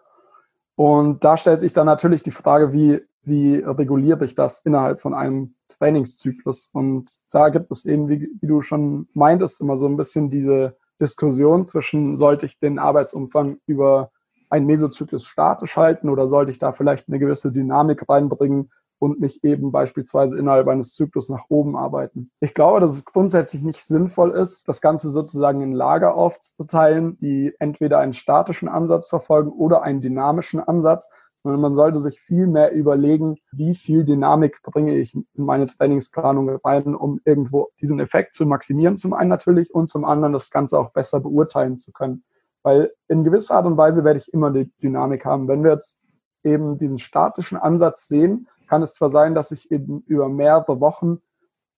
Und 0.76 1.24
da 1.24 1.36
stellt 1.36 1.60
sich 1.60 1.72
dann 1.72 1.86
natürlich 1.86 2.22
die 2.22 2.30
Frage, 2.30 2.72
wie, 2.72 3.00
wie 3.26 3.56
reguliere 3.56 4.24
ich 4.24 4.34
das 4.34 4.60
innerhalb 4.60 5.00
von 5.00 5.14
einem 5.14 5.54
Trainingszyklus? 5.68 6.70
Und 6.72 7.16
da 7.30 7.48
gibt 7.48 7.70
es 7.70 7.84
eben, 7.84 8.08
wie, 8.08 8.28
wie 8.40 8.46
du 8.46 8.62
schon 8.62 9.08
meintest, 9.14 9.60
immer 9.60 9.76
so 9.76 9.86
ein 9.86 9.96
bisschen 9.96 10.30
diese 10.30 10.76
Diskussion 11.00 11.66
zwischen, 11.66 12.16
sollte 12.16 12.46
ich 12.46 12.58
den 12.58 12.78
Arbeitsumfang 12.78 13.58
über 13.66 14.10
einen 14.50 14.66
Mesozyklus 14.66 15.26
statisch 15.26 15.76
halten 15.76 16.08
oder 16.08 16.28
sollte 16.28 16.50
ich 16.50 16.58
da 16.58 16.72
vielleicht 16.72 17.08
eine 17.08 17.18
gewisse 17.18 17.52
Dynamik 17.52 18.08
reinbringen, 18.08 18.70
und 19.04 19.20
nicht 19.20 19.44
eben 19.44 19.70
beispielsweise 19.70 20.38
innerhalb 20.38 20.66
eines 20.68 20.94
Zyklus 20.94 21.28
nach 21.28 21.44
oben 21.48 21.76
arbeiten. 21.76 22.30
Ich 22.40 22.54
glaube, 22.54 22.80
dass 22.80 22.92
es 22.92 23.04
grundsätzlich 23.04 23.62
nicht 23.62 23.84
sinnvoll 23.84 24.30
ist, 24.30 24.68
das 24.68 24.80
Ganze 24.80 25.10
sozusagen 25.10 25.60
in 25.60 25.72
Lager 25.72 26.14
aufzuteilen, 26.14 27.18
die 27.18 27.52
entweder 27.58 27.98
einen 27.98 28.14
statischen 28.14 28.68
Ansatz 28.68 29.08
verfolgen 29.08 29.50
oder 29.50 29.82
einen 29.82 30.00
dynamischen 30.00 30.60
Ansatz, 30.60 31.10
sondern 31.44 31.60
man 31.60 31.76
sollte 31.76 32.00
sich 32.00 32.18
viel 32.20 32.46
mehr 32.46 32.72
überlegen, 32.72 33.36
wie 33.52 33.74
viel 33.74 34.04
Dynamik 34.04 34.62
bringe 34.62 34.96
ich 34.96 35.14
in 35.14 35.26
meine 35.34 35.66
Trainingsplanung 35.66 36.48
rein, 36.64 36.94
um 36.94 37.20
irgendwo 37.26 37.68
diesen 37.80 38.00
Effekt 38.00 38.34
zu 38.34 38.46
maximieren, 38.46 38.96
zum 38.96 39.12
einen 39.12 39.28
natürlich 39.28 39.74
und 39.74 39.90
zum 39.90 40.06
anderen 40.06 40.32
das 40.32 40.50
Ganze 40.50 40.78
auch 40.78 40.90
besser 40.90 41.20
beurteilen 41.20 41.78
zu 41.78 41.92
können. 41.92 42.24
Weil 42.62 42.92
in 43.08 43.24
gewisser 43.24 43.56
Art 43.56 43.66
und 43.66 43.76
Weise 43.76 44.04
werde 44.04 44.18
ich 44.18 44.32
immer 44.32 44.50
die 44.50 44.72
Dynamik 44.82 45.26
haben. 45.26 45.46
Wenn 45.46 45.62
wir 45.62 45.72
jetzt 45.72 46.00
eben 46.42 46.78
diesen 46.78 46.98
statischen 46.98 47.58
Ansatz 47.58 48.08
sehen, 48.08 48.48
kann 48.66 48.82
es 48.82 48.94
zwar 48.94 49.10
sein, 49.10 49.34
dass 49.34 49.50
ich 49.50 49.70
eben 49.70 50.00
über 50.06 50.30
mehrere 50.30 50.80
Wochen 50.80 51.20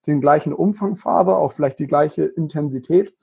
den 0.07 0.21
gleichen 0.21 0.53
Umfang 0.53 0.95
fahre, 0.95 1.37
auch 1.37 1.53
vielleicht 1.53 1.81
die 1.81 1.89
gleiche 1.89 2.25
Intensität, 2.25 3.17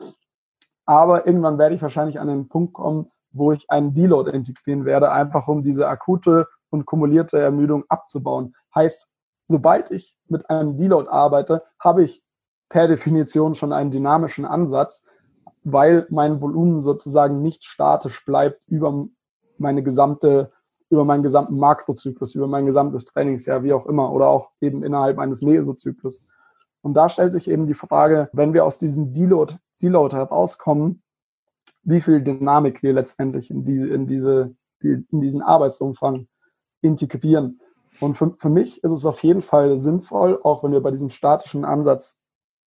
aber 0.86 1.26
irgendwann 1.26 1.58
werde 1.58 1.76
ich 1.76 1.82
wahrscheinlich 1.82 2.20
an 2.20 2.28
den 2.28 2.50
Punkt 2.50 2.74
kommen, 2.74 3.10
wo 3.34 3.52
ich 3.52 3.70
einen 3.70 3.94
Deload 3.94 4.32
integrieren 4.32 4.86
werde, 4.86 5.12
einfach 5.12 5.48
um 5.48 5.62
diese 5.62 5.88
akute 5.88 6.48
und 6.70 6.86
kumulierte 6.86 7.40
Ermüdung 7.40 7.84
abzubauen. 7.90 8.56
Heißt, 8.74 9.12
sobald 9.48 9.92
ich 9.92 10.16
mit 10.28 10.50
einem 10.50 10.78
Deload 10.78 11.10
arbeite, 11.10 11.64
habe 11.80 12.04
ich 12.04 12.24
per 12.70 12.88
Definition 12.88 13.54
schon 13.54 13.72
einen 13.72 13.92
dynamischen 13.92 14.46
Ansatz, 14.46 15.06
weil 15.64 16.08
mein 16.10 16.42
Volumen 16.42 16.82
sozusagen 16.82 17.42
nicht 17.42 17.64
statisch 17.66 18.26
bleibt 18.26 18.62
über 18.68 19.06
meine 19.60 19.84
gesamte, 19.84 20.52
über 20.90 21.06
meinen 21.06 21.24
gesamten 21.24 21.58
Makrozyklus, 21.58 22.34
über 22.34 22.48
mein 22.48 22.66
gesamtes 22.66 23.06
Trainingsjahr, 23.06 23.64
wie 23.64 23.74
auch 23.74 23.86
immer, 23.86 24.12
oder 24.12 24.28
auch 24.28 24.50
eben 24.60 24.84
innerhalb 24.84 25.20
eines 25.20 25.42
Mesozyklus. 25.42 26.26
Und 26.82 26.96
da 26.96 27.08
stellt 27.10 27.32
sich 27.32 27.50
eben 27.50 27.68
die 27.68 27.76
Frage, 27.76 28.30
wenn 28.34 28.54
wir 28.54 28.66
aus 28.66 28.80
diesem 28.80 29.14
Deload, 29.14 29.56
Deload 29.82 30.16
herauskommen, 30.16 31.03
wie 31.84 32.02
viel 32.02 32.22
Dynamik 32.22 32.84
wir 32.84 32.94
letztendlich 32.94 33.50
in, 33.50 33.64
diese, 33.66 33.88
in, 33.88 34.08
diese, 34.08 34.56
in 34.82 35.22
diesen 35.22 35.42
Arbeitsumfang 35.42 36.28
integrieren. 36.82 37.60
Und 38.00 38.18
für, 38.18 38.36
für 38.38 38.50
mich 38.50 38.84
ist 38.84 38.92
es 38.92 39.06
auf 39.06 39.24
jeden 39.24 39.42
Fall 39.42 39.78
sinnvoll, 39.78 40.40
auch 40.44 40.64
wenn 40.64 40.72
wir 40.72 40.82
bei 40.82 40.92
diesem 40.92 41.10
statischen 41.10 41.66
Ansatz 41.66 42.18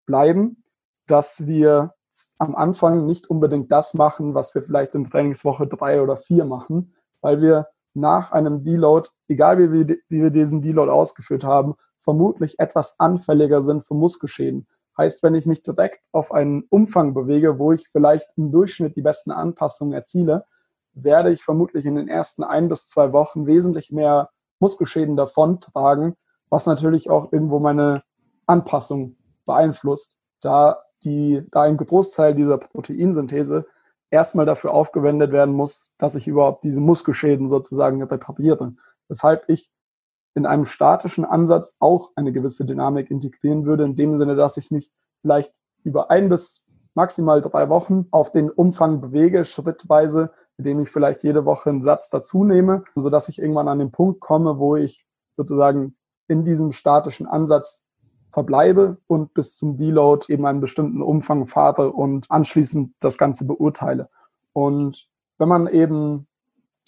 bleiben, 0.07 0.63
dass 1.07 1.47
wir 1.47 1.95
am 2.39 2.55
Anfang 2.55 3.07
nicht 3.07 3.29
unbedingt 3.29 3.71
das 3.71 3.95
machen, 3.95 4.35
was 4.35 4.55
wir 4.55 4.63
vielleicht 4.63 4.95
in 4.95 5.05
Trainingswoche 5.05 5.67
drei 5.67 6.01
oder 6.01 6.17
vier 6.17 6.45
machen, 6.45 6.95
weil 7.21 7.43
wir 7.43 7.69
nach 7.95 8.33
einem 8.33 8.63
Deload, 8.63 9.09
egal 9.29 9.59
wie 9.59 9.73
wir, 9.73 9.97
wie 10.09 10.23
wir 10.23 10.31
diesen 10.31 10.63
Deload 10.63 10.91
ausgeführt 10.91 11.45
haben, 11.45 11.75
vermutlich 12.01 12.59
etwas 12.59 13.01
anfälliger 13.01 13.63
sind 13.63 13.85
für 13.85 13.95
Muskelschäden. 13.95 14.67
Heißt, 14.99 15.23
wenn 15.23 15.35
ich 15.35 15.47
mich 15.47 15.63
direkt 15.63 16.01
auf 16.13 16.33
einen 16.33 16.63
Umfang 16.71 17.13
bewege, 17.13 17.59
wo 17.59 17.73
ich 17.73 17.89
vielleicht 17.91 18.29
im 18.37 18.51
Durchschnitt 18.51 18.97
die 18.97 19.03
besten 19.03 19.31
Anpassungen 19.31 19.93
erziele, 19.93 20.47
werde 20.95 21.31
ich 21.33 21.45
vermutlich 21.45 21.85
in 21.85 21.97
den 21.97 22.09
ersten 22.09 22.43
ein 22.43 22.69
bis 22.69 22.89
zwei 22.89 23.13
Wochen 23.13 23.47
wesentlich 23.47 23.93
mehr 23.93 24.31
Muskelschäden 24.59 25.17
davontragen, 25.17 26.17
was 26.49 26.67
natürlich 26.67 27.11
auch 27.11 27.33
irgendwo 27.33 27.59
meine 27.59 28.03
Anpassung 28.47 29.17
beeinflusst, 29.45 30.17
da, 30.41 30.83
die, 31.05 31.47
da 31.51 31.63
ein 31.63 31.77
Großteil 31.77 32.35
dieser 32.35 32.59
Proteinsynthese 32.59 33.67
erstmal 34.11 34.47
dafür 34.47 34.73
aufgewendet 34.73 35.33
werden 35.33 35.55
muss, 35.55 35.93
dass 35.99 36.15
ich 36.15 36.29
überhaupt 36.29 36.65
diese 36.65 36.81
Muskelschäden 36.81 37.49
sozusagen 37.49 38.03
repariere. 38.03 38.75
Weshalb 39.09 39.45
ich 39.49 39.71
in 40.37 40.47
einem 40.47 40.65
statischen 40.65 41.25
Ansatz 41.25 41.77
auch 41.81 42.13
eine 42.15 42.33
gewisse 42.33 42.65
Dynamik 42.65 43.11
integrieren 43.11 43.67
würde, 43.67 43.85
in 43.85 43.97
dem 43.97 44.17
Sinne, 44.17 44.37
dass 44.37 44.57
ich 44.57 44.71
mich 44.71 44.93
vielleicht 45.23 45.53
über 45.83 46.11
ein 46.11 46.29
bis 46.29 46.65
maximal 46.95 47.43
drei 47.43 47.69
Wochen 47.69 48.07
auf 48.13 48.31
den 48.31 48.51
Umfang 48.51 49.01
bewege, 49.01 49.45
schrittweise 49.45 50.31
indem 50.59 50.81
ich 50.81 50.91
vielleicht 50.91 51.23
jede 51.23 51.45
Woche 51.45 51.71
einen 51.71 51.83
Satz 51.83 52.09
dazu 52.11 52.45
nehme, 52.45 52.85
sodass 52.95 53.29
ich 53.29 53.39
irgendwann 53.39 53.69
an 53.69 53.79
den 53.79 53.91
Punkt 53.91 54.21
komme, 54.21 54.59
wo 54.59 54.77
ich 54.77 55.07
sozusagen 55.37 55.97
in 56.29 56.45
diesem 56.45 56.73
statischen 56.73 57.27
Ansatz 57.27 57.85
verbleibe 58.33 58.99
und 59.07 59.35
bis 59.35 59.57
zum 59.57 59.77
Deload 59.77 60.33
eben 60.33 60.47
einen 60.47 60.61
bestimmten 60.61 61.03
Umfang 61.03 61.47
fahre 61.47 61.93
und 61.93 62.31
anschließend 62.31 62.95
das 63.01 63.19
Ganze 63.19 63.47
beurteile. 63.47 64.09
Und 64.53 65.09
wenn 65.39 65.49
man 65.49 65.67
eben 65.67 66.27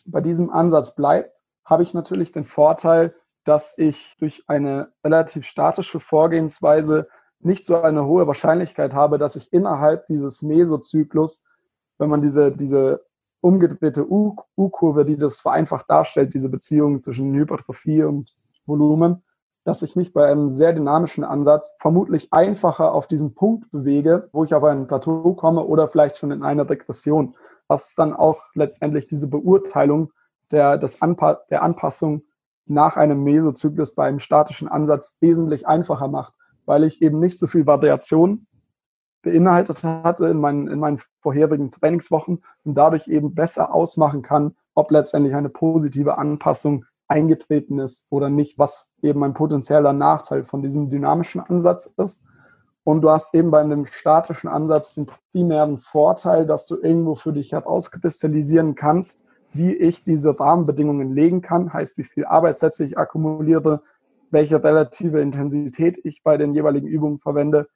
bei 0.06 0.20
diesem 0.20 0.50
Ansatz 0.50 0.94
bleibt, 0.94 1.32
habe 1.64 1.82
ich 1.82 1.94
natürlich 1.94 2.32
den 2.32 2.44
Vorteil, 2.44 3.14
dass 3.48 3.78
ich 3.78 4.14
durch 4.18 4.44
eine 4.46 4.92
relativ 5.02 5.46
statische 5.46 6.00
Vorgehensweise 6.00 7.08
nicht 7.40 7.64
so 7.64 7.80
eine 7.80 8.04
hohe 8.04 8.26
Wahrscheinlichkeit 8.26 8.94
habe, 8.94 9.16
dass 9.16 9.36
ich 9.36 9.54
innerhalb 9.54 10.06
dieses 10.06 10.42
Mesozyklus, 10.42 11.44
wenn 11.96 12.10
man 12.10 12.20
diese, 12.20 12.52
diese 12.52 13.06
umgedrehte 13.40 14.06
U-Kurve, 14.06 15.06
die 15.06 15.16
das 15.16 15.40
vereinfacht 15.40 15.88
darstellt, 15.88 16.34
diese 16.34 16.50
Beziehung 16.50 17.00
zwischen 17.00 17.32
Hypertrophie 17.32 18.02
und 18.02 18.36
Volumen, 18.66 19.22
dass 19.64 19.80
ich 19.80 19.96
mich 19.96 20.12
bei 20.12 20.30
einem 20.30 20.50
sehr 20.50 20.74
dynamischen 20.74 21.24
Ansatz 21.24 21.74
vermutlich 21.78 22.30
einfacher 22.34 22.92
auf 22.92 23.06
diesen 23.06 23.34
Punkt 23.34 23.70
bewege, 23.70 24.28
wo 24.32 24.44
ich 24.44 24.52
auf 24.52 24.64
ein 24.64 24.86
Plateau 24.86 25.32
komme 25.32 25.64
oder 25.64 25.88
vielleicht 25.88 26.18
schon 26.18 26.32
in 26.32 26.42
einer 26.42 26.68
Regression, 26.68 27.34
was 27.66 27.94
dann 27.94 28.12
auch 28.12 28.42
letztendlich 28.52 29.06
diese 29.06 29.30
Beurteilung 29.30 30.12
der, 30.52 30.76
des 30.76 31.00
Anpa 31.00 31.40
der 31.48 31.62
Anpassung 31.62 32.24
nach 32.70 32.96
einem 32.96 33.22
Mesozyklus 33.22 33.94
beim 33.94 34.18
statischen 34.18 34.68
Ansatz 34.68 35.16
wesentlich 35.20 35.66
einfacher 35.66 36.08
macht, 36.08 36.34
weil 36.66 36.84
ich 36.84 37.02
eben 37.02 37.18
nicht 37.18 37.38
so 37.38 37.46
viel 37.46 37.66
Variation 37.66 38.46
beinhaltet 39.22 39.82
hatte 39.82 40.26
in 40.28 40.38
meinen, 40.38 40.68
in 40.68 40.78
meinen 40.78 41.00
vorherigen 41.20 41.70
Trainingswochen 41.70 42.42
und 42.64 42.74
dadurch 42.74 43.08
eben 43.08 43.34
besser 43.34 43.74
ausmachen 43.74 44.22
kann, 44.22 44.54
ob 44.74 44.90
letztendlich 44.90 45.34
eine 45.34 45.48
positive 45.48 46.18
Anpassung 46.18 46.84
eingetreten 47.08 47.78
ist 47.78 48.06
oder 48.10 48.28
nicht, 48.28 48.58
was 48.58 48.90
eben 49.02 49.24
ein 49.24 49.34
potenzieller 49.34 49.92
Nachteil 49.92 50.44
von 50.44 50.62
diesem 50.62 50.90
dynamischen 50.90 51.40
Ansatz 51.40 51.92
ist. 51.96 52.24
Und 52.84 53.02
du 53.02 53.10
hast 53.10 53.34
eben 53.34 53.50
bei 53.50 53.60
einem 53.60 53.86
statischen 53.86 54.48
Ansatz 54.48 54.94
den 54.94 55.10
primären 55.32 55.78
Vorteil, 55.78 56.46
dass 56.46 56.66
du 56.66 56.76
irgendwo 56.76 57.16
für 57.16 57.32
dich 57.32 57.52
herauskristallisieren 57.52 58.74
kannst, 58.74 59.24
wie 59.52 59.74
ich 59.74 60.04
diese 60.04 60.38
Rahmenbedingungen 60.38 61.14
legen 61.14 61.40
kann, 61.40 61.72
heißt, 61.72 61.98
wie 61.98 62.04
viel 62.04 62.24
Arbeitssätze 62.24 62.84
ich 62.84 62.98
akkumuliere, 62.98 63.82
welche 64.30 64.62
relative 64.62 65.20
Intensität 65.20 65.98
ich 66.04 66.22
bei 66.22 66.36
den 66.36 66.54
jeweiligen 66.54 66.86
Übungen 66.86 67.18
verwende 67.18 67.68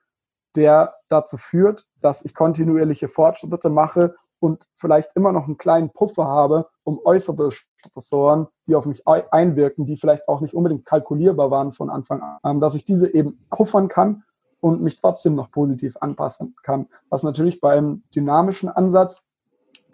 der 0.57 0.95
dazu 1.09 1.37
führt, 1.37 1.87
dass 2.01 2.25
ich 2.25 2.35
kontinuierliche 2.35 3.09
Fortschritte 3.09 3.70
mache 3.70 4.14
und 4.39 4.66
vielleicht 4.77 5.14
immer 5.14 5.33
noch 5.33 5.47
einen 5.47 5.57
kleinen 5.57 5.91
Puffer 5.91 6.27
habe, 6.27 6.68
um 6.85 7.01
äußere 7.05 7.51
Stressoren, 7.53 8.49
die 8.66 8.75
auf 8.75 8.87
mich 8.87 9.07
einwirken, 9.07 9.87
die 9.87 9.97
vielleicht 9.97 10.29
auch 10.29 10.41
nicht 10.41 10.55
unbedingt 10.55 10.85
kalkulierbar 10.85 11.51
waren 11.51 11.73
von 11.73 11.91
Anfang 11.91 12.23
an, 12.43 12.61
dass 12.61 12.75
ich 12.75 12.85
diese 12.85 13.12
eben 13.12 13.45
puffern 13.51 13.89
kann 13.89 14.25
und 14.61 14.83
mich 14.83 15.01
trotzdem 15.01 15.35
noch 15.35 15.51
positiv 15.51 15.97
anpassen 16.01 16.57
kann. 16.62 16.89
Was 17.09 17.23
natürlich 17.23 17.61
beim 17.61 18.03
dynamischen 18.14 18.68
Ansatz, 18.68 19.29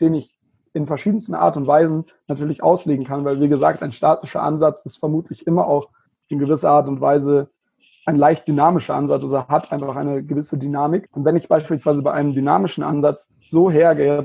den 0.01 0.15
ich 0.15 0.38
in 0.79 0.87
verschiedensten 0.87 1.35
Art 1.35 1.57
und 1.57 1.67
Weisen 1.67 2.05
natürlich 2.29 2.63
auslegen 2.63 3.05
kann, 3.05 3.25
weil 3.25 3.41
wie 3.41 3.49
gesagt, 3.49 3.83
ein 3.83 3.93
statischer 3.93 4.43
Ansatz 4.43 4.81
ist 4.85 4.97
vermutlich 4.97 5.47
immer 5.47 5.67
auch 5.67 5.91
in 6.29 6.39
gewisser 6.39 6.71
Art 6.71 6.89
und 6.89 7.01
Weise 7.01 7.51
ein 8.07 8.17
leicht 8.17 8.49
dynamischer 8.49 8.95
Ansatz, 8.95 9.23
also 9.23 9.49
hat 9.49 9.71
einfach 9.71 9.97
eine 9.97 10.23
gewisse 10.23 10.57
Dynamik. 10.57 11.09
Und 11.13 11.25
wenn 11.25 11.37
ich 11.37 11.49
beispielsweise 11.49 12.03
bei 12.03 12.13
einem 12.13 12.33
dynamischen 12.33 12.83
Ansatz 12.83 13.29
so 13.47 13.71
hergehe, 13.71 14.25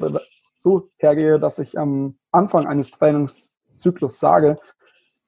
so 0.56 0.89
hergehe, 0.97 1.39
dass 1.39 1.60
ich 1.60 1.78
am 1.78 2.16
Anfang 2.32 2.66
eines 2.66 2.91
Trainingszyklus 2.91 4.20
sage, 4.20 4.58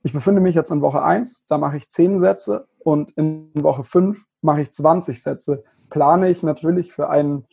ich 0.03 0.13
befinde 0.13 0.39
mich 0.39 0.55
jetzt 0.55 0.71
in 0.71 0.81
Woche 0.81 1.03
1, 1.03 1.47
da 1.47 1.57
mache 1.57 1.77
ich 1.77 1.89
10 1.89 2.19
Sätze 2.19 2.67
und 2.79 3.11
in 3.17 3.51
Woche 3.55 3.83
5 3.83 4.23
mache 4.41 4.61
ich 4.61 4.71
20 4.71 5.21
Sätze, 5.21 5.63
plane 5.89 6.29
ich 6.29 6.43
natürlich 6.43 6.93
für 6.93 7.09
einen 7.09 7.45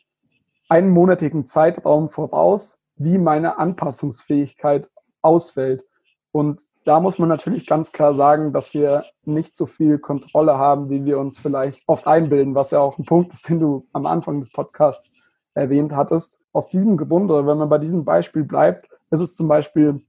einmonatigen 0.69 1.47
Zeitraum 1.47 2.11
voraus, 2.11 2.82
wie 2.97 3.19
meine 3.19 3.59
Anpassungsfähigkeit 3.59 4.89
ausfällt. 5.23 5.85
Und 6.31 6.67
da 6.85 6.99
muss 7.01 7.19
man 7.19 7.29
natürlich 7.29 7.67
ganz 7.67 7.93
klar 7.93 8.15
sagen, 8.15 8.53
dass 8.53 8.75
wir 8.75 9.05
nicht 9.25 9.57
so 9.57 9.67
viel 9.67 9.99
Kontrolle 9.99 10.59
haben, 10.59 10.91
wie 10.91 11.05
wir 11.05 11.19
uns 11.19 11.39
vielleicht 11.39 11.85
oft 11.87 12.07
einbilden, 12.07 12.55
was 12.55 12.73
ja 12.73 12.81
auch 12.81 12.99
ein 12.99 13.05
Punkt 13.05 13.33
ist, 13.33 13.49
den 13.49 13.61
du 13.61 13.87
am 13.93 14.07
Anfang 14.07 14.41
des 14.41 14.51
Podcasts 14.51 15.13
erwähnt 15.55 15.95
hattest. 15.95 16.41
Aus 16.53 16.71
diesem 16.71 16.97
Grunde, 16.97 17.47
wenn 17.47 17.59
man 17.59 17.69
bei 17.69 17.79
diesem 17.79 18.05
Beispiel 18.05 18.45
bleibt, 18.45 18.89
ist 19.11 19.21
es 19.21 19.37
zum 19.37 19.47
Beispiel 19.49 20.01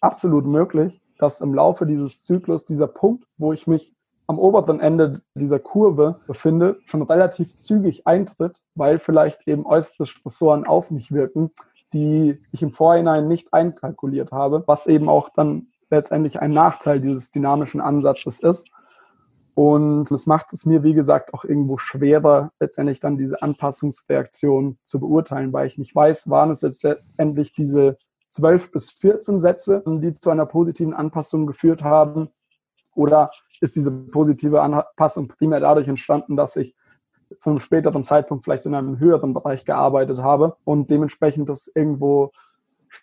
absolut 0.00 0.46
möglich, 0.46 1.02
dass 1.18 1.40
im 1.40 1.54
Laufe 1.54 1.84
dieses 1.84 2.22
Zyklus 2.22 2.64
dieser 2.64 2.86
Punkt, 2.86 3.26
wo 3.36 3.52
ich 3.52 3.66
mich 3.66 3.94
am 4.26 4.38
oberen 4.38 4.80
Ende 4.80 5.22
dieser 5.34 5.58
Kurve 5.58 6.20
befinde, 6.26 6.78
schon 6.86 7.02
relativ 7.02 7.58
zügig 7.58 8.06
eintritt, 8.06 8.62
weil 8.76 9.00
vielleicht 9.00 9.46
eben 9.48 9.66
äußere 9.66 10.06
Stressoren 10.06 10.64
auf 10.64 10.92
mich 10.92 11.10
wirken, 11.12 11.50
die 11.92 12.40
ich 12.52 12.62
im 12.62 12.70
Vorhinein 12.70 13.28
nicht 13.28 13.52
einkalkuliert 13.52 14.32
habe, 14.32 14.62
was 14.66 14.86
eben 14.86 15.08
auch 15.08 15.30
dann 15.30 15.68
letztendlich 15.90 16.40
ein 16.40 16.52
Nachteil 16.52 17.00
dieses 17.00 17.32
dynamischen 17.32 17.80
Ansatzes 17.80 18.40
ist. 18.40 18.70
Und 19.54 20.10
es 20.10 20.26
macht 20.26 20.52
es 20.52 20.64
mir, 20.64 20.82
wie 20.84 20.94
gesagt, 20.94 21.34
auch 21.34 21.44
irgendwo 21.44 21.76
schwerer, 21.76 22.52
letztendlich 22.60 23.00
dann 23.00 23.18
diese 23.18 23.42
Anpassungsreaktion 23.42 24.78
zu 24.84 25.00
beurteilen, 25.00 25.52
weil 25.52 25.66
ich 25.66 25.76
nicht 25.76 25.94
weiß, 25.94 26.30
waren 26.30 26.50
es 26.50 26.62
jetzt 26.62 26.82
letztendlich 26.84 27.52
diese 27.52 27.96
12 28.30 28.70
bis 28.70 28.90
14 28.90 29.40
Sätze, 29.40 29.82
die 29.86 30.12
zu 30.12 30.30
einer 30.30 30.46
positiven 30.46 30.94
Anpassung 30.94 31.46
geführt 31.46 31.82
haben, 31.82 32.30
oder 32.94 33.30
ist 33.60 33.76
diese 33.76 33.90
positive 33.90 34.62
Anpassung 34.62 35.28
primär 35.28 35.60
dadurch 35.60 35.88
entstanden, 35.88 36.36
dass 36.36 36.56
ich 36.56 36.74
zu 37.38 37.50
einem 37.50 37.58
späteren 37.60 38.02
Zeitpunkt 38.02 38.44
vielleicht 38.44 38.66
in 38.66 38.74
einem 38.74 38.98
höheren 38.98 39.34
Bereich 39.34 39.64
gearbeitet 39.64 40.18
habe 40.18 40.56
und 40.64 40.90
dementsprechend 40.90 41.48
das 41.48 41.68
irgendwo 41.68 42.32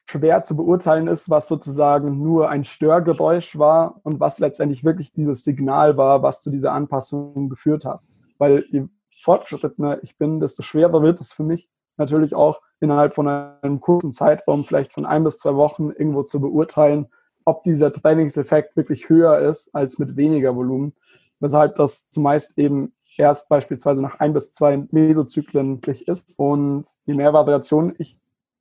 schwer 0.06 0.44
zu 0.44 0.56
beurteilen 0.56 1.08
ist, 1.08 1.30
was 1.30 1.48
sozusagen 1.48 2.22
nur 2.22 2.50
ein 2.50 2.64
Störgeräusch 2.64 3.58
war 3.58 4.00
und 4.04 4.20
was 4.20 4.40
letztendlich 4.40 4.84
wirklich 4.84 5.14
dieses 5.14 5.44
Signal 5.44 5.98
war, 5.98 6.24
was 6.24 6.42
zu 6.42 6.50
dieser 6.50 6.74
Anpassung 6.74 7.50
geführt 7.50 7.86
hat. 7.86 8.02
Weil 8.38 8.66
je 8.70 8.86
fortgeschrittener 9.22 10.04
ich 10.04 10.18
bin, 10.18 10.40
desto 10.40 10.64
schwerer 10.64 11.02
wird 11.02 11.22
es 11.22 11.34
für 11.34 11.44
mich 11.44 11.70
natürlich 11.98 12.36
auch 12.36 12.62
innerhalb 12.80 13.14
von 13.14 13.28
einem 13.28 13.82
kurzen 13.82 14.12
Zeitraum, 14.12 14.64
vielleicht 14.64 14.94
von 14.94 15.06
ein 15.06 15.24
bis 15.24 15.38
zwei 15.38 15.56
Wochen, 15.56 15.90
irgendwo 15.90 16.24
zu 16.24 16.40
beurteilen, 16.40 17.08
ob 17.44 17.64
dieser 17.64 17.92
Trainingseffekt 17.92 18.76
wirklich 18.76 19.10
höher 19.10 19.40
ist 19.40 19.74
als 19.74 20.00
mit 20.00 20.16
weniger 20.16 20.56
Volumen. 20.56 20.94
Weshalb 21.40 21.76
das 21.76 22.10
zumeist 22.10 22.58
eben 22.58 22.94
erst 23.18 23.50
beispielsweise 23.50 24.02
nach 24.02 24.20
ein 24.20 24.34
bis 24.34 24.52
zwei 24.52 24.78
Mesozyklen 24.92 25.82
ist. 25.82 26.40
Und 26.40 26.86
je 27.06 27.14
mehr 27.14 27.34
Variation 27.34 27.94
ich 27.98 28.20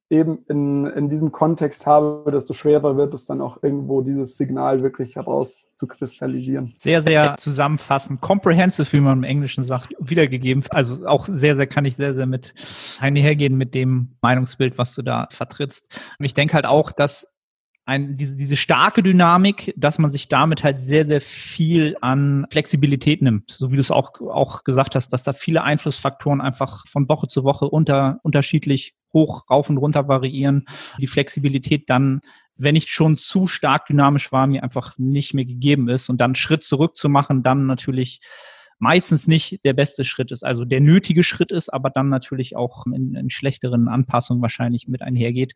eben 0.09 0.45
in, 0.49 0.87
in 0.87 1.09
diesem 1.09 1.33
Kontext 1.33 1.87
habe, 1.87 2.31
desto 2.31 2.55
schwerer 2.55 2.97
wird 2.97 3.13
es 3.15 3.27
dann 3.27 3.41
auch 3.41 3.63
irgendwo 3.63 4.03
dieses 4.03 4.37
Signal 4.37 4.83
wirklich 4.83 5.17
heraus 5.17 5.69
zu 5.77 5.89
kristallisieren. 5.89 6.75
Sehr, 6.79 7.03
sehr 7.03 7.37
zusammenfassend, 7.37 8.21
comprehensive, 8.21 8.93
wie 8.93 9.01
man 9.01 9.19
im 9.19 9.25
Englischen 9.25 9.65
sagt, 9.65 9.95
wiedergegeben. 9.99 10.63
Also 10.71 11.07
auch 11.07 11.27
sehr, 11.31 11.57
sehr, 11.57 11.67
kann 11.67 11.85
ich 11.85 11.97
sehr, 11.97 12.15
sehr 12.15 12.27
mit 12.27 12.55
einhergehen 13.01 13.57
mit 13.57 13.75
dem 13.75 14.17
Meinungsbild, 14.23 14.79
was 14.79 14.95
du 14.95 15.03
da 15.03 15.27
vertrittst. 15.31 15.85
Und 16.19 16.25
ich 16.25 16.35
denke 16.35 16.55
halt 16.55 16.67
auch, 16.67 16.93
dass 16.93 17.27
ein, 17.87 18.17
diese, 18.17 18.35
diese 18.35 18.57
starke 18.57 19.03
Dynamik, 19.03 19.73
dass 19.77 19.99
man 19.99 20.11
sich 20.11 20.29
damit 20.29 20.65
halt 20.65 20.81
sehr, 20.81 21.05
sehr 21.05 21.21
viel 21.21 21.97
an 22.01 22.47
Flexibilität 22.51 23.23
nimmt. 23.23 23.53
So 23.53 23.71
wie 23.71 23.77
du 23.77 23.81
es 23.81 23.93
auch, 23.93 24.21
auch 24.21 24.65
gesagt 24.65 24.97
hast, 24.97 25.13
dass 25.13 25.23
da 25.23 25.33
viele 25.33 25.63
Einflussfaktoren 25.63 26.41
einfach 26.41 26.85
von 26.89 27.09
Woche 27.09 27.29
zu 27.29 27.45
Woche 27.45 27.67
unter, 27.67 28.19
unterschiedlich 28.25 28.97
hoch, 29.15 29.45
rauf 29.49 29.71
und 29.71 29.79
runter 29.79 30.09
variieren. 30.09 30.65
Die 30.99 31.07
Flexibilität 31.07 31.89
dann, 31.89 32.23
wenn 32.57 32.75
ich 32.75 32.91
schon 32.91 33.19
zu 33.19 33.47
stark 33.47 33.87
dynamisch 33.87 34.33
war, 34.33 34.49
mir 34.49 34.65
einfach 34.65 34.99
nicht 34.99 35.33
mehr 35.33 35.45
gegeben 35.45 35.89
ist 35.89 36.09
und 36.09 36.21
dann 36.21 36.35
Schritt 36.35 36.65
zurück 36.65 36.97
zu 36.97 37.09
machen, 37.09 37.45
dann 37.45 37.67
natürlich 37.67 38.21
meistens 38.79 39.27
nicht 39.27 39.65
der 39.65 39.73
beste 39.73 40.05
Schritt 40.05 40.33
ist, 40.33 40.45
also 40.45 40.65
der 40.65 40.81
nötige 40.81 41.23
Schritt 41.23 41.53
ist, 41.53 41.73
aber 41.73 41.91
dann 41.91 42.09
natürlich 42.09 42.57
auch 42.57 42.87
in, 42.87 43.15
in 43.15 43.31
schlechteren 43.31 43.89
Anpassungen 43.89 44.43
wahrscheinlich 44.43 44.89
mit 44.89 45.03
einhergeht. 45.03 45.55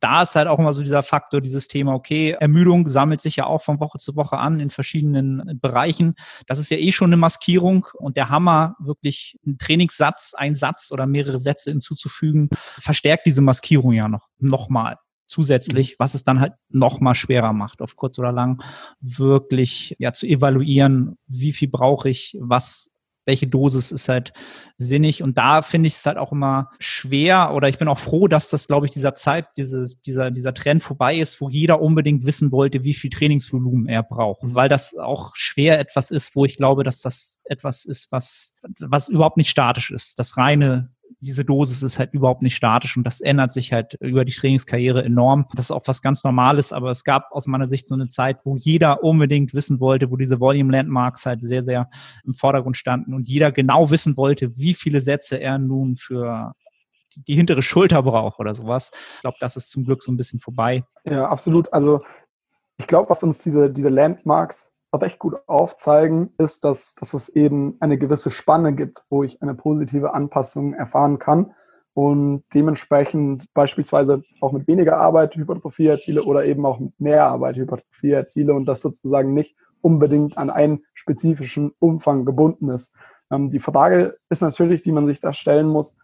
Da 0.00 0.22
ist 0.22 0.34
halt 0.34 0.48
auch 0.48 0.58
immer 0.58 0.72
so 0.72 0.82
dieser 0.82 1.02
Faktor, 1.02 1.40
dieses 1.40 1.68
Thema, 1.68 1.94
okay, 1.94 2.36
Ermüdung 2.38 2.88
sammelt 2.88 3.20
sich 3.20 3.36
ja 3.36 3.46
auch 3.46 3.62
von 3.62 3.80
Woche 3.80 3.98
zu 3.98 4.16
Woche 4.16 4.38
an 4.38 4.60
in 4.60 4.70
verschiedenen 4.70 5.58
Bereichen. 5.60 6.14
Das 6.46 6.58
ist 6.58 6.70
ja 6.70 6.76
eh 6.76 6.92
schon 6.92 7.08
eine 7.08 7.16
Maskierung 7.16 7.86
und 7.94 8.16
der 8.16 8.28
Hammer, 8.28 8.76
wirklich 8.78 9.38
einen 9.44 9.58
Trainingssatz, 9.58 10.34
einen 10.34 10.54
Satz 10.54 10.90
oder 10.92 11.06
mehrere 11.06 11.40
Sätze 11.40 11.70
hinzuzufügen, 11.70 12.48
verstärkt 12.78 13.26
diese 13.26 13.42
Maskierung 13.42 13.92
ja 13.92 14.08
noch, 14.08 14.28
nochmal 14.38 14.96
zusätzlich, 15.32 15.92
mhm. 15.92 15.94
was 15.98 16.14
es 16.14 16.24
dann 16.24 16.40
halt 16.40 16.52
noch 16.68 17.00
mal 17.00 17.14
schwerer 17.14 17.52
macht, 17.52 17.80
auf 17.80 17.96
kurz 17.96 18.18
oder 18.18 18.32
lang 18.32 18.62
wirklich 19.00 19.96
ja 19.98 20.12
zu 20.12 20.26
evaluieren, 20.26 21.16
wie 21.26 21.52
viel 21.52 21.68
brauche 21.68 22.10
ich, 22.10 22.36
was 22.40 22.90
welche 23.24 23.46
Dosis 23.46 23.92
ist 23.92 24.08
halt 24.08 24.32
sinnig. 24.76 25.22
Und 25.22 25.38
da 25.38 25.62
finde 25.62 25.86
ich 25.86 25.94
es 25.94 26.04
halt 26.04 26.18
auch 26.18 26.32
immer 26.32 26.70
schwer 26.80 27.52
oder 27.54 27.68
ich 27.68 27.78
bin 27.78 27.86
auch 27.86 28.00
froh, 28.00 28.26
dass 28.26 28.48
das, 28.48 28.66
glaube 28.66 28.86
ich, 28.86 28.92
dieser 28.92 29.14
Zeit, 29.14 29.46
dieses, 29.56 30.00
dieser, 30.00 30.32
dieser 30.32 30.54
Trend 30.54 30.82
vorbei 30.82 31.16
ist, 31.16 31.40
wo 31.40 31.48
jeder 31.48 31.80
unbedingt 31.80 32.26
wissen 32.26 32.50
wollte, 32.50 32.82
wie 32.82 32.94
viel 32.94 33.10
Trainingsvolumen 33.10 33.86
er 33.86 34.02
braucht. 34.02 34.42
Mhm. 34.42 34.54
Weil 34.56 34.68
das 34.68 34.96
auch 34.96 35.36
schwer 35.36 35.78
etwas 35.78 36.10
ist, 36.10 36.34
wo 36.34 36.44
ich 36.44 36.56
glaube, 36.56 36.82
dass 36.82 37.00
das 37.00 37.40
etwas 37.44 37.84
ist, 37.84 38.10
was, 38.10 38.54
was 38.80 39.08
überhaupt 39.08 39.36
nicht 39.36 39.50
statisch 39.50 39.92
ist. 39.92 40.18
Das 40.18 40.36
reine 40.36 40.90
diese 41.20 41.44
Dosis 41.44 41.82
ist 41.82 41.98
halt 41.98 42.14
überhaupt 42.14 42.42
nicht 42.42 42.56
statisch 42.56 42.96
und 42.96 43.04
das 43.04 43.20
ändert 43.20 43.52
sich 43.52 43.72
halt 43.72 43.94
über 44.00 44.24
die 44.24 44.32
Trainingskarriere 44.32 45.04
enorm. 45.04 45.46
Das 45.54 45.66
ist 45.66 45.70
auch 45.70 45.86
was 45.86 46.02
ganz 46.02 46.24
Normales, 46.24 46.72
aber 46.72 46.90
es 46.90 47.04
gab 47.04 47.30
aus 47.32 47.46
meiner 47.46 47.66
Sicht 47.66 47.86
so 47.86 47.94
eine 47.94 48.08
Zeit, 48.08 48.38
wo 48.44 48.56
jeder 48.56 49.02
unbedingt 49.04 49.54
wissen 49.54 49.80
wollte, 49.80 50.10
wo 50.10 50.16
diese 50.16 50.40
Volume 50.40 50.72
Landmarks 50.72 51.26
halt 51.26 51.42
sehr, 51.42 51.62
sehr 51.62 51.90
im 52.24 52.34
Vordergrund 52.34 52.76
standen 52.76 53.14
und 53.14 53.28
jeder 53.28 53.52
genau 53.52 53.90
wissen 53.90 54.16
wollte, 54.16 54.56
wie 54.56 54.74
viele 54.74 55.00
Sätze 55.00 55.40
er 55.40 55.58
nun 55.58 55.96
für 55.96 56.54
die 57.14 57.34
hintere 57.34 57.62
Schulter 57.62 58.02
braucht 58.02 58.40
oder 58.40 58.54
sowas. 58.54 58.90
Ich 59.16 59.20
glaube, 59.20 59.36
das 59.40 59.56
ist 59.56 59.70
zum 59.70 59.84
Glück 59.84 60.02
so 60.02 60.10
ein 60.10 60.16
bisschen 60.16 60.40
vorbei. 60.40 60.84
Ja, 61.04 61.28
absolut. 61.28 61.72
Also 61.72 62.02
ich 62.78 62.86
glaube, 62.86 63.10
was 63.10 63.22
uns 63.22 63.38
diese, 63.42 63.70
diese 63.70 63.90
Landmarks 63.90 64.71
recht 65.00 65.18
gut 65.18 65.36
aufzeigen, 65.46 66.32
ist, 66.38 66.64
dass, 66.64 66.94
dass 66.94 67.14
es 67.14 67.28
eben 67.30 67.76
eine 67.80 67.96
gewisse 67.96 68.30
Spanne 68.30 68.74
gibt, 68.74 69.04
wo 69.08 69.22
ich 69.22 69.40
eine 69.40 69.54
positive 69.54 70.12
Anpassung 70.12 70.74
erfahren 70.74 71.18
kann 71.18 71.54
und 71.94 72.44
dementsprechend 72.54 73.52
beispielsweise 73.54 74.22
auch 74.40 74.52
mit 74.52 74.66
weniger 74.66 74.98
Arbeit 74.98 75.34
Hypertrophie 75.36 75.86
erziele 75.86 76.24
oder 76.24 76.44
eben 76.44 76.64
auch 76.66 76.78
mit 76.78 76.98
mehr 77.00 77.26
Arbeit 77.26 77.56
Hypertrophie 77.56 78.12
erziele 78.12 78.54
und 78.54 78.66
das 78.66 78.80
sozusagen 78.80 79.34
nicht 79.34 79.56
unbedingt 79.80 80.38
an 80.38 80.50
einen 80.50 80.84
spezifischen 80.94 81.72
Umfang 81.78 82.24
gebunden 82.24 82.68
ist. 82.68 82.94
Ähm, 83.30 83.50
die 83.50 83.58
Frage 83.60 84.18
ist 84.30 84.42
natürlich, 84.42 84.82
die 84.82 84.92
man 84.92 85.06
sich 85.06 85.20
da 85.20 85.32
stellen 85.32 85.66
muss, 85.66 85.96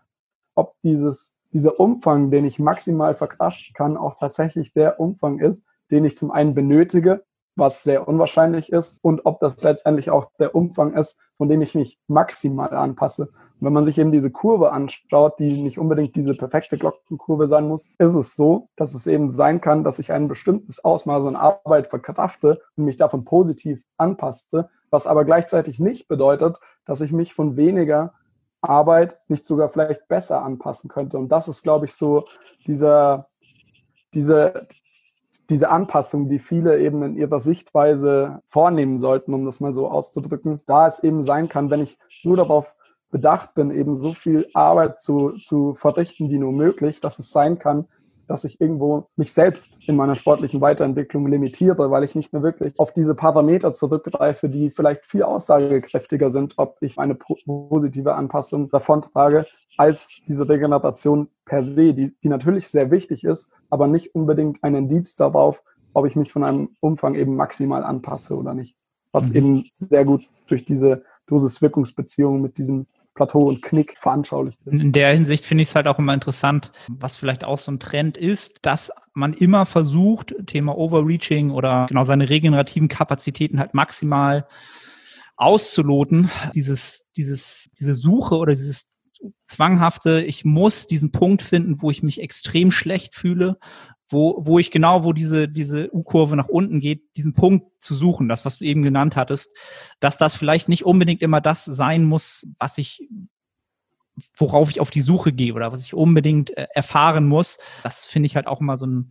ob 0.54 0.74
dieses, 0.82 1.36
dieser 1.52 1.78
Umfang, 1.78 2.30
den 2.30 2.44
ich 2.44 2.58
maximal 2.58 3.14
verkraften 3.14 3.74
kann, 3.74 3.96
auch 3.96 4.16
tatsächlich 4.16 4.72
der 4.72 5.00
Umfang 5.00 5.38
ist, 5.38 5.66
den 5.90 6.04
ich 6.04 6.18
zum 6.18 6.30
einen 6.30 6.54
benötige, 6.54 7.24
was 7.58 7.82
sehr 7.82 8.06
unwahrscheinlich 8.08 8.72
ist, 8.72 9.02
und 9.02 9.26
ob 9.26 9.40
das 9.40 9.62
letztendlich 9.62 10.10
auch 10.10 10.30
der 10.38 10.54
Umfang 10.54 10.94
ist, 10.94 11.20
von 11.36 11.48
dem 11.48 11.62
ich 11.62 11.74
mich 11.74 11.98
maximal 12.06 12.74
anpasse. 12.74 13.24
Und 13.60 13.66
wenn 13.66 13.72
man 13.72 13.84
sich 13.84 13.98
eben 13.98 14.12
diese 14.12 14.30
Kurve 14.30 14.72
anschaut, 14.72 15.38
die 15.38 15.62
nicht 15.62 15.78
unbedingt 15.78 16.14
diese 16.14 16.34
perfekte 16.34 16.78
Glockenkurve 16.78 17.48
sein 17.48 17.66
muss, 17.66 17.90
ist 17.98 18.14
es 18.14 18.36
so, 18.36 18.68
dass 18.76 18.94
es 18.94 19.06
eben 19.06 19.30
sein 19.30 19.60
kann, 19.60 19.84
dass 19.84 19.98
ich 19.98 20.12
ein 20.12 20.28
bestimmtes 20.28 20.84
Ausmaß 20.84 21.26
an 21.26 21.36
Arbeit 21.36 21.88
verkrafte 21.88 22.60
und 22.76 22.84
mich 22.84 22.96
davon 22.96 23.24
positiv 23.24 23.82
anpasse, 23.96 24.70
was 24.90 25.06
aber 25.06 25.24
gleichzeitig 25.24 25.80
nicht 25.80 26.08
bedeutet, 26.08 26.58
dass 26.84 27.00
ich 27.00 27.12
mich 27.12 27.34
von 27.34 27.56
weniger 27.56 28.14
Arbeit 28.60 29.18
nicht 29.28 29.44
sogar 29.44 29.68
vielleicht 29.68 30.08
besser 30.08 30.42
anpassen 30.42 30.88
könnte. 30.88 31.18
Und 31.18 31.30
das 31.30 31.48
ist, 31.48 31.62
glaube 31.62 31.86
ich, 31.86 31.94
so 31.94 32.24
dieser, 32.66 33.28
diese, 34.14 34.66
diese 35.50 35.70
Anpassung, 35.70 36.28
die 36.28 36.38
viele 36.38 36.78
eben 36.78 37.02
in 37.02 37.16
ihrer 37.16 37.40
Sichtweise 37.40 38.42
vornehmen 38.48 38.98
sollten, 38.98 39.32
um 39.32 39.44
das 39.46 39.60
mal 39.60 39.72
so 39.72 39.88
auszudrücken, 39.88 40.60
da 40.66 40.86
es 40.86 41.02
eben 41.02 41.22
sein 41.22 41.48
kann, 41.48 41.70
wenn 41.70 41.82
ich 41.82 41.98
nur 42.22 42.36
darauf 42.36 42.74
bedacht 43.10 43.54
bin, 43.54 43.70
eben 43.70 43.94
so 43.94 44.12
viel 44.12 44.46
Arbeit 44.52 45.00
zu, 45.00 45.30
zu 45.32 45.74
verrichten 45.74 46.28
wie 46.30 46.38
nur 46.38 46.52
möglich, 46.52 47.00
dass 47.00 47.18
es 47.18 47.30
sein 47.30 47.58
kann, 47.58 47.86
dass 48.28 48.44
ich 48.44 48.60
irgendwo 48.60 49.08
mich 49.16 49.32
selbst 49.32 49.78
in 49.88 49.96
meiner 49.96 50.14
sportlichen 50.14 50.60
Weiterentwicklung 50.60 51.26
limitiere, 51.26 51.90
weil 51.90 52.04
ich 52.04 52.14
nicht 52.14 52.32
mehr 52.32 52.42
wirklich 52.42 52.78
auf 52.78 52.92
diese 52.92 53.14
Parameter 53.14 53.72
zurückgreife, 53.72 54.48
die 54.48 54.70
vielleicht 54.70 55.06
viel 55.06 55.22
aussagekräftiger 55.22 56.30
sind, 56.30 56.54
ob 56.58 56.76
ich 56.80 56.98
eine 56.98 57.16
positive 57.16 58.14
Anpassung 58.14 58.68
davon 58.68 59.02
trage, 59.02 59.46
als 59.76 60.20
diese 60.28 60.48
Regeneration 60.48 61.28
per 61.44 61.62
se, 61.62 61.94
die, 61.94 62.14
die 62.22 62.28
natürlich 62.28 62.68
sehr 62.68 62.90
wichtig 62.90 63.24
ist, 63.24 63.50
aber 63.70 63.86
nicht 63.86 64.14
unbedingt 64.14 64.62
ein 64.62 64.74
Indiz 64.74 65.16
darauf, 65.16 65.62
ob 65.94 66.06
ich 66.06 66.14
mich 66.14 66.30
von 66.30 66.44
einem 66.44 66.76
Umfang 66.80 67.14
eben 67.14 67.34
maximal 67.34 67.82
anpasse 67.82 68.36
oder 68.36 68.54
nicht. 68.54 68.76
Was 69.12 69.30
mhm. 69.30 69.36
eben 69.36 69.64
sehr 69.74 70.04
gut 70.04 70.28
durch 70.48 70.64
diese 70.64 71.02
Dosis-Wirkungsbeziehung 71.26 72.40
mit 72.40 72.58
diesem 72.58 72.86
Plateau 73.18 73.48
und 73.48 73.62
Knick 73.62 73.96
veranschaulicht. 73.98 74.56
In 74.64 74.92
der 74.92 75.12
Hinsicht 75.12 75.44
finde 75.44 75.62
ich 75.62 75.70
es 75.70 75.74
halt 75.74 75.88
auch 75.88 75.98
immer 75.98 76.14
interessant, 76.14 76.70
was 76.88 77.16
vielleicht 77.16 77.42
auch 77.42 77.58
so 77.58 77.72
ein 77.72 77.80
Trend 77.80 78.16
ist, 78.16 78.60
dass 78.62 78.92
man 79.12 79.32
immer 79.32 79.66
versucht, 79.66 80.34
Thema 80.46 80.78
Overreaching 80.78 81.50
oder 81.50 81.86
genau 81.88 82.04
seine 82.04 82.30
regenerativen 82.30 82.86
Kapazitäten 82.86 83.58
halt 83.58 83.74
maximal 83.74 84.46
auszuloten. 85.36 86.30
Dieses, 86.54 87.06
dieses, 87.16 87.68
diese 87.78 87.96
Suche 87.96 88.36
oder 88.36 88.52
dieses 88.52 88.86
zwanghafte, 89.44 90.22
ich 90.22 90.44
muss 90.44 90.86
diesen 90.86 91.10
Punkt 91.10 91.42
finden, 91.42 91.82
wo 91.82 91.90
ich 91.90 92.04
mich 92.04 92.22
extrem 92.22 92.70
schlecht 92.70 93.16
fühle, 93.16 93.58
wo, 94.10 94.36
wo 94.46 94.58
ich 94.58 94.70
genau, 94.70 95.04
wo 95.04 95.12
diese, 95.12 95.48
diese 95.48 95.94
U-Kurve 95.94 96.36
nach 96.36 96.48
unten 96.48 96.80
geht, 96.80 97.16
diesen 97.16 97.34
Punkt 97.34 97.66
zu 97.80 97.94
suchen, 97.94 98.28
das, 98.28 98.44
was 98.44 98.58
du 98.58 98.64
eben 98.64 98.82
genannt 98.82 99.16
hattest, 99.16 99.54
dass 100.00 100.18
das 100.18 100.34
vielleicht 100.34 100.68
nicht 100.68 100.84
unbedingt 100.84 101.22
immer 101.22 101.40
das 101.40 101.64
sein 101.64 102.04
muss, 102.04 102.46
was 102.58 102.78
ich, 102.78 103.06
worauf 104.36 104.70
ich 104.70 104.80
auf 104.80 104.90
die 104.90 105.02
Suche 105.02 105.32
gehe 105.32 105.54
oder 105.54 105.72
was 105.72 105.82
ich 105.82 105.94
unbedingt 105.94 106.56
äh, 106.56 106.66
erfahren 106.74 107.26
muss. 107.28 107.58
Das 107.82 108.04
finde 108.04 108.26
ich 108.26 108.36
halt 108.36 108.46
auch 108.46 108.60
immer 108.60 108.76
so 108.76 108.86
ein, 108.86 109.10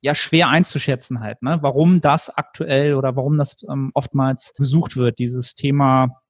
ja, 0.00 0.14
schwer 0.14 0.48
einzuschätzen 0.48 1.20
halt, 1.20 1.42
ne? 1.42 1.58
Warum 1.60 2.00
das 2.00 2.30
aktuell 2.30 2.94
oder 2.94 3.16
warum 3.16 3.36
das 3.36 3.56
ähm, 3.68 3.90
oftmals 3.94 4.52
gesucht 4.54 4.96
wird, 4.96 5.18
dieses 5.18 5.56
Thema 5.56 6.20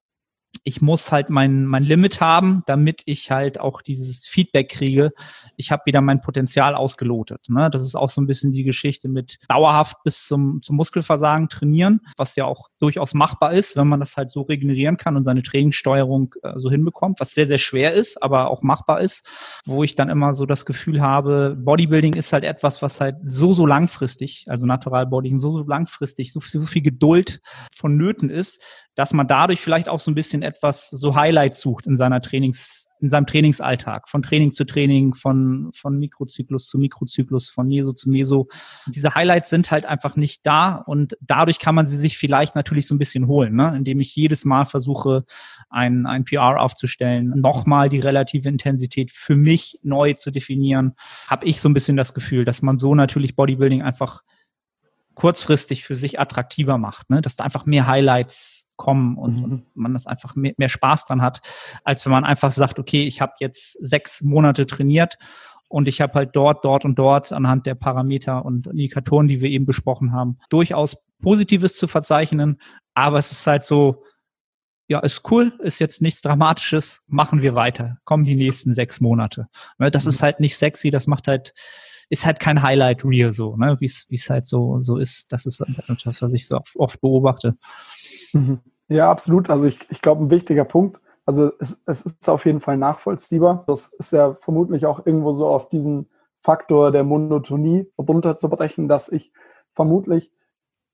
ich 0.64 0.80
muss 0.80 1.12
halt 1.12 1.30
mein, 1.30 1.64
mein 1.64 1.82
Limit 1.82 2.20
haben, 2.20 2.62
damit 2.66 3.02
ich 3.06 3.30
halt 3.30 3.60
auch 3.60 3.82
dieses 3.82 4.26
Feedback 4.26 4.70
kriege. 4.70 5.10
Ich 5.56 5.70
habe 5.70 5.82
wieder 5.86 6.00
mein 6.00 6.20
Potenzial 6.20 6.74
ausgelotet. 6.74 7.46
Ne? 7.48 7.70
Das 7.70 7.82
ist 7.82 7.94
auch 7.94 8.10
so 8.10 8.20
ein 8.20 8.26
bisschen 8.26 8.52
die 8.52 8.64
Geschichte 8.64 9.08
mit 9.08 9.38
dauerhaft 9.48 9.96
bis 10.04 10.26
zum, 10.26 10.60
zum 10.62 10.76
Muskelversagen 10.76 11.48
trainieren, 11.48 12.00
was 12.16 12.36
ja 12.36 12.44
auch 12.44 12.68
durchaus 12.78 13.14
machbar 13.14 13.52
ist, 13.52 13.76
wenn 13.76 13.88
man 13.88 14.00
das 14.00 14.16
halt 14.16 14.30
so 14.30 14.42
regenerieren 14.42 14.96
kann 14.96 15.16
und 15.16 15.24
seine 15.24 15.42
Trainingssteuerung 15.42 16.34
äh, 16.42 16.54
so 16.56 16.70
hinbekommt, 16.70 17.20
was 17.20 17.32
sehr, 17.32 17.46
sehr 17.46 17.58
schwer 17.58 17.92
ist, 17.92 18.22
aber 18.22 18.50
auch 18.50 18.62
machbar 18.62 19.00
ist, 19.00 19.28
wo 19.66 19.84
ich 19.84 19.94
dann 19.94 20.08
immer 20.08 20.34
so 20.34 20.46
das 20.46 20.64
Gefühl 20.66 21.00
habe, 21.00 21.56
Bodybuilding 21.58 22.14
ist 22.14 22.32
halt 22.32 22.44
etwas, 22.44 22.82
was 22.82 23.00
halt 23.00 23.16
so, 23.22 23.54
so 23.54 23.66
langfristig, 23.66 24.46
also 24.48 24.66
Natural 24.66 25.06
Bodybuilding 25.06 25.38
so, 25.38 25.58
so 25.58 25.64
langfristig, 25.64 26.32
so, 26.32 26.40
so 26.40 26.62
viel 26.62 26.82
Geduld 26.82 27.40
vonnöten 27.74 28.30
ist, 28.30 28.62
dass 28.94 29.12
man 29.12 29.28
dadurch 29.28 29.60
vielleicht 29.60 29.88
auch 29.88 30.00
so 30.00 30.10
ein 30.10 30.14
bisschen 30.14 30.42
etwas 30.48 30.90
so 30.90 31.14
Highlights 31.14 31.60
sucht 31.60 31.86
in 31.86 31.96
seiner 31.96 32.20
Trainings, 32.20 32.88
in 33.00 33.08
seinem 33.08 33.26
Trainingsalltag, 33.26 34.08
von 34.08 34.22
Training 34.22 34.50
zu 34.50 34.64
Training, 34.64 35.14
von, 35.14 35.70
von 35.74 35.98
Mikrozyklus 35.98 36.66
zu 36.66 36.78
Mikrozyklus, 36.78 37.48
von 37.48 37.68
Meso 37.68 37.92
zu 37.92 38.10
Meso. 38.10 38.48
Diese 38.86 39.14
Highlights 39.14 39.50
sind 39.50 39.70
halt 39.70 39.84
einfach 39.84 40.16
nicht 40.16 40.44
da 40.44 40.74
und 40.74 41.16
dadurch 41.20 41.58
kann 41.58 41.74
man 41.74 41.86
sie 41.86 41.96
sich 41.96 42.18
vielleicht 42.18 42.54
natürlich 42.54 42.86
so 42.86 42.94
ein 42.94 42.98
bisschen 42.98 43.28
holen, 43.28 43.54
ne? 43.54 43.74
indem 43.76 44.00
ich 44.00 44.16
jedes 44.16 44.44
Mal 44.44 44.64
versuche, 44.64 45.24
ein, 45.70 46.06
ein 46.06 46.24
PR 46.24 46.60
aufzustellen, 46.60 47.32
nochmal 47.36 47.88
die 47.88 48.00
relative 48.00 48.48
Intensität 48.48 49.10
für 49.12 49.36
mich 49.36 49.78
neu 49.82 50.14
zu 50.14 50.30
definieren, 50.30 50.94
habe 51.28 51.46
ich 51.46 51.60
so 51.60 51.68
ein 51.68 51.74
bisschen 51.74 51.96
das 51.96 52.14
Gefühl, 52.14 52.44
dass 52.44 52.62
man 52.62 52.76
so 52.76 52.94
natürlich 52.94 53.36
Bodybuilding 53.36 53.82
einfach 53.82 54.22
kurzfristig 55.18 55.82
für 55.84 55.96
sich 55.96 56.20
attraktiver 56.20 56.78
macht, 56.78 57.10
ne? 57.10 57.20
dass 57.20 57.34
da 57.34 57.42
einfach 57.42 57.66
mehr 57.66 57.88
Highlights 57.88 58.68
kommen 58.76 59.18
und, 59.18 59.36
mhm. 59.36 59.66
man 59.74 59.92
das 59.92 60.06
einfach 60.06 60.36
mehr, 60.36 60.54
mehr, 60.58 60.68
Spaß 60.68 61.06
dran 61.06 61.22
hat, 61.22 61.40
als 61.82 62.06
wenn 62.06 62.12
man 62.12 62.24
einfach 62.24 62.52
sagt, 62.52 62.78
okay, 62.78 63.04
ich 63.04 63.20
habe 63.20 63.32
jetzt 63.40 63.72
sechs 63.84 64.22
Monate 64.22 64.64
trainiert 64.64 65.18
und 65.66 65.88
ich 65.88 66.00
habe 66.00 66.14
halt 66.14 66.36
dort, 66.36 66.64
dort 66.64 66.84
und 66.84 67.00
dort 67.00 67.32
anhand 67.32 67.66
der 67.66 67.74
Parameter 67.74 68.44
und 68.44 68.68
Indikatoren, 68.68 69.26
die 69.26 69.40
wir 69.40 69.50
eben 69.50 69.66
besprochen 69.66 70.12
haben, 70.12 70.38
durchaus 70.50 70.96
Positives 71.20 71.76
zu 71.76 71.88
verzeichnen, 71.88 72.60
aber 72.94 73.18
es 73.18 73.32
ist 73.32 73.44
halt 73.44 73.64
so, 73.64 74.04
ja, 74.86 75.00
ist 75.00 75.28
cool, 75.32 75.52
ist 75.64 75.80
jetzt 75.80 76.00
nichts 76.00 76.22
Dramatisches, 76.22 77.02
machen 77.08 77.42
wir 77.42 77.56
weiter, 77.56 77.98
kommen 78.04 78.24
die 78.24 78.36
nächsten 78.36 78.72
sechs 78.72 79.00
Monate. 79.00 79.48
Ne, 79.78 79.90
das 79.90 80.04
mhm. 80.04 80.10
ist 80.10 80.22
halt 80.22 80.38
nicht 80.38 80.56
sexy, 80.56 80.90
das 80.90 81.08
macht 81.08 81.26
halt 81.26 81.54
ist 82.08 82.24
halt 82.24 82.40
kein 82.40 82.62
Highlight 82.62 83.04
Reel 83.04 83.32
so, 83.32 83.56
ne? 83.56 83.76
wie 83.80 83.86
es 83.86 84.30
halt 84.30 84.46
so 84.46 84.80
so 84.80 84.96
ist. 84.96 85.32
Das 85.32 85.46
ist 85.46 85.60
etwas, 85.60 86.22
was 86.22 86.32
ich 86.32 86.46
so 86.46 86.60
oft 86.76 87.00
beobachte. 87.00 87.56
Mhm. 88.32 88.60
Ja, 88.88 89.10
absolut. 89.10 89.50
Also 89.50 89.66
ich, 89.66 89.78
ich 89.90 90.00
glaube, 90.00 90.24
ein 90.24 90.30
wichtiger 90.30 90.64
Punkt. 90.64 90.98
Also 91.26 91.52
es, 91.60 91.82
es 91.84 92.06
ist 92.06 92.28
auf 92.28 92.46
jeden 92.46 92.60
Fall 92.60 92.78
nachvollziehbar. 92.78 93.64
Das 93.66 93.92
ist 93.92 94.12
ja 94.12 94.34
vermutlich 94.40 94.86
auch 94.86 95.04
irgendwo 95.04 95.34
so 95.34 95.46
auf 95.46 95.68
diesen 95.68 96.08
Faktor 96.40 96.90
der 96.90 97.04
Monotonie 97.04 97.90
runterzubrechen, 97.98 98.88
dass 98.88 99.10
ich 99.10 99.32
vermutlich 99.74 100.32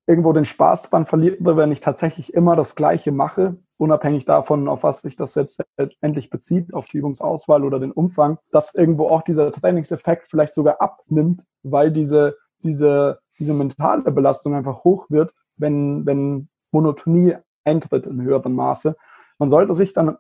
irgendwo 0.07 0.33
den 0.33 0.45
Spaß 0.45 0.83
dran 0.83 1.07
verliere, 1.07 1.57
wenn 1.57 1.73
ich 1.73 1.81
tatsächlich 1.81 2.35
immer 2.35 2.57
das 2.57 2.75
Gleiche 2.75 3.11
mache, 3.11 3.57
unabhängig 3.79 4.25
davon, 4.25 4.69
auf 4.69 4.83
was 4.83 4.99
sich 4.99 5.17
das 5.17 5.35
jetzt 5.35 5.63
endlich 6.01 6.31
bezieht, 6.31 6.75
auf 6.75 6.87
die 6.87 6.99
Übungsauswahl 6.99 7.65
oder 7.65 7.81
den 7.81 7.93
Umfang, 7.93 8.39
dass 8.53 8.75
irgendwo 8.75 9.09
auch 9.09 9.23
dieser 9.23 9.51
Trainingseffekt 9.51 10.29
vielleicht 10.29 10.55
sogar 10.55 10.81
abnimmt, 10.81 11.47
weil 11.63 11.91
diese, 11.91 12.37
diese, 12.63 13.19
diese 13.39 13.55
mentale 13.55 14.11
Belastung 14.13 14.55
einfach 14.55 14.85
hoch 14.85 15.07
wird, 15.09 15.33
wenn, 15.57 16.05
wenn 16.05 16.49
Monotonie 16.71 17.37
eintritt 17.65 18.07
in 18.07 18.21
höherem 18.21 18.55
Maße. 18.55 18.97
Man 19.39 19.49
sollte 19.49 19.75
sich 19.75 19.93
dann 19.95 20.19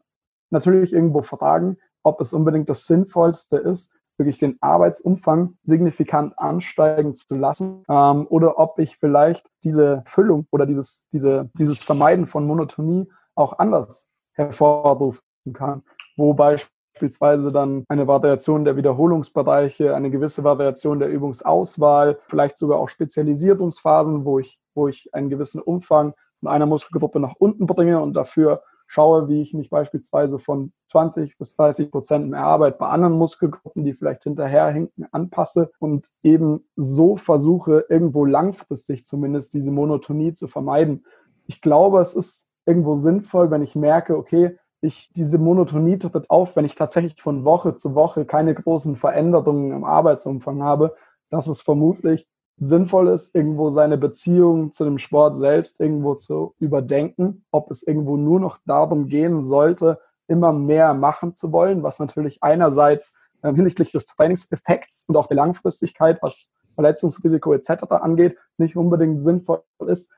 natürlich 0.50 0.92
irgendwo 0.92 1.22
fragen, 1.22 1.76
ob 2.02 2.20
es 2.20 2.32
unbedingt 2.32 2.68
das 2.68 2.86
Sinnvollste 2.86 3.58
ist, 3.58 3.93
wirklich 4.16 4.38
den 4.38 4.56
Arbeitsumfang 4.60 5.56
signifikant 5.62 6.38
ansteigen 6.38 7.14
zu 7.14 7.36
lassen 7.36 7.84
ähm, 7.88 8.26
oder 8.28 8.58
ob 8.58 8.78
ich 8.78 8.96
vielleicht 8.96 9.46
diese 9.64 10.02
Füllung 10.06 10.46
oder 10.50 10.66
dieses, 10.66 11.06
diese, 11.12 11.50
dieses 11.58 11.78
Vermeiden 11.78 12.26
von 12.26 12.46
Monotonie 12.46 13.08
auch 13.34 13.58
anders 13.58 14.10
hervorrufen 14.32 15.20
kann, 15.52 15.82
wo 16.16 16.34
beispielsweise 16.34 17.52
dann 17.52 17.84
eine 17.88 18.06
Variation 18.06 18.64
der 18.64 18.76
Wiederholungsbereiche, 18.76 19.94
eine 19.94 20.10
gewisse 20.10 20.44
Variation 20.44 21.00
der 21.00 21.08
Übungsauswahl, 21.08 22.18
vielleicht 22.28 22.58
sogar 22.58 22.78
auch 22.78 22.88
Spezialisierungsphasen, 22.88 24.24
wo 24.24 24.38
ich, 24.38 24.60
wo 24.74 24.88
ich 24.88 25.12
einen 25.12 25.30
gewissen 25.30 25.60
Umfang 25.60 26.14
von 26.40 26.48
einer 26.48 26.66
Muskelgruppe 26.66 27.20
nach 27.20 27.34
unten 27.38 27.66
bringe 27.66 28.00
und 28.00 28.14
dafür 28.14 28.62
schaue, 28.86 29.28
wie 29.28 29.42
ich 29.42 29.54
mich 29.54 29.70
beispielsweise 29.70 30.38
von 30.38 30.72
20 30.90 31.36
bis 31.38 31.56
30 31.56 31.90
Prozent 31.90 32.30
mehr 32.30 32.44
Arbeit 32.44 32.78
bei 32.78 32.88
anderen 32.88 33.18
Muskelgruppen, 33.18 33.84
die 33.84 33.94
vielleicht 33.94 34.24
hinterherhinken, 34.24 35.06
anpasse 35.12 35.70
und 35.78 36.08
eben 36.22 36.64
so 36.76 37.16
versuche, 37.16 37.86
irgendwo 37.88 38.24
langfristig 38.24 39.04
zumindest 39.04 39.54
diese 39.54 39.72
Monotonie 39.72 40.32
zu 40.32 40.46
vermeiden. 40.46 41.04
Ich 41.46 41.60
glaube, 41.60 42.00
es 42.00 42.14
ist 42.14 42.50
irgendwo 42.66 42.96
sinnvoll, 42.96 43.50
wenn 43.50 43.62
ich 43.62 43.74
merke, 43.74 44.16
okay, 44.16 44.56
ich, 44.80 45.10
diese 45.16 45.38
Monotonie 45.38 45.98
tritt 45.98 46.30
auf, 46.30 46.56
wenn 46.56 46.64
ich 46.64 46.74
tatsächlich 46.74 47.20
von 47.20 47.44
Woche 47.44 47.74
zu 47.74 47.94
Woche 47.94 48.24
keine 48.26 48.54
großen 48.54 48.96
Veränderungen 48.96 49.72
im 49.72 49.84
Arbeitsumfang 49.84 50.62
habe, 50.62 50.94
dass 51.30 51.46
es 51.46 51.62
vermutlich 51.62 52.28
sinnvoll 52.56 53.08
ist, 53.08 53.34
irgendwo 53.34 53.70
seine 53.70 53.98
Beziehung 53.98 54.72
zu 54.72 54.84
dem 54.84 54.98
Sport 54.98 55.38
selbst 55.38 55.80
irgendwo 55.80 56.14
zu 56.14 56.54
überdenken, 56.58 57.44
ob 57.50 57.70
es 57.70 57.82
irgendwo 57.82 58.16
nur 58.16 58.40
noch 58.40 58.58
darum 58.64 59.08
gehen 59.08 59.42
sollte, 59.42 59.98
immer 60.28 60.52
mehr 60.52 60.94
machen 60.94 61.34
zu 61.34 61.52
wollen, 61.52 61.82
was 61.82 61.98
natürlich 61.98 62.42
einerseits 62.42 63.14
äh, 63.42 63.52
hinsichtlich 63.52 63.90
des 63.90 64.06
Trainingseffekts 64.06 65.06
und 65.08 65.16
auch 65.16 65.26
der 65.26 65.36
Langfristigkeit, 65.36 66.18
was 66.22 66.48
Verletzungsrisiko 66.74 67.52
etc. 67.52 67.84
angeht, 67.90 68.38
nicht 68.56 68.76
unbedingt 68.76 69.22
sinnvoll 69.22 69.62
ist. 69.86 70.10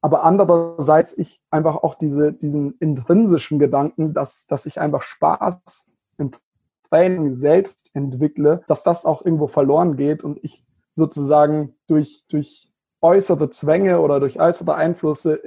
Aber 0.00 0.24
andererseits 0.24 1.16
ich 1.16 1.40
einfach 1.50 1.76
auch 1.76 1.94
diese, 1.94 2.32
diesen 2.32 2.76
intrinsischen 2.78 3.58
Gedanken, 3.58 4.12
dass, 4.12 4.46
dass 4.46 4.66
ich 4.66 4.80
einfach 4.80 5.02
Spaß 5.02 5.90
im 6.18 6.30
Training 6.88 7.34
selbst 7.34 7.90
entwickle, 7.94 8.62
dass 8.68 8.82
das 8.82 9.04
auch 9.04 9.24
irgendwo 9.24 9.48
verloren 9.48 9.96
geht 9.96 10.22
und 10.22 10.38
ich 10.44 10.64
sozusagen 10.96 11.74
durch, 11.86 12.24
durch 12.28 12.72
äußere 13.00 13.50
Zwänge 13.50 14.00
oder 14.00 14.18
durch 14.18 14.40
äußere 14.40 14.74
Einflüsse, 14.74 15.40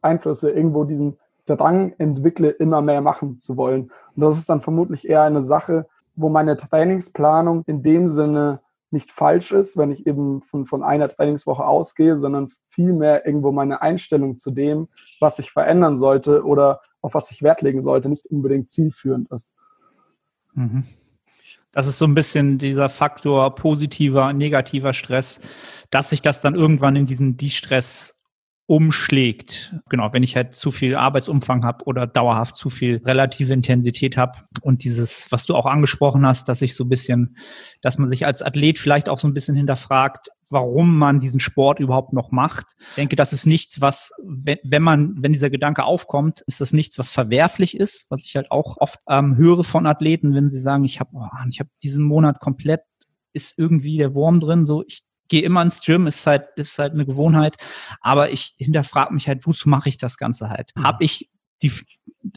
Einflüsse 0.00 0.50
irgendwo 0.50 0.84
diesen 0.84 1.18
Drang 1.44 1.92
entwickle, 1.98 2.50
immer 2.50 2.80
mehr 2.80 3.00
machen 3.00 3.38
zu 3.38 3.56
wollen. 3.56 3.90
Und 4.14 4.22
das 4.22 4.38
ist 4.38 4.48
dann 4.48 4.60
vermutlich 4.62 5.08
eher 5.08 5.22
eine 5.22 5.42
Sache, 5.42 5.86
wo 6.14 6.28
meine 6.28 6.56
Trainingsplanung 6.56 7.64
in 7.66 7.82
dem 7.82 8.08
Sinne 8.08 8.60
nicht 8.92 9.10
falsch 9.10 9.52
ist, 9.52 9.76
wenn 9.76 9.90
ich 9.90 10.06
eben 10.06 10.42
von, 10.42 10.66
von 10.66 10.82
einer 10.82 11.08
Trainingswoche 11.08 11.64
ausgehe, 11.64 12.16
sondern 12.16 12.48
vielmehr 12.68 13.26
irgendwo 13.26 13.50
meine 13.50 13.82
Einstellung 13.82 14.38
zu 14.38 14.50
dem, 14.50 14.88
was 15.18 15.38
ich 15.38 15.50
verändern 15.50 15.96
sollte 15.96 16.44
oder 16.44 16.80
auf 17.00 17.14
was 17.14 17.30
ich 17.30 17.42
Wert 17.42 17.62
legen 17.62 17.80
sollte, 17.80 18.08
nicht 18.08 18.26
unbedingt 18.26 18.70
zielführend 18.70 19.30
ist. 19.32 19.50
Mhm. 20.54 20.84
Das 21.72 21.86
ist 21.86 21.98
so 21.98 22.04
ein 22.04 22.14
bisschen 22.14 22.58
dieser 22.58 22.88
Faktor 22.88 23.54
positiver, 23.54 24.32
negativer 24.32 24.92
Stress, 24.92 25.40
dass 25.90 26.10
sich 26.10 26.22
das 26.22 26.40
dann 26.40 26.54
irgendwann 26.54 26.96
in 26.96 27.06
diesen 27.06 27.36
De-Stress 27.36 28.14
umschlägt. 28.66 29.74
Genau, 29.88 30.12
wenn 30.12 30.22
ich 30.22 30.36
halt 30.36 30.54
zu 30.54 30.70
viel 30.70 30.94
Arbeitsumfang 30.94 31.64
habe 31.64 31.84
oder 31.84 32.06
dauerhaft 32.06 32.56
zu 32.56 32.70
viel 32.70 33.02
relative 33.04 33.52
Intensität 33.52 34.16
habe 34.16 34.38
und 34.62 34.84
dieses, 34.84 35.30
was 35.30 35.46
du 35.46 35.54
auch 35.54 35.66
angesprochen 35.66 36.24
hast, 36.24 36.48
dass 36.48 36.62
ich 36.62 36.74
so 36.74 36.84
ein 36.84 36.88
bisschen, 36.88 37.36
dass 37.82 37.98
man 37.98 38.08
sich 38.08 38.24
als 38.24 38.40
Athlet 38.40 38.78
vielleicht 38.78 39.08
auch 39.08 39.18
so 39.18 39.26
ein 39.26 39.34
bisschen 39.34 39.56
hinterfragt, 39.56 40.28
warum 40.48 40.96
man 40.96 41.18
diesen 41.18 41.40
Sport 41.40 41.80
überhaupt 41.80 42.12
noch 42.12 42.30
macht. 42.30 42.74
Ich 42.90 42.94
denke, 42.94 43.16
das 43.16 43.32
ist 43.32 43.46
nichts, 43.46 43.80
was, 43.80 44.12
wenn, 44.22 44.82
man, 44.82 45.14
wenn 45.16 45.32
dieser 45.32 45.50
Gedanke 45.50 45.84
aufkommt, 45.84 46.42
ist 46.46 46.60
das 46.60 46.72
nichts, 46.72 46.98
was 46.98 47.10
verwerflich 47.10 47.76
ist, 47.76 48.06
was 48.10 48.24
ich 48.24 48.36
halt 48.36 48.50
auch 48.50 48.76
oft 48.78 49.00
ähm, 49.08 49.36
höre 49.36 49.64
von 49.64 49.86
Athleten, 49.86 50.34
wenn 50.34 50.48
sie 50.48 50.60
sagen, 50.60 50.84
ich 50.84 51.00
habe, 51.00 51.10
oh, 51.14 51.26
ich 51.48 51.58
habe 51.58 51.70
diesen 51.82 52.04
Monat 52.04 52.38
komplett 52.38 52.82
ist 53.34 53.58
irgendwie 53.58 53.96
der 53.96 54.14
Wurm 54.14 54.40
drin, 54.40 54.64
so 54.64 54.84
ich 54.86 55.02
gehe 55.32 55.42
immer 55.42 55.62
ins 55.62 55.80
Gym, 55.80 56.06
ist 56.06 56.26
halt, 56.26 56.44
ist 56.56 56.78
halt 56.78 56.92
eine 56.92 57.06
Gewohnheit, 57.06 57.56
aber 58.02 58.30
ich 58.30 58.54
hinterfrage 58.58 59.14
mich 59.14 59.28
halt, 59.28 59.46
wozu 59.46 59.66
mache 59.70 59.88
ich 59.88 59.96
das 59.96 60.18
Ganze 60.18 60.50
halt? 60.50 60.72
Mhm. 60.76 60.84
Habe 60.84 61.04
ich 61.04 61.30
die, 61.62 61.72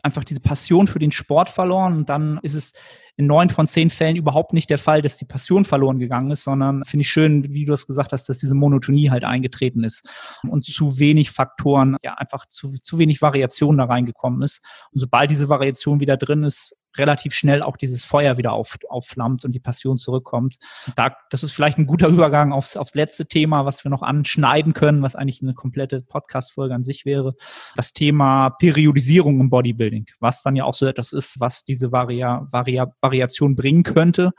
einfach 0.01 0.23
diese 0.23 0.39
Passion 0.39 0.87
für 0.87 0.99
den 0.99 1.11
Sport 1.11 1.49
verloren 1.49 1.97
und 1.97 2.09
dann 2.09 2.39
ist 2.41 2.53
es 2.53 2.71
in 3.17 3.27
neun 3.27 3.49
von 3.49 3.67
zehn 3.67 3.89
Fällen 3.89 4.15
überhaupt 4.15 4.53
nicht 4.53 4.69
der 4.69 4.77
Fall, 4.77 5.01
dass 5.01 5.17
die 5.17 5.25
Passion 5.25 5.65
verloren 5.65 5.99
gegangen 5.99 6.31
ist, 6.31 6.43
sondern 6.43 6.85
finde 6.85 7.01
ich 7.01 7.09
schön, 7.09 7.43
wie 7.53 7.65
du 7.65 7.73
es 7.73 7.85
gesagt 7.85 8.13
hast, 8.13 8.29
dass 8.29 8.37
diese 8.37 8.55
Monotonie 8.55 9.09
halt 9.09 9.25
eingetreten 9.25 9.83
ist 9.83 10.09
und 10.47 10.63
zu 10.63 10.97
wenig 10.97 11.31
Faktoren, 11.31 11.97
ja 12.01 12.13
einfach 12.13 12.45
zu, 12.45 12.77
zu 12.81 12.97
wenig 12.97 13.21
Variation 13.21 13.77
da 13.77 13.85
reingekommen 13.85 14.41
ist. 14.41 14.61
Und 14.91 15.01
sobald 15.01 15.31
diese 15.31 15.49
Variation 15.49 15.99
wieder 15.99 16.15
drin 16.15 16.43
ist, 16.43 16.77
relativ 16.97 17.33
schnell 17.33 17.61
auch 17.61 17.77
dieses 17.77 18.05
Feuer 18.05 18.37
wieder 18.37 18.53
auf, 18.53 18.77
aufflammt 18.89 19.45
und 19.45 19.53
die 19.53 19.59
Passion 19.59 19.97
zurückkommt. 19.97 20.57
Da, 20.95 21.15
das 21.29 21.43
ist 21.43 21.51
vielleicht 21.51 21.77
ein 21.77 21.87
guter 21.87 22.07
Übergang 22.07 22.51
aufs, 22.51 22.77
aufs 22.77 22.95
letzte 22.95 23.25
Thema, 23.25 23.65
was 23.65 23.83
wir 23.83 23.91
noch 23.91 24.01
anschneiden 24.01 24.73
können, 24.73 25.01
was 25.01 25.15
eigentlich 25.15 25.41
eine 25.41 25.53
komplette 25.53 26.01
Podcast-Folge 26.01 26.73
an 26.73 26.83
sich 26.83 27.05
wäre. 27.05 27.33
Das 27.75 27.93
Thema 27.93 28.49
Periodisierung 28.51 29.39
im 29.39 29.49
Bodybuilding, 29.49 30.07
was 30.19 30.43
dann 30.43 30.55
ja 30.55 30.65
auch 30.65 30.73
so 30.73 30.85
etwas 30.85 31.13
ist, 31.13 31.39
was 31.39 31.63
diese 31.63 31.91
Varia, 31.91 32.47
Varia, 32.51 32.87
Variation 33.01 33.55
bringen 33.55 33.83
könnte. 33.83 34.31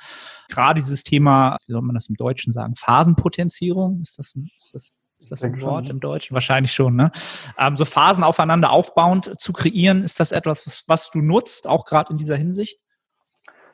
Gerade 0.48 0.80
dieses 0.80 1.02
Thema, 1.04 1.56
wie 1.66 1.72
soll 1.72 1.82
man 1.82 1.94
das 1.94 2.08
im 2.08 2.16
Deutschen 2.16 2.52
sagen, 2.52 2.74
Phasenpotenzierung, 2.76 4.00
ist 4.00 4.18
das, 4.18 4.34
ist 4.34 4.74
das 4.74 5.05
ist 5.18 5.32
das 5.32 5.42
ein 5.42 5.60
Wort 5.62 5.86
schon, 5.86 5.96
im 5.96 6.00
Deutschen? 6.00 6.34
Wahrscheinlich 6.34 6.72
schon, 6.72 6.96
ne? 6.96 7.10
Ähm, 7.58 7.76
so 7.76 7.84
Phasen 7.84 8.24
aufeinander 8.24 8.70
aufbauend 8.70 9.34
zu 9.38 9.52
kreieren, 9.52 10.02
ist 10.02 10.20
das 10.20 10.32
etwas, 10.32 10.66
was, 10.66 10.84
was 10.86 11.10
du 11.10 11.20
nutzt, 11.20 11.66
auch 11.66 11.84
gerade 11.84 12.12
in 12.12 12.18
dieser 12.18 12.36
Hinsicht? 12.36 12.78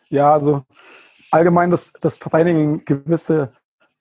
Ja, 0.09 0.33
also 0.33 0.65
allgemein 1.31 1.71
das, 1.71 1.93
das 2.01 2.19
Training 2.19 2.57
in 2.61 2.85
gewisse 2.85 3.53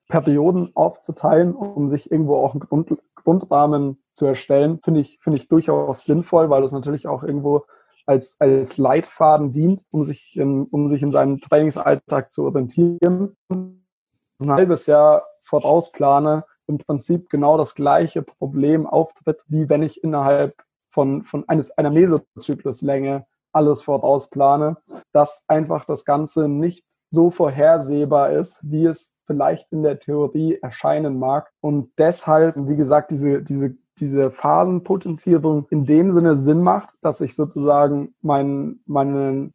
Perioden 0.07 0.71
aufzuteilen, 0.75 1.55
um 1.55 1.89
sich 1.89 2.11
irgendwo 2.11 2.35
auch 2.35 2.51
einen 2.51 2.59
Grund, 2.59 2.97
Grundrahmen 3.15 4.03
zu 4.13 4.25
erstellen, 4.25 4.79
finde 4.83 4.99
ich, 4.99 5.19
finde 5.21 5.37
ich 5.37 5.47
durchaus 5.47 6.05
sinnvoll, 6.05 6.49
weil 6.49 6.61
das 6.61 6.73
natürlich 6.73 7.07
auch 7.07 7.23
irgendwo 7.23 7.65
als, 8.05 8.39
als 8.39 8.77
Leitfaden 8.77 9.51
dient, 9.51 9.83
um 9.91 10.05
sich, 10.05 10.35
in, 10.35 10.65
um 10.65 10.89
sich 10.89 11.01
in 11.01 11.11
seinem 11.11 11.39
Trainingsalltag 11.39 12.31
zu 12.31 12.45
orientieren. 12.45 13.37
Ein 13.49 14.49
halbes 14.49 14.87
Jahr 14.87 15.23
vorausplane, 15.43 16.43
im 16.67 16.77
Prinzip 16.77 17.29
genau 17.29 17.57
das 17.57 17.75
gleiche 17.75 18.21
Problem 18.21 18.87
auftritt, 18.87 19.43
wie 19.47 19.69
wenn 19.69 19.83
ich 19.83 20.03
innerhalb 20.03 20.55
von, 20.91 21.23
von 21.23 21.47
eines, 21.47 21.77
einer 21.77 21.91
Mesozykluslänge 21.91 23.25
alles 23.53 23.81
vorausplane, 23.81 24.77
dass 25.11 25.45
einfach 25.47 25.85
das 25.85 26.05
Ganze 26.05 26.47
nicht 26.47 26.85
so 27.09 27.29
vorhersehbar 27.29 28.31
ist, 28.31 28.61
wie 28.69 28.85
es 28.85 29.17
vielleicht 29.25 29.71
in 29.71 29.83
der 29.83 29.99
Theorie 29.99 30.57
erscheinen 30.61 31.19
mag. 31.19 31.51
Und 31.59 31.91
deshalb, 31.97 32.55
wie 32.55 32.77
gesagt, 32.77 33.11
diese, 33.11 33.41
diese, 33.41 33.75
diese 33.99 34.31
Phasenpotenzierung 34.31 35.67
in 35.69 35.85
dem 35.85 36.13
Sinne 36.13 36.37
Sinn 36.37 36.61
macht, 36.61 36.93
dass 37.01 37.21
ich 37.21 37.35
sozusagen 37.35 38.15
meinen, 38.21 38.81
meinen, 38.85 39.53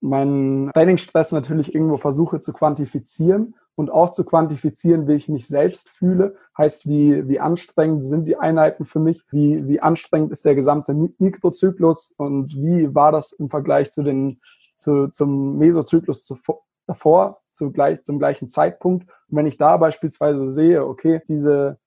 meinen 0.00 0.70
Trainingsstress 0.72 1.32
natürlich 1.32 1.74
irgendwo 1.74 1.96
versuche 1.96 2.40
zu 2.40 2.52
quantifizieren 2.52 3.56
und 3.78 3.92
auch 3.92 4.10
zu 4.10 4.24
quantifizieren, 4.24 5.06
wie 5.06 5.12
ich 5.12 5.28
mich 5.28 5.46
selbst 5.46 5.88
fühle. 5.88 6.34
Heißt, 6.58 6.88
wie, 6.88 7.28
wie 7.28 7.38
anstrengend 7.38 8.04
sind 8.04 8.26
die 8.26 8.36
Einheiten 8.36 8.84
für 8.84 8.98
mich? 8.98 9.22
Wie, 9.30 9.68
wie 9.68 9.78
anstrengend 9.78 10.32
ist 10.32 10.44
der 10.44 10.56
gesamte 10.56 10.92
Mikrozyklus? 11.18 12.12
Und 12.16 12.56
wie 12.56 12.92
war 12.92 13.12
das 13.12 13.30
im 13.30 13.48
Vergleich 13.48 13.92
zu 13.92 14.02
den, 14.02 14.40
zu, 14.76 15.06
zum 15.06 15.58
Mesozyklus 15.58 16.24
zuvor, 16.24 16.64
davor, 16.88 17.40
zu 17.52 17.70
gleich, 17.70 18.02
zum 18.02 18.18
gleichen 18.18 18.48
Zeitpunkt? 18.48 19.08
Und 19.28 19.36
wenn 19.36 19.46
ich 19.46 19.58
da 19.58 19.76
beispielsweise 19.76 20.50
sehe, 20.50 20.84
okay, 20.84 21.22
diese, 21.28 21.78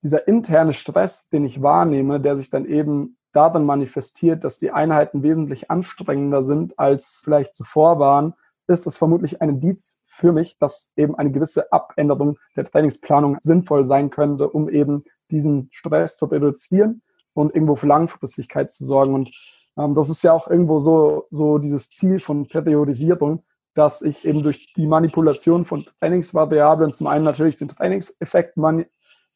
dieser 0.00 0.28
interne 0.28 0.74
Stress, 0.74 1.28
den 1.28 1.44
ich 1.44 1.60
wahrnehme, 1.60 2.20
der 2.20 2.36
sich 2.36 2.50
dann 2.50 2.66
eben 2.66 3.16
darin 3.32 3.64
manifestiert, 3.64 4.44
dass 4.44 4.60
die 4.60 4.70
Einheiten 4.70 5.24
wesentlich 5.24 5.72
anstrengender 5.72 6.44
sind, 6.44 6.78
als 6.78 7.20
vielleicht 7.24 7.56
zuvor 7.56 7.98
waren, 7.98 8.34
ist 8.72 8.86
das 8.86 8.96
vermutlich 8.96 9.40
ein 9.40 9.48
Indiz 9.48 10.00
für 10.06 10.32
mich, 10.32 10.58
dass 10.58 10.92
eben 10.96 11.14
eine 11.14 11.30
gewisse 11.30 11.72
Abänderung 11.72 12.38
der 12.56 12.64
Trainingsplanung 12.64 13.38
sinnvoll 13.42 13.86
sein 13.86 14.10
könnte, 14.10 14.48
um 14.48 14.68
eben 14.68 15.04
diesen 15.30 15.68
Stress 15.72 16.16
zu 16.16 16.26
reduzieren 16.26 17.02
und 17.34 17.54
irgendwo 17.54 17.76
für 17.76 17.86
Langfristigkeit 17.86 18.70
zu 18.70 18.84
sorgen. 18.84 19.14
Und 19.14 19.30
ähm, 19.78 19.94
das 19.94 20.08
ist 20.08 20.22
ja 20.22 20.32
auch 20.32 20.48
irgendwo 20.48 20.80
so, 20.80 21.26
so 21.30 21.58
dieses 21.58 21.90
Ziel 21.90 22.20
von 22.20 22.46
Periodisierung, 22.46 23.42
dass 23.74 24.02
ich 24.02 24.26
eben 24.26 24.42
durch 24.42 24.72
die 24.74 24.86
Manipulation 24.86 25.64
von 25.64 25.84
Trainingsvariablen 26.00 26.92
zum 26.92 27.06
einen 27.06 27.24
natürlich 27.24 27.56
den 27.56 27.68
Trainingseffekt 27.68 28.56
mani 28.56 28.86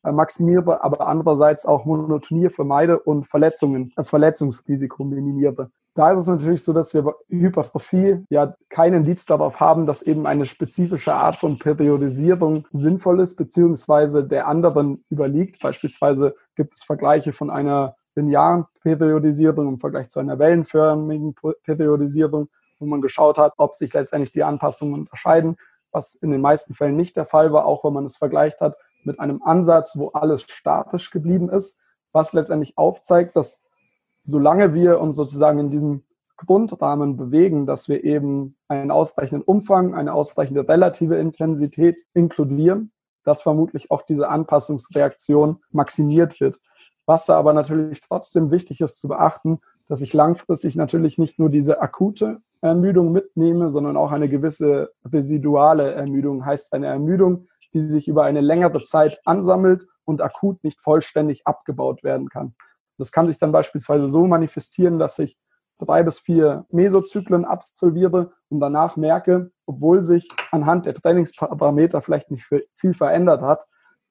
äh, 0.04 0.12
maximiere, 0.12 0.84
aber 0.84 1.06
andererseits 1.06 1.64
auch 1.64 1.84
Monotonie 1.84 2.50
vermeide 2.50 2.98
und 2.98 3.26
Verletzungen, 3.26 3.92
das 3.96 4.10
Verletzungsrisiko 4.10 5.04
minimiere. 5.04 5.70
Da 5.96 6.10
ist 6.10 6.18
es 6.18 6.26
natürlich 6.26 6.62
so, 6.62 6.74
dass 6.74 6.92
wir 6.92 7.00
bei 7.00 7.12
Hypertrophie 7.30 8.22
ja 8.28 8.54
keinen 8.68 8.96
Indiz 8.96 9.24
darauf 9.24 9.60
haben, 9.60 9.86
dass 9.86 10.02
eben 10.02 10.26
eine 10.26 10.44
spezifische 10.44 11.14
Art 11.14 11.36
von 11.36 11.58
Periodisierung 11.58 12.68
sinnvoll 12.70 13.20
ist, 13.20 13.36
beziehungsweise 13.36 14.22
der 14.22 14.46
anderen 14.46 15.02
überliegt. 15.08 15.62
Beispielsweise 15.62 16.34
gibt 16.54 16.74
es 16.74 16.84
Vergleiche 16.84 17.32
von 17.32 17.48
einer 17.48 17.96
linearen 18.14 18.66
Periodisierung 18.82 19.68
im 19.68 19.80
Vergleich 19.80 20.10
zu 20.10 20.20
einer 20.20 20.38
wellenförmigen 20.38 21.34
Periodisierung, 21.64 22.50
wo 22.78 22.84
man 22.84 23.00
geschaut 23.00 23.38
hat, 23.38 23.54
ob 23.56 23.74
sich 23.74 23.94
letztendlich 23.94 24.32
die 24.32 24.44
Anpassungen 24.44 24.92
unterscheiden, 24.92 25.56
was 25.92 26.14
in 26.14 26.30
den 26.30 26.42
meisten 26.42 26.74
Fällen 26.74 26.96
nicht 26.96 27.16
der 27.16 27.24
Fall 27.24 27.54
war, 27.54 27.64
auch 27.64 27.84
wenn 27.84 27.94
man 27.94 28.04
es 28.04 28.18
vergleicht 28.18 28.60
hat 28.60 28.76
mit 29.04 29.18
einem 29.18 29.42
Ansatz, 29.42 29.96
wo 29.96 30.08
alles 30.08 30.42
statisch 30.42 31.10
geblieben 31.10 31.48
ist, 31.48 31.80
was 32.12 32.34
letztendlich 32.34 32.76
aufzeigt, 32.76 33.34
dass 33.34 33.62
solange 34.26 34.74
wir 34.74 35.00
uns 35.00 35.16
sozusagen 35.16 35.58
in 35.58 35.70
diesem 35.70 36.02
Grundrahmen 36.36 37.16
bewegen, 37.16 37.64
dass 37.64 37.88
wir 37.88 38.04
eben 38.04 38.56
einen 38.68 38.90
ausreichenden 38.90 39.42
Umfang, 39.42 39.94
eine 39.94 40.12
ausreichende 40.12 40.68
relative 40.68 41.16
Intensität 41.16 42.02
inkludieren, 42.12 42.92
dass 43.24 43.40
vermutlich 43.40 43.90
auch 43.90 44.02
diese 44.02 44.28
Anpassungsreaktion 44.28 45.58
maximiert 45.70 46.40
wird. 46.40 46.58
Was 47.06 47.26
da 47.26 47.38
aber 47.38 47.52
natürlich 47.52 48.00
trotzdem 48.00 48.50
wichtig 48.50 48.80
ist 48.80 49.00
zu 49.00 49.08
beachten, 49.08 49.60
dass 49.88 50.00
ich 50.00 50.12
langfristig 50.12 50.74
natürlich 50.76 51.18
nicht 51.18 51.38
nur 51.38 51.48
diese 51.48 51.80
akute 51.80 52.40
Ermüdung 52.60 53.12
mitnehme, 53.12 53.70
sondern 53.70 53.96
auch 53.96 54.10
eine 54.10 54.28
gewisse 54.28 54.90
residuale 55.04 55.92
Ermüdung, 55.92 56.44
heißt 56.44 56.72
eine 56.72 56.88
Ermüdung, 56.88 57.46
die 57.72 57.80
sich 57.80 58.08
über 58.08 58.24
eine 58.24 58.40
längere 58.40 58.82
Zeit 58.82 59.20
ansammelt 59.24 59.86
und 60.04 60.20
akut 60.20 60.64
nicht 60.64 60.80
vollständig 60.80 61.46
abgebaut 61.46 62.02
werden 62.02 62.28
kann. 62.28 62.54
Das 62.98 63.12
kann 63.12 63.26
sich 63.26 63.38
dann 63.38 63.52
beispielsweise 63.52 64.08
so 64.08 64.26
manifestieren, 64.26 64.98
dass 64.98 65.18
ich 65.18 65.36
drei 65.78 66.02
bis 66.02 66.18
vier 66.18 66.64
Mesozyklen 66.70 67.44
absolviere 67.44 68.32
und 68.48 68.60
danach 68.60 68.96
merke, 68.96 69.50
obwohl 69.66 70.02
sich 70.02 70.28
anhand 70.50 70.86
der 70.86 70.94
Trainingsparameter 70.94 72.00
vielleicht 72.00 72.30
nicht 72.30 72.46
viel 72.76 72.94
verändert 72.94 73.42
hat, 73.42 73.66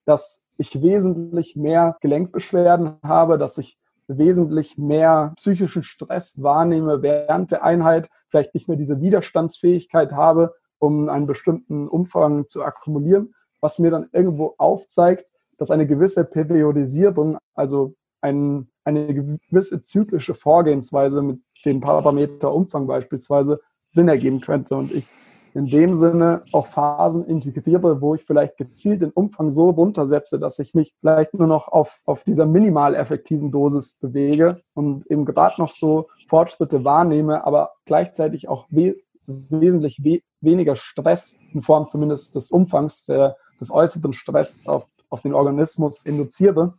dass 0.05 0.47
ich 0.57 0.81
wesentlich 0.81 1.55
mehr 1.55 1.97
Gelenkbeschwerden 2.01 2.97
habe, 3.03 3.37
dass 3.37 3.57
ich 3.57 3.77
wesentlich 4.07 4.77
mehr 4.77 5.33
psychischen 5.35 5.83
Stress 5.83 6.41
wahrnehme 6.41 7.01
während 7.01 7.51
der 7.51 7.63
Einheit, 7.63 8.09
vielleicht 8.29 8.53
nicht 8.53 8.67
mehr 8.67 8.77
diese 8.77 9.01
Widerstandsfähigkeit 9.01 10.11
habe, 10.11 10.53
um 10.77 11.09
einen 11.09 11.25
bestimmten 11.25 11.87
Umfang 11.87 12.47
zu 12.47 12.63
akkumulieren, 12.63 13.33
was 13.61 13.79
mir 13.79 13.89
dann 13.89 14.09
irgendwo 14.11 14.53
aufzeigt, 14.57 15.25
dass 15.57 15.71
eine 15.71 15.87
gewisse 15.87 16.25
Periodisierung, 16.25 17.37
also 17.55 17.95
ein, 18.21 18.69
eine 18.85 19.13
gewisse 19.13 19.81
zyklische 19.81 20.35
Vorgehensweise 20.35 21.21
mit 21.21 21.39
dem 21.65 21.81
Parameter 21.81 22.53
Umfang 22.53 22.87
beispielsweise 22.87 23.59
Sinn 23.87 24.07
ergeben 24.07 24.41
könnte 24.41 24.75
und 24.75 24.93
ich 24.93 25.07
in 25.55 25.67
dem 25.67 25.95
Sinne 25.95 26.43
auch 26.51 26.67
Phasen 26.67 27.25
integriere, 27.25 28.01
wo 28.01 28.13
ich 28.13 28.25
vielleicht 28.25 28.57
gezielt 28.57 29.01
den 29.01 29.11
Umfang 29.11 29.51
so 29.51 29.69
runtersetze, 29.69 30.37
dass 30.37 30.59
ich 30.59 30.73
mich 30.73 30.93
vielleicht 30.99 31.33
nur 31.33 31.47
noch 31.47 31.69
auf, 31.69 32.01
auf 32.05 32.25
dieser 32.25 32.45
minimal 32.45 32.93
effektiven 32.93 33.51
Dosis 33.51 33.97
bewege 33.97 34.61
und 34.73 35.09
eben 35.09 35.23
gerade 35.23 35.55
noch 35.59 35.73
so 35.73 36.09
Fortschritte 36.27 36.83
wahrnehme, 36.83 37.45
aber 37.45 37.71
gleichzeitig 37.85 38.49
auch 38.49 38.67
we 38.69 38.95
wesentlich 39.27 40.03
we 40.03 40.19
weniger 40.41 40.75
Stress 40.75 41.39
in 41.53 41.61
Form 41.61 41.87
zumindest 41.87 42.35
des 42.35 42.51
Umfangs 42.51 43.05
der, 43.05 43.37
des 43.59 43.71
äußeren 43.71 44.13
Stress 44.13 44.67
auf, 44.67 44.85
auf 45.09 45.21
den 45.21 45.33
Organismus 45.33 46.05
induziere 46.05 46.73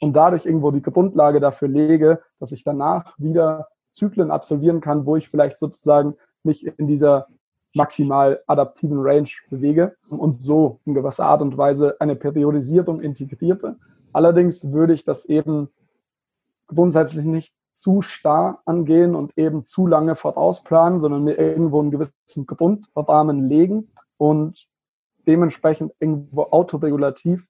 und 0.00 0.14
dadurch 0.14 0.46
irgendwo 0.46 0.70
die 0.70 0.82
Grundlage 0.82 1.40
dafür 1.40 1.68
lege, 1.68 2.20
dass 2.38 2.52
ich 2.52 2.64
danach 2.64 3.14
wieder 3.18 3.68
Zyklen 3.92 4.30
absolvieren 4.30 4.80
kann, 4.80 5.06
wo 5.06 5.16
ich 5.16 5.28
vielleicht 5.28 5.56
sozusagen 5.56 6.14
mich 6.42 6.66
in 6.66 6.86
dieser 6.86 7.28
maximal 7.74 8.42
adaptiven 8.46 8.98
Range 9.00 9.28
bewege 9.50 9.96
und 10.10 10.40
so 10.40 10.80
in 10.84 10.94
gewisser 10.94 11.26
Art 11.26 11.42
und 11.42 11.56
Weise 11.56 12.00
eine 12.00 12.16
Periodisierung 12.16 13.00
integriere. 13.00 13.76
Allerdings 14.12 14.72
würde 14.72 14.94
ich 14.94 15.04
das 15.04 15.26
eben 15.26 15.68
grundsätzlich 16.68 17.24
nicht 17.24 17.52
zu 17.72 18.02
starr 18.02 18.60
angehen 18.64 19.16
und 19.16 19.36
eben 19.36 19.64
zu 19.64 19.86
lange 19.86 20.14
vorausplanen, 20.14 21.00
sondern 21.00 21.24
mir 21.24 21.36
irgendwo 21.36 21.80
einen 21.80 21.90
gewissen 21.90 22.46
Grundrahmen 22.46 23.48
legen 23.48 23.90
und 24.16 24.66
dementsprechend 25.26 25.92
irgendwo 25.98 26.42
autoregulativ 26.42 27.48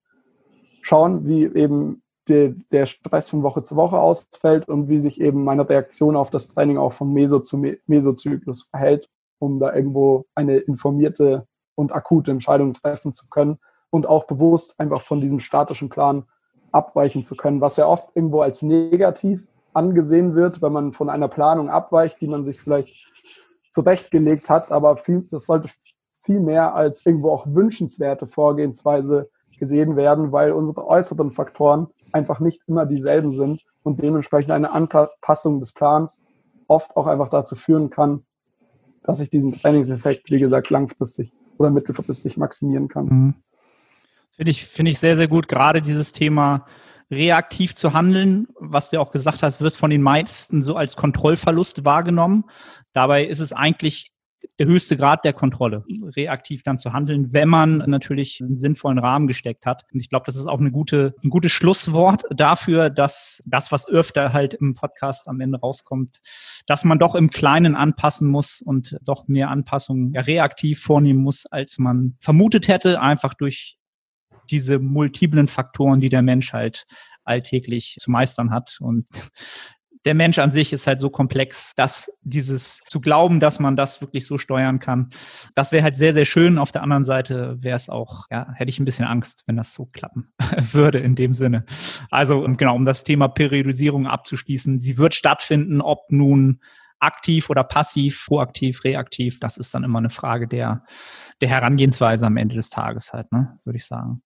schauen, 0.80 1.26
wie 1.26 1.44
eben 1.44 2.02
der, 2.28 2.54
der 2.72 2.86
Stress 2.86 3.28
von 3.28 3.42
Woche 3.42 3.62
zu 3.62 3.76
Woche 3.76 3.98
ausfällt 3.98 4.68
und 4.68 4.88
wie 4.88 4.98
sich 4.98 5.20
eben 5.20 5.44
meine 5.44 5.68
Reaktion 5.68 6.16
auf 6.16 6.30
das 6.30 6.48
Training 6.48 6.78
auch 6.78 6.92
vom 6.92 7.12
Meso 7.12 7.40
zu 7.40 7.62
Mesozyklus 7.86 8.64
verhält, 8.64 9.08
um 9.38 9.58
da 9.58 9.74
irgendwo 9.74 10.26
eine 10.34 10.58
informierte 10.58 11.46
und 11.74 11.92
akute 11.92 12.30
Entscheidung 12.30 12.72
treffen 12.72 13.12
zu 13.12 13.28
können 13.28 13.58
und 13.90 14.06
auch 14.06 14.24
bewusst 14.24 14.80
einfach 14.80 15.02
von 15.02 15.20
diesem 15.20 15.40
statischen 15.40 15.88
Plan 15.88 16.24
abweichen 16.72 17.22
zu 17.22 17.36
können, 17.36 17.60
was 17.60 17.76
ja 17.76 17.86
oft 17.86 18.08
irgendwo 18.14 18.40
als 18.40 18.62
negativ 18.62 19.46
angesehen 19.72 20.34
wird, 20.34 20.62
wenn 20.62 20.72
man 20.72 20.92
von 20.92 21.10
einer 21.10 21.28
Planung 21.28 21.68
abweicht, 21.68 22.20
die 22.20 22.28
man 22.28 22.42
sich 22.42 22.60
vielleicht 22.60 23.12
zurechtgelegt 23.70 24.50
hat, 24.50 24.72
aber 24.72 24.96
viel, 24.96 25.26
das 25.30 25.46
sollte 25.46 25.68
viel 26.22 26.40
mehr 26.40 26.74
als 26.74 27.04
irgendwo 27.04 27.30
auch 27.30 27.46
wünschenswerte 27.46 28.26
Vorgehensweise 28.26 29.30
gesehen 29.58 29.96
werden, 29.96 30.32
weil 30.32 30.52
unsere 30.52 30.86
äußeren 30.86 31.30
Faktoren 31.30 31.88
einfach 32.14 32.40
nicht 32.40 32.62
immer 32.66 32.86
dieselben 32.86 33.30
sind 33.32 33.62
und 33.82 34.00
dementsprechend 34.00 34.52
eine 34.52 34.72
Anpassung 34.72 35.60
des 35.60 35.72
Plans 35.72 36.22
oft 36.68 36.96
auch 36.96 37.06
einfach 37.06 37.28
dazu 37.28 37.56
führen 37.56 37.90
kann, 37.90 38.24
dass 39.02 39.20
ich 39.20 39.30
diesen 39.30 39.52
Trainingseffekt, 39.52 40.30
wie 40.30 40.38
gesagt, 40.38 40.70
langfristig 40.70 41.32
oder 41.58 41.70
mittelfristig 41.70 42.36
maximieren 42.36 42.88
kann. 42.88 43.04
Mhm. 43.06 43.34
Finde 44.36 44.50
ich, 44.50 44.64
finde 44.64 44.90
ich 44.90 44.98
sehr, 44.98 45.16
sehr 45.16 45.28
gut. 45.28 45.48
Gerade 45.48 45.82
dieses 45.82 46.12
Thema 46.12 46.66
reaktiv 47.10 47.74
zu 47.74 47.92
handeln, 47.92 48.48
was 48.58 48.90
du 48.90 49.00
auch 49.00 49.12
gesagt 49.12 49.42
hast, 49.42 49.60
wird 49.60 49.74
von 49.74 49.90
den 49.90 50.02
meisten 50.02 50.62
so 50.62 50.76
als 50.76 50.96
Kontrollverlust 50.96 51.84
wahrgenommen. 51.84 52.44
Dabei 52.92 53.26
ist 53.26 53.40
es 53.40 53.52
eigentlich 53.52 54.13
der 54.58 54.66
höchste 54.66 54.96
Grad 54.96 55.24
der 55.24 55.32
Kontrolle, 55.32 55.84
reaktiv 56.16 56.62
dann 56.62 56.78
zu 56.78 56.92
handeln, 56.92 57.32
wenn 57.32 57.48
man 57.48 57.78
natürlich 57.78 58.40
einen 58.40 58.56
sinnvollen 58.56 58.98
Rahmen 58.98 59.26
gesteckt 59.26 59.66
hat. 59.66 59.84
Und 59.92 60.00
ich 60.00 60.08
glaube, 60.08 60.24
das 60.26 60.36
ist 60.36 60.46
auch 60.46 60.60
eine 60.60 60.70
gute, 60.70 61.14
ein 61.24 61.30
gutes 61.30 61.52
Schlusswort 61.52 62.24
dafür, 62.30 62.90
dass 62.90 63.42
das, 63.46 63.72
was 63.72 63.88
öfter 63.88 64.32
halt 64.32 64.54
im 64.54 64.74
Podcast 64.74 65.28
am 65.28 65.40
Ende 65.40 65.58
rauskommt, 65.58 66.20
dass 66.66 66.84
man 66.84 66.98
doch 66.98 67.14
im 67.14 67.30
Kleinen 67.30 67.74
anpassen 67.74 68.28
muss 68.28 68.62
und 68.62 68.96
doch 69.04 69.28
mehr 69.28 69.50
Anpassungen 69.50 70.12
ja, 70.12 70.20
reaktiv 70.22 70.80
vornehmen 70.80 71.20
muss, 71.20 71.46
als 71.46 71.78
man 71.78 72.16
vermutet 72.20 72.68
hätte, 72.68 73.00
einfach 73.00 73.34
durch 73.34 73.78
diese 74.50 74.78
multiplen 74.78 75.46
Faktoren, 75.46 76.00
die 76.00 76.08
der 76.08 76.22
Mensch 76.22 76.52
halt 76.52 76.86
alltäglich 77.24 77.96
zu 77.98 78.10
meistern 78.10 78.50
hat. 78.50 78.78
Und 78.80 79.08
der 80.04 80.14
Mensch 80.14 80.38
an 80.38 80.50
sich 80.50 80.72
ist 80.72 80.86
halt 80.86 81.00
so 81.00 81.10
komplex, 81.10 81.74
dass 81.74 82.10
dieses 82.22 82.80
zu 82.88 83.00
glauben, 83.00 83.40
dass 83.40 83.58
man 83.58 83.76
das 83.76 84.00
wirklich 84.00 84.26
so 84.26 84.38
steuern 84.38 84.78
kann, 84.78 85.10
das 85.54 85.72
wäre 85.72 85.82
halt 85.82 85.96
sehr, 85.96 86.12
sehr 86.12 86.24
schön. 86.24 86.58
Auf 86.58 86.72
der 86.72 86.82
anderen 86.82 87.04
Seite 87.04 87.56
wäre 87.60 87.76
es 87.76 87.88
auch, 87.88 88.26
ja, 88.30 88.52
hätte 88.54 88.68
ich 88.68 88.78
ein 88.78 88.84
bisschen 88.84 89.06
Angst, 89.06 89.44
wenn 89.46 89.56
das 89.56 89.72
so 89.72 89.86
klappen 89.86 90.32
würde 90.72 90.98
in 90.98 91.14
dem 91.14 91.32
Sinne. 91.32 91.64
Also 92.10 92.42
genau, 92.42 92.74
um 92.74 92.84
das 92.84 93.04
Thema 93.04 93.28
Periodisierung 93.28 94.06
abzuschließen, 94.06 94.78
sie 94.78 94.98
wird 94.98 95.14
stattfinden, 95.14 95.80
ob 95.80 96.10
nun 96.10 96.60
aktiv 97.00 97.50
oder 97.50 97.64
passiv, 97.64 98.26
proaktiv, 98.26 98.84
reaktiv, 98.84 99.40
das 99.40 99.56
ist 99.56 99.74
dann 99.74 99.84
immer 99.84 99.98
eine 99.98 100.10
Frage 100.10 100.48
der, 100.48 100.84
der 101.40 101.48
Herangehensweise 101.48 102.26
am 102.26 102.36
Ende 102.36 102.54
des 102.54 102.70
Tages 102.70 103.12
halt, 103.12 103.30
ne, 103.32 103.58
würde 103.64 103.76
ich 103.76 103.86
sagen. 103.86 104.22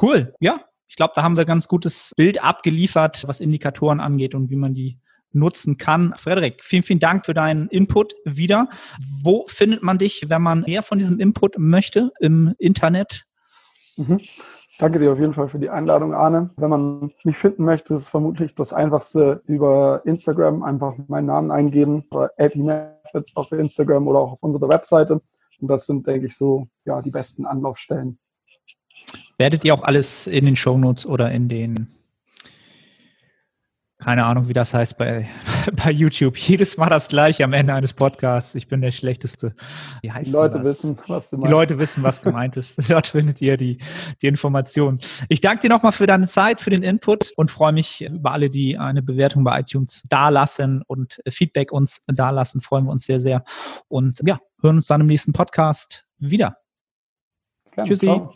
Cool, 0.00 0.34
ja. 0.40 0.60
Ich 0.88 0.96
glaube, 0.96 1.12
da 1.16 1.22
haben 1.22 1.38
wir 1.38 1.46
ganz 1.46 1.68
gutes 1.68 2.12
Bild 2.16 2.44
abgeliefert, 2.44 3.26
was 3.26 3.40
Indikatoren 3.40 3.98
angeht 3.98 4.34
und 4.34 4.50
wie 4.50 4.56
man 4.56 4.74
die 4.74 4.98
nutzen 5.32 5.76
kann. 5.76 6.14
Frederik, 6.16 6.62
vielen, 6.62 6.82
vielen 6.82 7.00
Dank 7.00 7.26
für 7.26 7.34
deinen 7.34 7.68
Input 7.68 8.14
wieder. 8.24 8.68
Wo 9.22 9.46
findet 9.48 9.82
man 9.82 9.98
dich, 9.98 10.24
wenn 10.28 10.42
man 10.42 10.62
mehr 10.62 10.82
von 10.82 10.98
diesem 10.98 11.18
Input 11.18 11.58
möchte 11.58 12.12
im 12.20 12.54
Internet? 12.58 13.24
Mhm. 13.96 14.20
Danke 14.78 14.98
dir 14.98 15.12
auf 15.12 15.18
jeden 15.18 15.34
Fall 15.34 15.48
für 15.48 15.58
die 15.58 15.70
Einladung, 15.70 16.14
Arne. 16.14 16.50
Wenn 16.56 16.70
man 16.70 17.12
mich 17.24 17.36
finden 17.36 17.64
möchte, 17.64 17.94
ist 17.94 18.00
es 18.00 18.08
vermutlich 18.08 18.54
das 18.54 18.72
einfachste 18.72 19.42
über 19.46 20.02
Instagram 20.04 20.62
einfach 20.62 20.94
meinen 21.08 21.26
Namen 21.26 21.50
eingeben 21.50 22.04
oder 22.10 22.30
Methods 22.36 23.36
auf 23.36 23.52
Instagram 23.52 24.08
oder 24.08 24.18
auch 24.18 24.32
auf 24.32 24.42
unserer 24.42 24.68
Webseite. 24.68 25.20
Und 25.60 25.68
das 25.68 25.86
sind, 25.86 26.06
denke 26.06 26.26
ich, 26.26 26.36
so 26.36 26.66
ja, 26.84 27.02
die 27.02 27.10
besten 27.10 27.46
Anlaufstellen. 27.46 28.18
Werdet 29.38 29.64
ihr 29.64 29.74
auch 29.74 29.82
alles 29.82 30.26
in 30.26 30.46
den 30.46 30.56
Shownotes 30.56 31.06
oder 31.06 31.30
in 31.30 31.48
den 31.48 31.88
keine 34.02 34.24
Ahnung, 34.24 34.48
wie 34.48 34.52
das 34.52 34.74
heißt 34.74 34.98
bei, 34.98 35.28
bei 35.84 35.92
YouTube. 35.92 36.36
Jedes 36.36 36.76
Mal 36.76 36.88
das 36.88 37.06
gleiche 37.06 37.44
am 37.44 37.52
Ende 37.52 37.72
eines 37.72 37.92
Podcasts. 37.92 38.56
Ich 38.56 38.66
bin 38.66 38.80
der 38.80 38.90
Schlechteste. 38.90 39.54
Wie 40.00 40.10
heißt 40.10 40.26
die 40.26 40.32
Leute 40.32 40.64
wissen, 40.64 40.98
was 41.06 41.30
du 41.30 41.36
meinst. 41.36 41.46
Die 41.46 41.50
Leute 41.50 41.78
wissen, 41.78 42.02
was 42.02 42.20
gemeint 42.22 42.56
ist. 42.56 42.78
Dort 42.90 43.06
findet 43.06 43.40
ihr 43.40 43.56
die, 43.56 43.78
die 44.20 44.26
Informationen. 44.26 44.98
Ich 45.28 45.40
danke 45.40 45.62
dir 45.62 45.68
nochmal 45.68 45.92
für 45.92 46.06
deine 46.06 46.26
Zeit, 46.26 46.60
für 46.60 46.70
den 46.70 46.82
Input 46.82 47.32
und 47.36 47.52
freue 47.52 47.72
mich 47.72 48.04
über 48.04 48.32
alle, 48.32 48.50
die 48.50 48.76
eine 48.76 49.02
Bewertung 49.02 49.44
bei 49.44 49.60
iTunes 49.60 50.02
dalassen 50.08 50.82
und 50.88 51.20
Feedback 51.28 51.70
uns 51.70 52.00
dalassen. 52.08 52.60
Freuen 52.60 52.86
wir 52.86 52.90
uns 52.90 53.04
sehr, 53.06 53.20
sehr. 53.20 53.44
Und 53.86 54.20
ja, 54.26 54.40
hören 54.60 54.76
uns 54.76 54.88
dann 54.88 55.00
im 55.00 55.06
nächsten 55.06 55.32
Podcast 55.32 56.04
wieder. 56.18 56.56
Gerne, 57.76 57.88
Tschüssi. 57.88 58.06
Ciao. 58.06 58.34